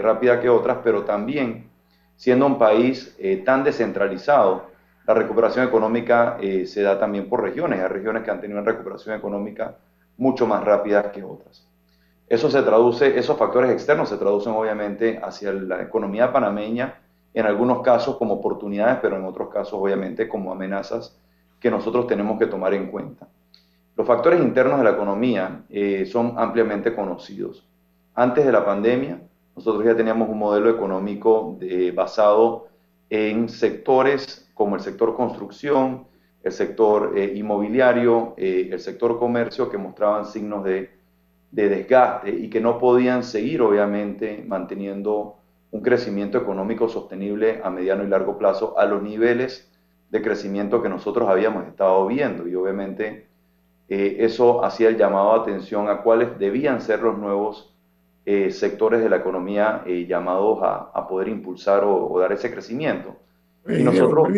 rápida 0.00 0.40
que 0.40 0.48
otras, 0.48 0.78
pero 0.84 1.04
también 1.04 1.68
siendo 2.16 2.46
un 2.46 2.58
país 2.58 3.16
tan 3.44 3.64
descentralizado, 3.64 4.72
la 5.06 5.14
recuperación 5.14 5.66
económica 5.66 6.36
eh, 6.40 6.64
se 6.66 6.82
da 6.82 6.98
también 6.98 7.28
por 7.28 7.42
regiones. 7.42 7.80
Hay 7.80 7.88
regiones 7.88 8.22
que 8.22 8.30
han 8.30 8.40
tenido 8.40 8.60
una 8.60 8.70
recuperación 8.70 9.16
económica 9.16 9.76
mucho 10.16 10.46
más 10.46 10.62
rápida 10.62 11.10
que 11.10 11.24
otras. 11.24 11.66
Eso 12.28 12.50
se 12.50 12.62
traduce, 12.62 13.18
esos 13.18 13.36
factores 13.36 13.70
externos 13.70 14.08
se 14.08 14.16
traducen 14.16 14.52
obviamente 14.52 15.20
hacia 15.22 15.52
la 15.52 15.82
economía 15.82 16.32
panameña, 16.32 17.00
en 17.34 17.46
algunos 17.46 17.82
casos 17.82 18.16
como 18.16 18.34
oportunidades, 18.34 18.98
pero 19.02 19.16
en 19.16 19.24
otros 19.24 19.48
casos 19.48 19.74
obviamente 19.74 20.28
como 20.28 20.52
amenazas 20.52 21.18
que 21.58 21.70
nosotros 21.70 22.06
tenemos 22.06 22.38
que 22.38 22.46
tomar 22.46 22.72
en 22.74 22.86
cuenta. 22.86 23.26
Los 23.96 24.06
factores 24.06 24.40
internos 24.40 24.78
de 24.78 24.84
la 24.84 24.90
economía 24.92 25.64
eh, 25.68 26.06
son 26.06 26.34
ampliamente 26.36 26.94
conocidos. 26.94 27.68
Antes 28.14 28.44
de 28.44 28.52
la 28.52 28.64
pandemia, 28.64 29.20
nosotros 29.54 29.84
ya 29.84 29.96
teníamos 29.96 30.28
un 30.28 30.38
modelo 30.38 30.70
económico 30.70 31.58
basado 31.94 32.68
en 33.10 33.50
sectores 33.50 34.50
como 34.54 34.76
el 34.76 34.80
sector 34.80 35.14
construcción, 35.14 36.06
el 36.42 36.52
sector 36.52 37.12
eh, 37.16 37.32
inmobiliario, 37.34 38.34
eh, 38.36 38.70
el 38.72 38.80
sector 38.80 39.18
comercio, 39.18 39.68
que 39.70 39.78
mostraban 39.78 40.26
signos 40.26 40.64
de, 40.64 40.90
desgaste 41.50 42.30
y 42.30 42.48
que 42.48 42.60
no 42.60 42.78
podían 42.78 43.22
seguir, 43.22 43.60
obviamente, 43.60 44.42
manteniendo 44.46 45.36
un 45.70 45.82
crecimiento 45.82 46.38
económico 46.38 46.88
sostenible 46.88 47.60
a 47.62 47.70
mediano 47.70 48.04
y 48.04 48.08
largo 48.08 48.38
plazo 48.38 48.78
a 48.78 48.86
los 48.86 49.02
niveles 49.02 49.70
de 50.10 50.22
crecimiento 50.22 50.82
que 50.82 50.88
nosotros 50.88 51.28
habíamos 51.28 51.66
estado 51.66 52.06
viendo. 52.06 52.48
Y 52.48 52.54
obviamente 52.54 53.26
eh, 53.94 54.24
eso 54.24 54.64
hacía 54.64 54.88
el 54.88 54.96
llamado 54.96 55.32
a 55.32 55.42
atención 55.42 55.88
a 55.88 56.02
cuáles 56.02 56.38
debían 56.38 56.80
ser 56.80 57.00
los 57.00 57.18
nuevos 57.18 57.68
sectores 58.24 59.02
de 59.02 59.08
la 59.08 59.16
economía 59.16 59.82
llamados 59.84 60.60
a, 60.62 61.08
poder 61.08 61.26
impulsar 61.26 61.82
o 61.84 62.16
dar 62.20 62.30
ese 62.30 62.52
crecimiento. 62.52 63.16
Y 63.68 63.84
nosotros, 63.84 64.28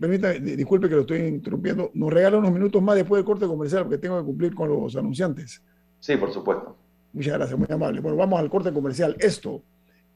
permítame, 0.00 0.40
disculpe 0.40 0.88
que 0.88 0.94
lo 0.96 1.02
estoy 1.02 1.20
interrumpiendo, 1.20 1.90
nos 1.94 2.12
regala 2.12 2.38
unos 2.38 2.50
minutos 2.50 2.82
más 2.82 2.96
después 2.96 3.20
del 3.20 3.24
corte 3.24 3.46
comercial 3.46 3.84
porque 3.84 3.98
tengo 3.98 4.18
que 4.18 4.24
cumplir 4.24 4.54
con 4.54 4.68
los 4.68 4.96
anunciantes. 4.96 5.62
Sí, 6.00 6.16
por 6.16 6.32
supuesto. 6.32 6.76
Muchas 7.12 7.34
gracias, 7.34 7.56
muy 7.56 7.68
amable. 7.70 8.00
Bueno, 8.00 8.16
vamos 8.16 8.40
al 8.40 8.50
corte 8.50 8.72
comercial. 8.72 9.14
Esto 9.20 9.62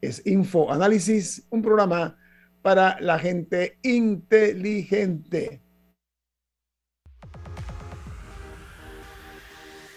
es 0.01 0.25
Info 0.27 0.69
Análisis, 0.69 1.47
un 1.49 1.61
programa 1.61 2.17
para 2.61 2.99
la 2.99 3.19
gente 3.19 3.77
inteligente. 3.83 5.61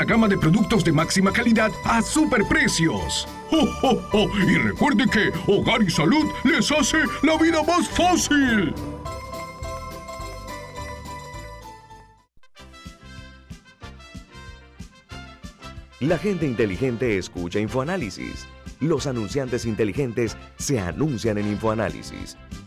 gama 0.00 0.28
de 0.28 0.38
productos 0.38 0.82
de 0.84 0.92
máxima 0.92 1.32
calidad 1.32 1.70
a 1.84 2.00
superprecios. 2.00 3.28
¡Oh, 3.50 4.28
Y 4.48 4.54
recuerde 4.56 5.04
que 5.12 5.30
Hogar 5.46 5.82
y 5.82 5.90
Salud 5.90 6.26
les 6.44 6.72
hace 6.72 6.98
la 7.22 7.36
vida 7.36 7.62
más 7.62 7.88
fácil. 7.90 8.74
La 16.00 16.18
gente 16.18 16.46
inteligente 16.46 17.16
escucha 17.18 17.60
InfoAnálisis. 17.60 18.46
Los 18.80 19.06
anunciantes 19.06 19.64
inteligentes 19.64 20.36
se 20.58 20.80
anuncian 20.80 21.38
en 21.38 21.46
InfoAnálisis. 21.46 22.36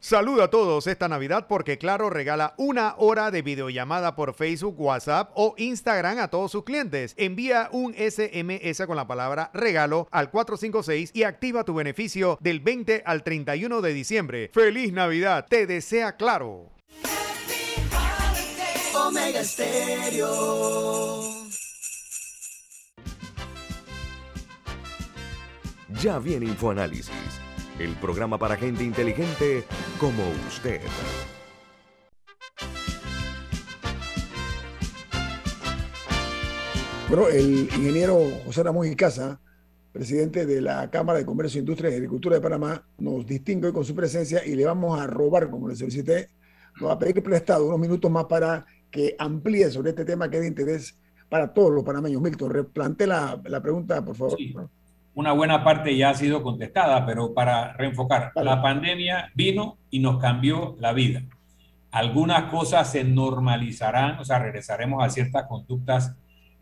Saludo 0.00 0.44
a 0.44 0.48
todos 0.50 0.86
esta 0.86 1.08
Navidad 1.08 1.48
porque 1.48 1.76
Claro 1.76 2.08
regala 2.08 2.54
una 2.56 2.94
hora 2.98 3.32
de 3.32 3.42
videollamada 3.42 4.14
por 4.14 4.32
Facebook, 4.32 4.80
WhatsApp 4.80 5.32
o 5.34 5.54
Instagram 5.56 6.20
a 6.20 6.28
todos 6.28 6.52
sus 6.52 6.62
clientes. 6.62 7.14
Envía 7.16 7.68
un 7.72 7.94
SMS 7.94 8.86
con 8.86 8.94
la 8.94 9.08
palabra 9.08 9.50
regalo 9.52 10.06
al 10.12 10.30
456 10.30 11.10
y 11.14 11.24
activa 11.24 11.64
tu 11.64 11.74
beneficio 11.74 12.38
del 12.40 12.60
20 12.60 13.02
al 13.04 13.24
31 13.24 13.80
de 13.80 13.92
diciembre. 13.92 14.50
¡Feliz 14.54 14.92
Navidad! 14.92 15.46
Te 15.48 15.66
desea 15.66 16.16
Claro. 16.16 16.70
Omega 18.94 19.42
Ya 26.00 26.18
viene 26.20 26.46
InfoAnálisis 26.46 27.47
el 27.78 27.94
programa 27.96 28.38
para 28.38 28.56
gente 28.56 28.82
inteligente 28.84 29.64
como 30.00 30.22
usted. 30.48 30.80
Bueno, 37.08 37.28
el 37.28 37.60
ingeniero 37.60 38.18
José 38.44 38.62
Ramón 38.62 38.86
Icaza, 38.86 39.40
presidente 39.92 40.44
de 40.44 40.60
la 40.60 40.90
Cámara 40.90 41.20
de 41.20 41.24
Comercio, 41.24 41.58
Industria 41.58 41.90
y 41.90 41.94
Agricultura 41.94 42.36
de 42.36 42.42
Panamá, 42.42 42.86
nos 42.98 43.26
distingue 43.26 43.72
con 43.72 43.84
su 43.84 43.94
presencia 43.94 44.44
y 44.44 44.54
le 44.54 44.66
vamos 44.66 45.00
a 45.00 45.06
robar, 45.06 45.48
como 45.48 45.68
le 45.68 45.76
solicité, 45.76 46.28
nos 46.78 46.90
va 46.90 46.94
a 46.94 46.98
pedir 46.98 47.22
prestado 47.22 47.66
unos 47.66 47.78
minutos 47.78 48.10
más 48.10 48.26
para 48.26 48.66
que 48.90 49.16
amplíe 49.18 49.70
sobre 49.70 49.90
este 49.90 50.04
tema 50.04 50.28
que 50.28 50.36
es 50.36 50.42
de 50.42 50.48
interés 50.48 50.98
para 51.30 51.52
todos 51.54 51.72
los 51.72 51.84
panameños. 51.84 52.20
Milton, 52.20 52.50
replante 52.50 53.06
la, 53.06 53.40
la 53.44 53.62
pregunta, 53.62 54.04
por 54.04 54.14
favor 54.14 54.36
una 55.18 55.32
buena 55.32 55.64
parte 55.64 55.96
ya 55.96 56.10
ha 56.10 56.14
sido 56.14 56.44
contestada, 56.44 57.04
pero 57.04 57.34
para 57.34 57.72
reenfocar, 57.72 58.30
la 58.36 58.62
pandemia 58.62 59.32
vino 59.34 59.76
y 59.90 59.98
nos 59.98 60.20
cambió 60.20 60.76
la 60.78 60.92
vida. 60.92 61.24
Algunas 61.90 62.44
cosas 62.44 62.92
se 62.92 63.02
normalizarán, 63.02 64.20
o 64.20 64.24
sea, 64.24 64.38
regresaremos 64.38 65.04
a 65.04 65.10
ciertas 65.10 65.48
conductas 65.48 66.14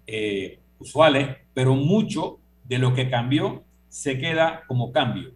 eh, 0.06 0.58
usuales, 0.78 1.36
pero 1.52 1.74
mucho 1.74 2.38
de 2.64 2.78
lo 2.78 2.94
que 2.94 3.10
cambió 3.10 3.62
se 3.90 4.18
queda 4.18 4.62
como 4.66 4.90
cambio. 4.90 5.32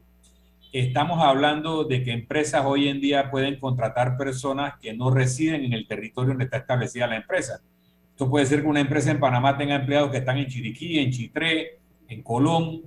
Estamos 0.73 1.23
hablando 1.23 1.85
de 1.85 2.03
que 2.03 2.12
empresas 2.12 2.64
hoy 2.64 2.89
en 2.89 3.03
día 3.03 3.31
pueden 3.31 3.61
contratar 3.61 4.16
personas 4.16 4.79
que 4.81 4.95
no 4.95 5.11
residen 5.11 5.62
en 5.66 5.75
el 5.75 5.87
territorio 5.87 6.31
donde 6.31 6.45
está 6.45 6.57
establecida 6.57 7.07
la 7.07 7.16
empresa. 7.16 7.61
Esto 8.12 8.31
puede 8.31 8.47
ser 8.47 8.62
que 8.62 8.68
una 8.68 8.81
empresa 8.81 9.11
en 9.11 9.21
Panamá 9.21 9.59
tenga 9.59 9.75
empleados 9.75 10.11
que 10.11 10.16
están 10.16 10.39
en 10.39 10.47
Chiriquí, 10.47 10.99
en 10.99 11.11
Chitré, 11.11 11.80
en 12.11 12.23
Colón 12.23 12.83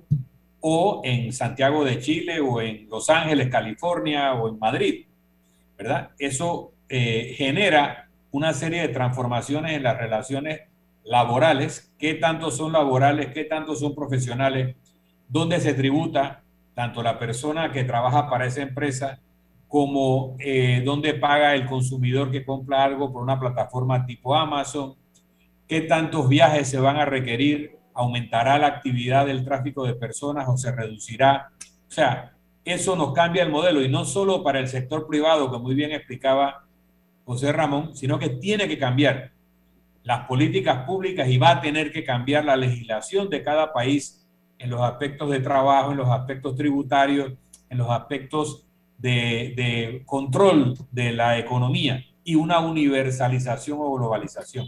o 0.60 1.00
en 1.02 1.32
Santiago 1.32 1.84
de 1.84 1.98
Chile 1.98 2.40
o 2.40 2.60
en 2.60 2.88
Los 2.88 3.10
Ángeles, 3.10 3.48
California 3.48 4.34
o 4.34 4.48
en 4.48 4.58
Madrid, 4.58 5.06
¿verdad? 5.76 6.10
Eso 6.18 6.72
eh, 6.88 7.34
genera 7.36 8.08
una 8.30 8.52
serie 8.52 8.82
de 8.82 8.88
transformaciones 8.88 9.72
en 9.72 9.82
las 9.82 9.98
relaciones 9.98 10.60
laborales, 11.04 11.92
qué 11.98 12.14
tanto 12.14 12.50
son 12.50 12.72
laborales, 12.72 13.28
qué 13.34 13.44
tanto 13.44 13.74
son 13.74 13.94
profesionales, 13.94 14.76
dónde 15.28 15.60
se 15.60 15.74
tributa 15.74 16.42
tanto 16.74 17.02
la 17.02 17.18
persona 17.18 17.72
que 17.72 17.84
trabaja 17.84 18.28
para 18.28 18.46
esa 18.46 18.62
empresa 18.62 19.20
como 19.68 20.36
eh, 20.38 20.82
dónde 20.84 21.14
paga 21.14 21.54
el 21.54 21.66
consumidor 21.66 22.30
que 22.30 22.44
compra 22.44 22.84
algo 22.84 23.12
por 23.12 23.22
una 23.22 23.38
plataforma 23.40 24.06
tipo 24.06 24.34
Amazon, 24.34 24.94
qué 25.66 25.82
tantos 25.82 26.28
viajes 26.28 26.68
se 26.68 26.78
van 26.78 26.96
a 26.96 27.04
requerir 27.04 27.76
aumentará 27.94 28.58
la 28.58 28.66
actividad 28.66 29.26
del 29.26 29.44
tráfico 29.44 29.84
de 29.84 29.94
personas 29.94 30.46
o 30.48 30.56
se 30.56 30.72
reducirá. 30.72 31.50
O 31.88 31.90
sea, 31.90 32.34
eso 32.64 32.96
nos 32.96 33.12
cambia 33.12 33.42
el 33.42 33.50
modelo 33.50 33.82
y 33.82 33.88
no 33.88 34.04
solo 34.04 34.42
para 34.42 34.58
el 34.58 34.68
sector 34.68 35.06
privado, 35.06 35.50
que 35.50 35.58
muy 35.58 35.74
bien 35.74 35.92
explicaba 35.92 36.64
José 37.24 37.52
Ramón, 37.52 37.96
sino 37.96 38.18
que 38.18 38.30
tiene 38.30 38.68
que 38.68 38.78
cambiar 38.78 39.32
las 40.02 40.26
políticas 40.26 40.84
públicas 40.84 41.28
y 41.28 41.38
va 41.38 41.50
a 41.50 41.60
tener 41.60 41.90
que 41.90 42.04
cambiar 42.04 42.44
la 42.44 42.56
legislación 42.56 43.30
de 43.30 43.42
cada 43.42 43.72
país 43.72 44.26
en 44.58 44.70
los 44.70 44.80
aspectos 44.82 45.30
de 45.30 45.40
trabajo, 45.40 45.92
en 45.92 45.96
los 45.96 46.08
aspectos 46.08 46.56
tributarios, 46.56 47.32
en 47.70 47.78
los 47.78 47.90
aspectos 47.90 48.66
de, 48.98 50.02
control 50.06 50.74
de 50.90 51.12
la 51.12 51.38
economía 51.38 52.04
y 52.22 52.34
una 52.34 52.60
universalización 52.60 53.78
o 53.80 53.92
globalización. 53.94 54.66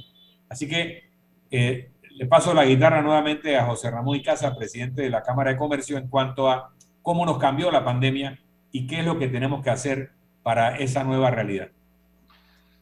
Así 0.49 0.69
que 0.69 1.05
eh, 1.51 1.91
le 2.17 2.25
paso 2.27 2.55
la 2.55 2.65
guitarra 2.65 3.03
nuevamente 3.03 3.59
a 3.59 3.67
José 3.67 3.91
Ramón 3.91 4.17
Icaza, 4.17 4.57
presidente 4.57 5.03
de 5.03 5.11
la 5.11 5.23
Cámara 5.23 5.51
de 5.51 5.59
Comercio, 5.59 5.99
en 5.99 6.09
cuanto 6.09 6.51
a 6.51 6.73
cómo 7.03 7.27
nos 7.27 7.37
cambió 7.37 7.71
la 7.71 7.85
pandemia 7.85 8.41
y 8.73 8.87
qué 8.87 9.01
es 9.01 9.05
lo 9.05 9.19
que 9.19 9.29
tenemos 9.29 9.63
que 9.63 9.69
hacer 9.69 10.13
para 10.43 10.79
esa 10.79 11.05
nueva 11.05 11.31
realidad. 11.31 11.69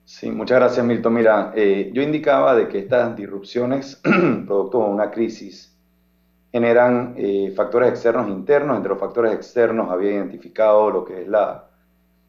Sí, 0.05 0.31
muchas 0.31 0.61
gracias 0.61 0.87
Milton. 0.87 1.15
Mira, 1.15 1.53
eh, 1.57 1.91
yo 1.93 2.03
indicaba 2.03 2.55
de 2.55 2.69
que 2.69 2.79
estas 2.79 3.17
disrupciones, 3.17 4.01
producto 4.47 4.79
de 4.85 4.91
una 4.91 5.11
crisis, 5.11 5.77
generan 6.53 7.15
eh, 7.17 7.53
factores 7.57 7.89
externos 7.89 8.29
e 8.29 8.31
internos. 8.31 8.77
Entre 8.77 8.91
los 8.91 9.01
factores 9.01 9.33
externos 9.33 9.91
había 9.91 10.13
identificado 10.13 10.91
lo 10.91 11.05
que 11.05 11.23
es 11.23 11.29
la 11.29 11.65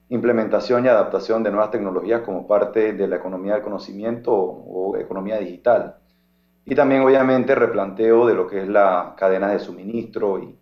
implementación 0.09 0.85
y 0.85 0.87
adaptación 0.87 1.43
de 1.43 1.51
nuevas 1.51 1.69
tecnologías 1.69 2.21
como 2.21 2.47
parte 2.47 2.93
de 2.93 3.07
la 3.07 3.17
economía 3.17 3.53
del 3.53 3.61
conocimiento 3.61 4.33
o 4.33 4.97
economía 4.97 5.37
digital. 5.37 5.97
Y 6.65 6.75
también, 6.75 7.01
obviamente, 7.03 7.55
replanteo 7.55 8.25
de 8.27 8.33
lo 8.35 8.47
que 8.47 8.61
es 8.63 8.67
la 8.67 9.13
cadena 9.17 9.49
de 9.51 9.59
suministro 9.59 10.39
y, 10.39 10.59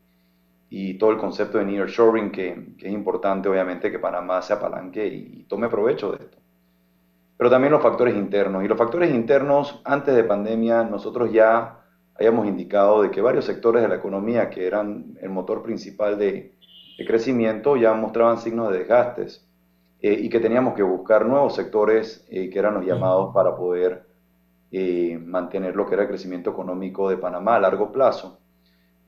y 0.69 0.97
todo 0.97 1.11
el 1.11 1.17
concepto 1.17 1.57
de 1.59 1.65
nearshoring, 1.65 2.31
que, 2.31 2.75
que 2.77 2.87
es 2.87 2.93
importante, 2.93 3.49
obviamente, 3.49 3.91
que 3.91 3.99
Panamá 3.99 4.41
se 4.41 4.53
apalanque 4.53 5.07
y, 5.07 5.43
tome 5.45 5.69
provecho 5.69 6.11
de 6.11 6.25
esto. 6.25 6.37
Pero 7.37 7.49
también 7.49 7.73
los 7.73 7.81
factores 7.83 8.15
internos. 8.15 8.63
Y 8.63 8.67
los 8.67 8.77
factores 8.77 9.13
internos, 9.13 9.81
antes 9.85 10.15
de 10.15 10.23
pandemia, 10.23 10.83
nosotros 10.83 11.31
ya 11.31 11.79
habíamos 12.15 12.47
indicado 12.47 13.01
de 13.01 13.11
que 13.11 13.21
varios 13.21 13.45
sectores 13.45 13.81
de 13.81 13.89
la 13.89 13.95
economía 13.95 14.49
que 14.49 14.67
eran 14.67 15.17
el 15.21 15.29
motor 15.29 15.63
principal 15.63 16.17
de, 16.17 16.55
de 16.97 17.05
crecimiento 17.05 17.75
ya 17.77 17.93
mostraban 17.93 18.37
signos 18.39 18.71
de 18.71 18.79
desgastes. 18.79 19.47
eh, 20.01 20.13
y 20.13 20.29
que 20.29 20.39
teníamos 20.39 20.73
que 20.75 20.83
buscar 20.83 21.25
nuevos 21.25 21.55
sectores 21.55 22.25
que 22.29 22.59
eran 22.59 22.75
los 22.75 22.85
llamados 22.85 23.33
para 23.33 23.55
poder 23.55 24.02
mantener 25.19 25.75
lo 25.75 25.85
que 25.85 25.93
era 25.93 26.03
el 26.03 26.09
crecimiento 26.09 26.49
económico 26.49 27.09
de 27.09 27.17
Panamá 27.17 27.55
a 27.55 27.59
largo 27.59 27.91
plazo. 27.91 28.39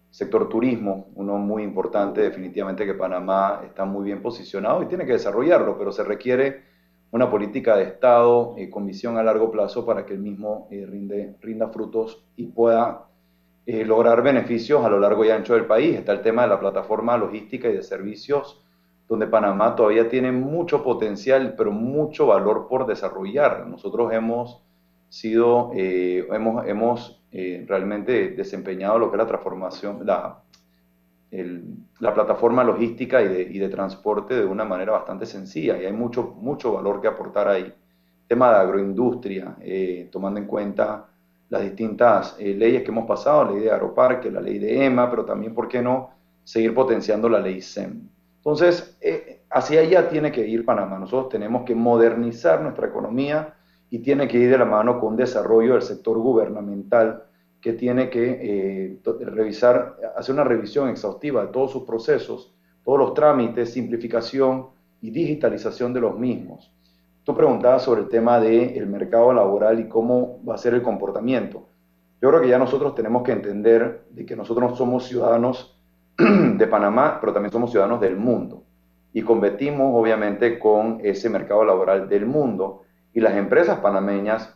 Sector 0.09 0.47
turismo, 0.47 1.07
uno 1.16 1.38
muy 1.38 1.63
importante, 1.63 2.22
definitivamente 2.22 2.86
que 2.86 2.93
Panamá 2.93 3.61
está 3.66 3.84
muy 3.84 4.05
bien 4.05 4.22
posicionado 4.22 4.84
y 4.84 4.86
tiene 4.86 5.05
que 5.05 5.13
desarrollarlo, 5.13 5.78
pero 5.78 5.91
se 5.91 6.03
requiere 6.03 6.63
una 7.11 7.30
política 7.30 7.76
de 7.78 7.84
Estado 7.84 8.55
con 8.72 8.86
visión 8.86 9.18
a 9.18 9.24
largo 9.24 9.49
plazo 9.49 9.86
para 9.86 10.05
que 10.05 10.13
el 10.13 10.20
mismo 10.20 10.68
rinde, 10.70 11.36
rinda 11.41 11.70
frutos 11.70 12.26
y 12.36 12.47
pueda 12.47 13.05
eh, 13.66 13.84
lograr 13.84 14.22
beneficios 14.22 14.86
a 14.86 14.89
lo 14.89 14.99
largo 14.99 15.26
y 15.26 15.32
ancho 15.32 15.53
del 15.53 15.66
país. 15.66 15.95
Está 15.95 16.11
el 16.11 16.22
tema 16.22 16.43
de 16.43 16.49
la 16.49 16.59
plataforma 16.59 17.18
logística 17.18 17.68
y 17.68 17.74
de 17.74 17.84
servicios, 17.84 18.63
donde 19.07 19.28
Panamá 19.28 19.76
todavía 19.76 20.07
tiene 20.07 20.32
mucho 20.32 20.84
potencial, 20.84 21.55
pero 21.57 21.72
mucho 21.72 22.28
valor 22.28 22.68
por 22.68 22.86
desarrollar. 22.86 23.66
Nosotros 23.66 24.13
hemos 24.13 24.64
sido, 25.16 25.72
eh, 25.76 26.28
hemos, 26.32 26.66
hemos 26.68 27.22
eh, 27.32 27.66
realmente 27.68 28.30
desempeñado 28.30 28.99
lo 28.99 29.09
que 29.09 29.16
es 29.16 29.20
la 29.20 29.28
transformación, 29.28 30.05
la, 30.05 30.41
la 31.99 32.13
plataforma 32.13 32.63
logística 32.63 33.22
y 33.22 33.28
de, 33.28 33.41
y 33.43 33.59
de, 33.59 33.70
transporte 33.70 34.36
de 34.36 34.45
una 34.45 34.66
manera 34.66 34.93
bastante 34.93 35.26
sencilla 35.26 35.78
y 35.82 35.86
hay 35.86 35.93
mucho, 35.93 36.36
mucho 36.39 36.74
valor 36.74 37.01
que 37.01 37.07
aportar 37.07 37.47
ahí. 37.47 37.74
Tema 38.28 38.49
de 38.49 38.55
agroindustria, 38.55 39.55
tomando 40.11 40.39
en 40.39 40.47
cuenta 40.47 41.05
las 41.49 41.61
distintas 41.61 42.36
eh, 42.39 42.53
leyes 42.53 42.84
que 42.84 42.91
hemos 42.91 43.05
pasado, 43.05 43.45
la 43.45 43.51
ley 43.51 43.61
de 43.61 43.72
Aeroparque, 43.72 44.32
la 44.32 44.41
ley 44.41 44.59
de 44.59 44.86
EMA, 44.86 45.09
pero 45.09 45.26
también, 45.26 45.53
¿por 45.53 45.68
qué 45.68 45.82
no?, 45.82 46.11
seguir 46.43 46.74
potenciando 46.74 47.30
la 47.30 47.39
ley 47.39 47.61
SEM. 47.61 48.07
Entonces, 48.38 48.97
eh, 49.01 49.41
hacia 49.49 49.82
allá 49.82 50.09
tiene 50.09 50.32
que 50.32 50.47
ir 50.47 50.66
Panamá. 50.66 50.99
Nosotros 50.99 51.30
tenemos 51.30 51.63
que 51.63 51.74
modernizar 51.74 52.61
nuestra 52.61 52.88
economía 52.88 53.55
y 53.96 54.00
tiene 54.00 54.28
que 54.28 54.38
ir 54.38 54.50
de 54.50 54.58
la 54.58 54.66
mano 54.66 55.00
con 55.00 55.16
desarrollo 55.16 55.72
del 55.72 55.82
sector 55.82 56.18
gubernamental 56.18 57.24
que 57.62 57.72
tiene 57.72 58.10
que 58.10 58.39
eh, 58.41 59.00
revisar, 59.22 59.96
hacer 60.18 60.36
una 60.36 60.43
revisión 60.43 60.89
exhaustiva 60.89 61.46
de 61.46 61.48
todos 61.54 61.72
sus 61.72 61.84
procesos, 61.84 62.54
todos 62.84 63.00
los 63.00 63.14
trámites, 63.14 63.72
simplificación 63.72 64.68
y 65.00 65.12
digitalización 65.12 65.93
de 65.93 66.02
los 66.02 66.20
mismos. 66.20 66.74
Tú 67.24 67.34
preguntabas 67.34 67.84
sobre 67.84 68.02
el 68.02 68.10
tema 68.10 68.38
del 68.41 68.86
mercado 68.88 69.32
laboral 69.32 69.80
y 69.80 69.88
cómo 69.88 70.43
va 70.43 70.56
a 70.56 70.58
ser 70.58 70.74
el 70.74 70.84
comportamiento. 70.84 71.70
Yo 72.22 72.28
creo 72.28 72.41
que 72.41 72.50
ya 72.50 72.60
nosotros 72.60 72.96
tenemos 72.96 73.24
que 73.24 73.32
entender 73.32 74.08
de 74.12 74.26
que 74.26 74.36
nosotros 74.36 74.72
no 74.72 74.76
somos 74.76 75.06
ciudadanos 75.06 75.80
de 76.18 76.68
Panamá, 76.68 77.18
pero 77.22 77.32
también 77.32 77.54
somos 77.54 77.72
ciudadanos 77.72 78.02
del 78.02 78.18
mundo. 78.18 78.66
Y 79.14 79.22
competimos 79.22 79.93
obviamente 79.93 80.60
con 80.60 81.00
ese 81.02 81.30
mercado 81.30 81.64
laboral 81.64 82.10
del 82.10 82.26
mundo. 82.26 82.82
Y 83.16 83.22
las 83.22 83.36
empresas 83.36 83.80
panameñas, 83.80 84.53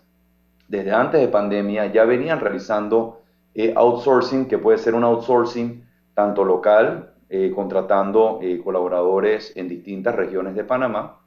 desde 0.68 0.92
antes 0.92 1.22
de 1.22 1.30
pandemia, 1.30 1.86
ya 1.94 2.04
venían 2.04 2.42
realizando 2.42 3.22
eh, 3.56 3.74
outsourcing, 3.74 4.50
que 4.50 4.58
puede 4.58 4.78
ser 4.78 4.96
un 4.96 5.06
outsourcing 5.06 5.86
tanto 6.14 6.44
local, 6.44 7.14
eh, 7.30 7.54
contratando 7.56 8.40
eh, 8.42 8.60
colaboradores 8.62 9.56
en 9.56 9.70
distintas 9.70 10.14
regiones 10.14 10.56
de 10.56 10.66
Panamá, 10.66 11.22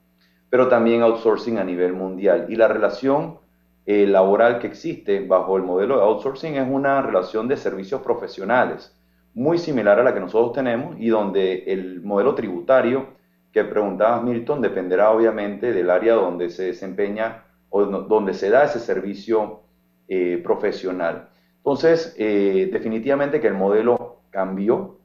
pero 0.51 0.67
también 0.67 1.01
outsourcing 1.01 1.57
a 1.57 1.63
nivel 1.63 1.93
mundial. 1.93 2.45
Y 2.49 2.55
la 2.55 2.67
relación 2.67 3.39
laboral 3.85 4.59
que 4.59 4.67
existe 4.67 5.25
bajo 5.25 5.57
el 5.57 5.63
modelo 5.63 5.97
de 5.97 6.03
outsourcing 6.03 6.55
es 6.55 6.69
una 6.69 7.01
relación 7.01 7.47
de 7.47 7.57
servicios 7.57 8.01
profesionales, 8.01 8.95
muy 9.33 9.57
similar 9.57 9.99
a 9.99 10.03
la 10.03 10.13
que 10.13 10.21
nosotros 10.21 10.53
tenemos 10.53 10.95
y 10.99 11.09
donde 11.09 11.63
el 11.65 12.01
modelo 12.01 12.35
tributario 12.35 13.07
que 13.53 13.63
preguntabas, 13.63 14.23
Milton, 14.23 14.61
dependerá 14.61 15.11
obviamente 15.11 15.71
del 15.71 15.91
área 15.91 16.15
donde 16.15 16.49
se 16.49 16.63
desempeña 16.63 17.43
o 17.69 17.85
donde 17.85 18.33
se 18.33 18.49
da 18.49 18.63
ese 18.63 18.79
servicio 18.79 19.61
eh, 20.07 20.41
profesional. 20.43 21.29
Entonces, 21.57 22.15
eh, 22.17 22.69
definitivamente 22.73 23.39
que 23.39 23.47
el 23.47 23.53
modelo 23.53 24.21
cambió, 24.31 24.97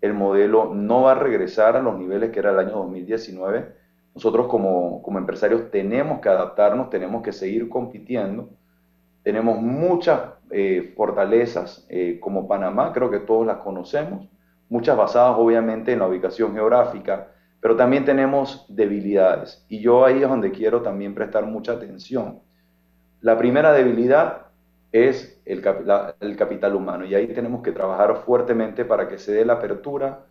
el 0.00 0.14
modelo 0.14 0.72
no 0.72 1.02
va 1.02 1.12
a 1.12 1.14
regresar 1.16 1.76
a 1.76 1.82
los 1.82 1.98
niveles 1.98 2.30
que 2.30 2.38
era 2.38 2.52
el 2.52 2.60
año 2.60 2.76
2019, 2.76 3.74
nosotros 4.14 4.46
como, 4.46 5.02
empresarios 5.18 5.70
tenemos 5.72 6.20
que 6.20 6.28
adaptarnos, 6.28 6.88
tenemos 6.90 7.22
que 7.22 7.32
seguir 7.32 7.68
compitiendo. 7.68 8.48
Tenemos 9.22 9.60
muchas 9.60 10.20
eh, 10.50 10.94
fortalezas 10.96 11.86
como 12.20 12.46
Panamá, 12.46 12.92
creo 12.92 13.10
que 13.10 13.18
todos 13.18 13.44
las 13.44 13.58
conocemos, 13.58 14.28
muchas 14.68 14.96
basadas 14.96 15.36
obviamente 15.36 15.92
en 15.92 15.98
la 15.98 16.06
ubicación 16.06 16.54
geográfica, 16.54 17.32
pero 17.60 17.76
también 17.76 18.04
tenemos 18.04 18.66
debilidades. 18.68 19.64
Y 19.68 19.80
yo 19.80 20.04
ahí 20.04 20.22
es 20.22 20.28
donde 20.28 20.50
quiero 20.50 20.82
también 20.82 21.14
prestar 21.14 21.46
mucha 21.46 21.72
atención. 21.72 22.40
La 23.20 23.36
primera 23.38 23.72
debilidad 23.72 24.46
es 24.92 25.40
el, 25.44 25.62
el 26.20 26.36
capital 26.36 26.74
humano 26.74 27.04
y 27.04 27.14
ahí 27.14 27.26
tenemos 27.28 27.62
que 27.62 27.72
trabajar 27.72 28.22
fuertemente 28.24 28.84
para 28.84 29.08
que 29.08 29.18
se 29.18 29.32
dé 29.32 29.44
la 29.44 29.54
apertura 29.54 30.26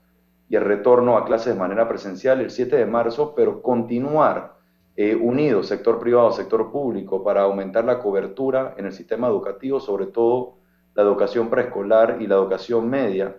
y 0.50 0.56
el 0.56 0.64
retorno 0.64 1.18
a 1.18 1.26
clases 1.26 1.54
de 1.54 1.60
manera 1.60 1.88
presencial 1.88 2.40
el 2.40 2.52
7 2.52 2.76
de 2.76 2.86
marzo, 2.86 3.34
pero 3.36 3.62
continuar 3.62 4.56
eh, 4.96 5.16
unidos, 5.16 5.68
sector 5.68 6.00
privado, 6.00 6.32
sector 6.32 6.72
público, 6.72 7.24
para 7.24 7.42
aumentar 7.42 7.84
la 7.84 8.00
cobertura 8.00 8.76
en 8.78 8.86
el 8.86 8.94
sistema 8.94 9.28
educativo, 9.28 9.80
sobre 9.80 10.06
todo 10.06 10.56
la 10.94 11.04
educación 11.04 11.50
preescolar 11.50 12.18
y 12.22 12.28
la 12.28 12.36
educación 12.36 12.90
media, 12.90 13.36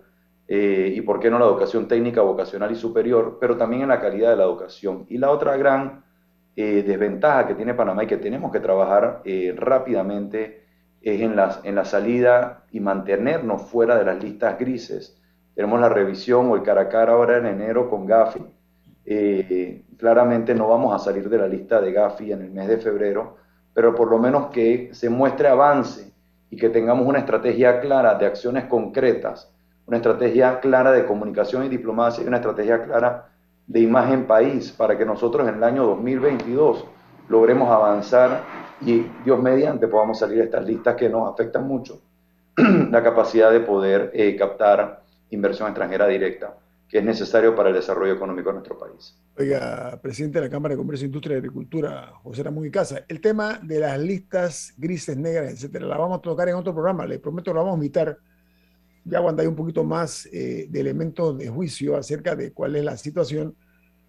eh, 0.47 0.93
y 0.95 1.01
por 1.01 1.19
qué 1.19 1.29
no 1.29 1.39
la 1.39 1.45
educación 1.45 1.87
técnica, 1.87 2.21
vocacional 2.21 2.71
y 2.71 2.75
superior, 2.75 3.37
pero 3.39 3.57
también 3.57 3.83
en 3.83 3.89
la 3.89 3.99
calidad 3.99 4.31
de 4.31 4.37
la 4.37 4.43
educación. 4.43 5.05
Y 5.09 5.17
la 5.17 5.31
otra 5.31 5.57
gran 5.57 6.03
eh, 6.55 6.83
desventaja 6.85 7.47
que 7.47 7.55
tiene 7.55 7.73
Panamá 7.73 8.03
y 8.03 8.07
que 8.07 8.17
tenemos 8.17 8.51
que 8.51 8.59
trabajar 8.59 9.21
rápidamente 9.55 10.65
es 11.01 11.21
en, 11.21 11.35
las, 11.35 11.59
en 11.63 11.75
la 11.75 11.85
salida 11.85 12.65
y 12.71 12.79
mantenernos 12.79 13.63
fuera 13.63 13.97
de 13.97 14.05
las 14.05 14.23
listas 14.23 14.57
grises 14.57 15.17
tenemos 15.57 15.79
la 15.79 15.89
revisión 15.89 16.51
o 16.51 16.55
el 16.55 16.61
cara 16.61 16.81
a 16.81 16.87
cara 16.87 17.13
ahora 17.13 17.37
en 17.39 17.47
enero 17.47 17.89
con 17.89 18.05
Gafi. 18.05 18.45
Eh, 19.03 19.85
claramente 19.97 20.53
no 20.53 20.67
vamos 20.67 20.93
a 20.93 20.99
salir 20.99 21.27
de 21.29 21.39
la 21.39 21.47
lista 21.47 21.81
de 21.81 21.91
Gafi 21.91 22.31
en 22.31 22.43
el 22.43 22.51
mes 22.51 22.67
de 22.67 22.77
febrero, 22.77 23.37
pero 23.73 23.95
por 23.95 24.07
lo 24.11 24.19
menos 24.19 24.51
que 24.51 24.91
se 24.93 25.09
muestre 25.09 25.47
avance 25.47 26.13
y 26.51 26.57
que 26.57 26.69
tengamos 26.69 27.07
una 27.07 27.17
estrategia 27.17 27.79
clara 27.79 28.13
de 28.13 28.27
acciones 28.27 28.65
concretas, 28.65 29.51
una 29.87 29.97
estrategia 29.97 30.59
clara 30.59 30.91
de 30.91 31.05
comunicación 31.05 31.65
y 31.65 31.69
diplomacia 31.69 32.23
y 32.23 32.27
una 32.27 32.37
estrategia 32.37 32.83
clara 32.83 33.29
de 33.65 33.79
imagen 33.79 34.27
país 34.27 34.71
para 34.71 34.97
que 34.97 35.05
nosotros 35.05 35.47
en 35.47 35.55
el 35.55 35.63
año 35.63 35.85
2022 35.85 36.85
logremos 37.29 37.69
avanzar 37.69 38.43
y 38.81 39.05
Dios 39.25 39.41
mediante 39.41 39.87
podamos 39.87 40.19
salir 40.19 40.37
de 40.37 40.43
estas 40.45 40.65
listas 40.65 40.95
que 40.95 41.09
nos 41.09 41.31
afectan 41.31 41.67
mucho 41.67 42.01
la 42.55 43.01
capacidad 43.01 43.51
de 43.51 43.61
poder 43.61 44.11
eh, 44.13 44.35
captar 44.35 45.03
inversión 45.29 45.67
extranjera 45.67 46.07
directa 46.07 46.53
que 46.89 46.99
es 46.99 47.03
necesario 47.03 47.53
para 47.53 47.69
el 47.69 47.75
desarrollo 47.75 48.13
económico 48.13 48.49
de 48.49 48.53
nuestro 48.53 48.77
país. 48.77 49.13
Oiga, 49.37 49.99
presidente 50.01 50.39
de 50.39 50.45
la 50.45 50.51
Cámara 50.51 50.73
de 50.73 50.77
Comercio, 50.77 51.05
Industria 51.05 51.35
y 51.35 51.39
Agricultura, 51.39 52.13
José 52.23 52.43
Ramón 52.43 52.65
y 52.65 52.71
Casa, 52.71 53.03
el 53.09 53.19
tema 53.19 53.59
de 53.61 53.79
las 53.79 53.99
listas 53.99 54.73
grises, 54.77 55.17
negras, 55.17 55.51
etcétera, 55.51 55.85
la 55.85 55.97
vamos 55.97 56.19
a 56.19 56.21
tocar 56.21 56.47
en 56.47 56.55
otro 56.55 56.73
programa, 56.73 57.05
le 57.05 57.19
prometo 57.19 57.53
lo 57.53 57.59
vamos 57.59 57.73
a 57.73 57.75
invitar 57.75 58.17
ya 59.09 59.21
cuando 59.21 59.41
hay 59.41 59.47
un 59.47 59.55
poquito 59.55 59.83
más 59.83 60.27
eh, 60.31 60.67
de 60.69 60.79
elementos 60.79 61.37
de 61.37 61.49
juicio 61.49 61.95
acerca 61.95 62.35
de 62.35 62.51
cuál 62.51 62.75
es 62.75 62.83
la 62.83 62.97
situación, 62.97 63.55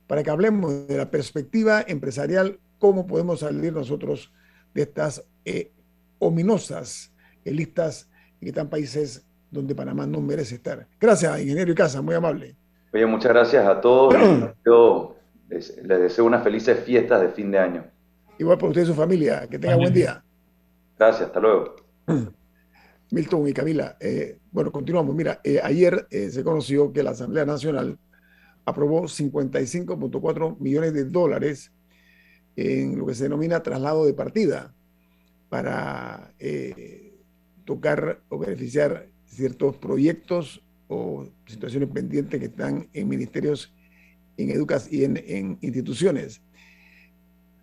para 0.06 0.22
que 0.22 0.30
hablemos 0.30 0.86
de 0.86 0.96
la 0.96 1.10
perspectiva 1.10 1.84
empresarial, 1.86 2.58
cómo 2.78 3.06
podemos 3.06 3.40
salir 3.40 3.72
nosotros 3.72 4.32
de 4.74 4.82
estas 4.82 5.24
eh, 5.44 5.72
ominosas 6.18 7.12
listas 7.44 8.08
que 8.40 8.48
están 8.48 8.68
países 8.68 9.24
donde 9.50 9.74
Panamá 9.74 10.06
no 10.06 10.20
merece 10.20 10.56
estar. 10.56 10.86
Gracias, 11.00 11.40
ingeniero 11.40 11.72
y 11.72 11.74
casa, 11.74 12.02
muy 12.02 12.14
amable. 12.14 12.54
Oye, 12.92 13.06
muchas 13.06 13.32
gracias 13.32 13.66
a 13.66 13.80
todos. 13.80 14.14
Yo 14.64 15.16
les, 15.48 15.82
deseo 15.82 16.24
unas 16.24 16.42
felices 16.42 16.78
fiestas 16.80 17.20
de 17.20 17.28
fin 17.30 17.50
de 17.50 17.58
año. 17.58 17.84
Igual 18.38 18.58
para 18.58 18.68
usted 18.68 18.82
y 18.82 18.86
su 18.86 18.94
familia, 18.94 19.46
que 19.48 19.58
tenga 19.58 19.76
buen 19.76 19.92
día. 19.92 20.22
Gracias, 20.98 21.28
hasta 21.28 21.40
luego. 21.40 21.76
Milton 23.10 23.48
y 23.48 23.52
Camila, 23.52 23.96
eh, 24.00 24.38
bueno, 24.52 24.70
continuamos. 24.70 25.14
Mira, 25.14 25.40
eh, 25.42 25.60
ayer 25.62 26.06
eh, 26.10 26.30
se 26.30 26.44
conoció 26.44 26.92
que 26.92 27.02
la 27.02 27.10
Asamblea 27.10 27.46
Nacional 27.46 27.98
aprobó 28.64 29.04
55.4 29.04 30.58
millones 30.58 30.92
de 30.92 31.04
dólares 31.04 31.72
en 32.56 32.98
lo 32.98 33.06
que 33.06 33.14
se 33.14 33.24
denomina 33.24 33.62
traslado 33.62 34.04
de 34.04 34.12
partida 34.12 34.74
para 35.48 36.34
tocar 37.64 38.20
o 38.28 38.38
beneficiar 38.38 39.08
ciertos 39.26 39.76
proyectos 39.76 40.62
o 40.88 41.28
situaciones 41.46 41.88
pendientes 41.88 42.38
que 42.38 42.46
están 42.46 42.88
en 42.92 43.08
ministerios, 43.08 43.72
en 44.36 44.50
educación 44.50 45.18
y 45.26 45.32
en, 45.32 45.58
instituciones. 45.62 46.42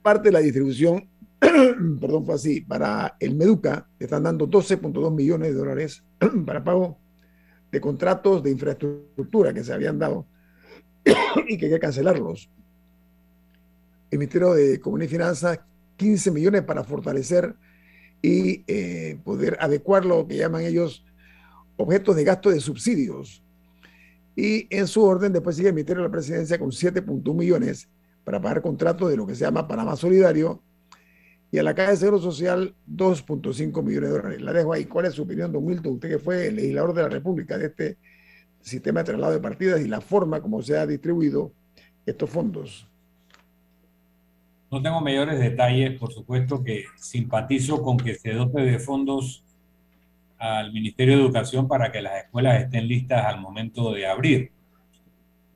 Parte 0.01 0.29
de 0.29 0.33
la 0.33 0.39
distribución, 0.39 1.07
perdón, 2.01 2.25
fue 2.25 2.35
así, 2.35 2.61
para 2.61 3.15
el 3.19 3.35
Meduca 3.35 3.87
están 3.99 4.23
dando 4.23 4.47
12.2 4.47 5.13
millones 5.13 5.49
de 5.49 5.55
dólares 5.55 6.03
para 6.45 6.63
pago 6.63 6.97
de 7.71 7.81
contratos 7.81 8.43
de 8.43 8.51
infraestructura 8.51 9.53
que 9.53 9.63
se 9.63 9.73
habían 9.73 9.99
dado 9.99 10.25
y 11.47 11.57
que 11.57 11.65
hay 11.65 11.71
que 11.71 11.79
cancelarlos. 11.79 12.49
el 14.11 14.19
Ministerio 14.19 14.53
de 14.53 14.79
Comunidad 14.79 15.09
y 15.09 15.11
Finanzas 15.11 15.59
15 15.97 16.31
millones 16.31 16.61
para 16.63 16.83
fortalecer 16.83 17.55
y 18.21 18.63
eh, 18.67 19.19
poder 19.23 19.57
adecuar 19.59 20.05
lo 20.05 20.27
que 20.27 20.37
llaman 20.37 20.63
ellos 20.63 21.05
objetos 21.77 22.15
de 22.15 22.23
gasto 22.23 22.49
de 22.49 22.59
subsidios. 22.59 23.43
Y 24.35 24.67
en 24.75 24.87
su 24.87 25.03
orden, 25.03 25.31
después 25.31 25.55
sigue 25.55 25.69
el 25.69 25.75
Ministerio 25.75 26.03
de 26.03 26.09
la 26.09 26.11
Presidencia 26.11 26.59
con 26.59 26.71
7.1 26.71 27.33
millones 27.33 27.87
para 28.23 28.41
pagar 28.41 28.61
contratos 28.61 29.09
de 29.09 29.17
lo 29.17 29.25
que 29.25 29.35
se 29.35 29.45
llama 29.45 29.67
Panamá 29.67 29.95
Solidario 29.95 30.61
y 31.55 31.57
a 31.57 31.63
la 31.63 31.73
Caja 31.73 31.91
de 31.91 31.95
Seguro 31.95 32.19
Social 32.19 32.75
2.5 32.91 33.81
millones 33.81 34.09
de 34.09 34.17
dólares. 34.17 34.41
La 34.41 34.51
dejo 34.51 34.73
ahí. 34.73 34.83
¿Cuál 34.83 35.05
es 35.05 35.13
su 35.13 35.23
opinión, 35.23 35.53
don 35.53 35.63
Milton? 35.65 35.93
Usted 35.93 36.09
que 36.09 36.19
fue 36.19 36.47
el 36.47 36.57
legislador 36.57 36.93
de 36.93 37.01
la 37.03 37.07
República 37.07 37.57
de 37.57 37.67
este 37.67 37.97
sistema 38.59 38.99
de 38.99 39.05
traslado 39.05 39.31
de 39.31 39.39
partidas 39.39 39.79
y 39.79 39.87
la 39.87 40.01
forma 40.01 40.41
como 40.41 40.61
se 40.61 40.77
ha 40.77 40.85
distribuido 40.85 41.53
estos 42.05 42.29
fondos. 42.29 42.85
No 44.69 44.81
tengo 44.81 44.99
mayores 44.99 45.39
detalles, 45.39 45.97
por 45.97 46.11
supuesto 46.11 46.61
que 46.61 46.83
simpatizo 46.97 47.81
con 47.81 47.95
que 47.95 48.15
se 48.15 48.33
dote 48.33 48.59
de 48.59 48.77
fondos 48.77 49.45
al 50.37 50.73
Ministerio 50.73 51.15
de 51.15 51.23
Educación 51.23 51.69
para 51.69 51.89
que 51.89 52.01
las 52.01 52.25
escuelas 52.25 52.63
estén 52.63 52.85
listas 52.85 53.25
al 53.27 53.39
momento 53.39 53.93
de 53.93 54.07
abrir. 54.07 54.51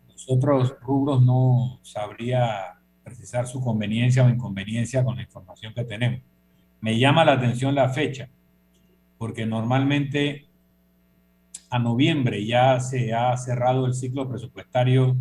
Los 0.07 0.25
otros 0.29 0.77
rubros 0.79 1.21
no 1.21 1.81
sabría 1.83 2.78
precisar 3.09 3.47
su 3.47 3.59
conveniencia 3.61 4.23
o 4.23 4.29
inconveniencia 4.29 5.03
con 5.03 5.15
la 5.15 5.23
información 5.23 5.73
que 5.73 5.83
tenemos. 5.83 6.21
Me 6.81 6.97
llama 6.97 7.25
la 7.25 7.33
atención 7.33 7.75
la 7.75 7.89
fecha, 7.89 8.29
porque 9.17 9.45
normalmente 9.45 10.47
a 11.69 11.79
noviembre 11.79 12.45
ya 12.45 12.79
se 12.79 13.13
ha 13.13 13.35
cerrado 13.37 13.85
el 13.85 13.93
ciclo 13.93 14.29
presupuestario 14.29 15.17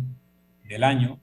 del 0.67 0.83
año 0.83 1.19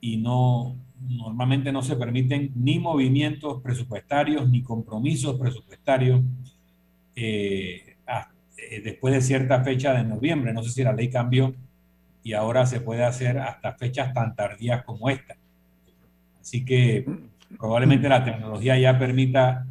y 0.00 0.18
no 0.18 0.76
normalmente 1.00 1.70
no 1.70 1.82
se 1.82 1.94
permiten 1.94 2.50
ni 2.56 2.80
movimientos 2.80 3.62
presupuestarios 3.62 4.48
ni 4.50 4.62
compromisos 4.62 5.38
presupuestarios 5.38 6.22
eh, 7.14 7.96
eh, 8.70 8.80
después 8.82 9.14
de 9.14 9.20
cierta 9.22 9.62
fecha 9.62 9.94
de 9.94 10.04
noviembre. 10.04 10.52
No 10.52 10.62
sé 10.62 10.70
si 10.70 10.82
la 10.82 10.92
ley 10.92 11.08
cambió 11.08 11.54
y 12.22 12.34
ahora 12.34 12.66
se 12.66 12.80
puede 12.80 13.04
hacer 13.04 13.38
hasta 13.38 13.72
fechas 13.74 14.12
tan 14.12 14.34
tardías 14.34 14.84
como 14.84 15.08
esta. 15.08 15.37
Así 16.48 16.64
que 16.64 17.04
probablemente 17.58 18.08
la 18.08 18.24
tecnología 18.24 18.78
ya 18.78 18.98
permita 18.98 19.66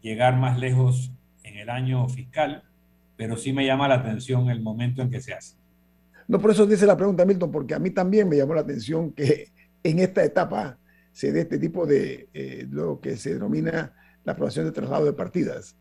llegar 0.00 0.36
más 0.36 0.58
lejos 0.58 1.12
en 1.44 1.58
el 1.58 1.70
año 1.70 2.08
fiscal, 2.08 2.64
pero 3.16 3.36
sí 3.36 3.52
me 3.52 3.64
llama 3.64 3.86
la 3.86 3.94
atención 3.94 4.50
el 4.50 4.60
momento 4.60 5.00
en 5.00 5.10
que 5.10 5.20
se 5.20 5.32
hace. 5.32 5.54
No, 6.26 6.40
por 6.40 6.50
eso 6.50 6.66
dice 6.66 6.86
la 6.86 6.96
pregunta, 6.96 7.24
Milton, 7.24 7.52
porque 7.52 7.74
a 7.74 7.78
mí 7.78 7.90
también 7.90 8.28
me 8.28 8.36
llamó 8.36 8.52
la 8.54 8.62
atención 8.62 9.12
que 9.12 9.52
en 9.80 10.00
esta 10.00 10.24
etapa 10.24 10.76
se 11.12 11.30
dé 11.30 11.42
este 11.42 11.60
tipo 11.60 11.86
de 11.86 12.28
eh, 12.34 12.66
lo 12.68 13.00
que 13.00 13.16
se 13.16 13.34
denomina 13.34 13.92
la 14.24 14.32
aprobación 14.32 14.64
de 14.64 14.72
traslado 14.72 15.04
de 15.04 15.12
partidas. 15.12 15.76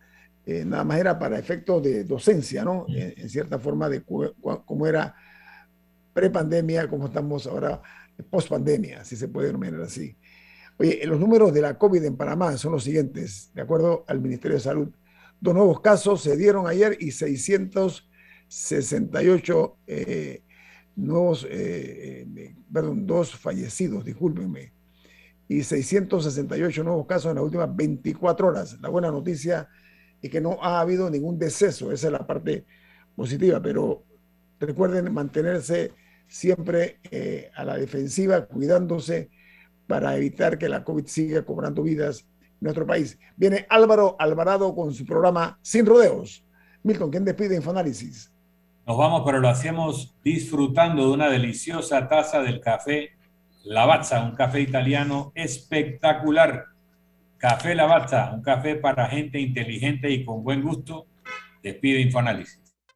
Eh, 0.45 0.63
nada 0.65 0.83
más 0.83 0.99
era 0.99 1.17
para 1.17 1.39
efectos 1.39 1.81
de 1.81 2.03
docencia, 2.03 2.63
¿no? 2.63 2.85
En, 2.89 3.27
cierta 3.27 3.57
forma 3.57 3.89
de 3.89 4.03
cómo 4.03 4.85
era 4.85 5.15
pre-pandemia, 6.13 6.87
como 6.87 7.07
estamos 7.07 7.47
ahora 7.47 7.81
post-pandemia, 8.29 9.03
si 9.03 9.15
se 9.15 9.27
puede 9.27 9.47
denominar 9.47 9.81
así. 9.81 10.15
Oye, 10.77 11.01
los 11.05 11.19
números 11.19 11.51
de 11.53 11.61
la 11.61 11.77
COVID 11.77 12.03
en 12.05 12.17
Panamá 12.17 12.57
son 12.57 12.71
los 12.71 12.83
siguientes, 12.83 13.51
de 13.53 13.61
acuerdo 13.61 14.03
al 14.07 14.19
Ministerio 14.21 14.57
de 14.57 14.63
Salud. 14.63 14.89
Dos 15.39 15.53
nuevos 15.53 15.81
casos 15.81 16.23
se 16.23 16.35
dieron 16.37 16.65
ayer 16.67 16.97
y 16.99 17.11
668 17.11 19.77
eh, 19.87 20.43
nuevos, 20.95 21.45
eh, 21.49 22.25
eh, 22.35 22.55
perdón, 22.71 23.05
dos 23.05 23.35
fallecidos, 23.35 24.05
discúlpenme, 24.05 24.71
y 25.47 25.63
668 25.63 26.83
nuevos 26.83 27.05
casos 27.05 27.29
en 27.29 27.35
las 27.35 27.43
últimas 27.43 27.75
24 27.75 28.47
horas. 28.47 28.79
La 28.81 28.89
buena 28.89 29.11
noticia 29.11 29.69
es 30.21 30.29
que 30.29 30.41
no 30.41 30.57
ha 30.61 30.79
habido 30.79 31.09
ningún 31.09 31.39
deceso, 31.39 31.91
esa 31.91 32.07
es 32.07 32.13
la 32.13 32.25
parte 32.25 32.65
positiva, 33.15 33.61
pero 33.61 34.03
recuerden 34.59 35.13
mantenerse 35.13 35.91
siempre 36.31 37.01
eh, 37.11 37.51
a 37.53 37.65
la 37.65 37.75
defensiva, 37.75 38.45
cuidándose 38.45 39.29
para 39.85 40.15
evitar 40.15 40.57
que 40.57 40.69
la 40.69 40.81
COVID 40.81 41.05
siga 41.05 41.43
cobrando 41.43 41.83
vidas 41.83 42.21
en 42.21 42.57
nuestro 42.61 42.87
país. 42.87 43.19
Viene 43.35 43.65
Álvaro 43.69 44.15
Alvarado 44.17 44.73
con 44.73 44.93
su 44.93 45.05
programa 45.05 45.59
Sin 45.61 45.85
Rodeos. 45.85 46.45
Milton, 46.83 47.11
¿quién 47.11 47.25
despide 47.25 47.57
Infoanálisis? 47.57 48.31
Nos 48.87 48.97
vamos, 48.97 49.23
pero 49.25 49.39
lo 49.39 49.49
hacemos 49.49 50.15
disfrutando 50.23 51.05
de 51.05 51.11
una 51.11 51.29
deliciosa 51.29 52.07
taza 52.07 52.41
del 52.41 52.61
café 52.61 53.11
Lavazza, 53.65 54.23
un 54.23 54.31
café 54.31 54.61
italiano 54.61 55.33
espectacular. 55.35 56.67
Café 57.37 57.75
Lavazza, 57.75 58.31
un 58.33 58.41
café 58.41 58.75
para 58.75 59.07
gente 59.07 59.37
inteligente 59.37 60.09
y 60.09 60.23
con 60.23 60.43
buen 60.43 60.61
gusto. 60.61 61.07
Despide 61.61 61.99
Infoanálisis. 61.99 62.60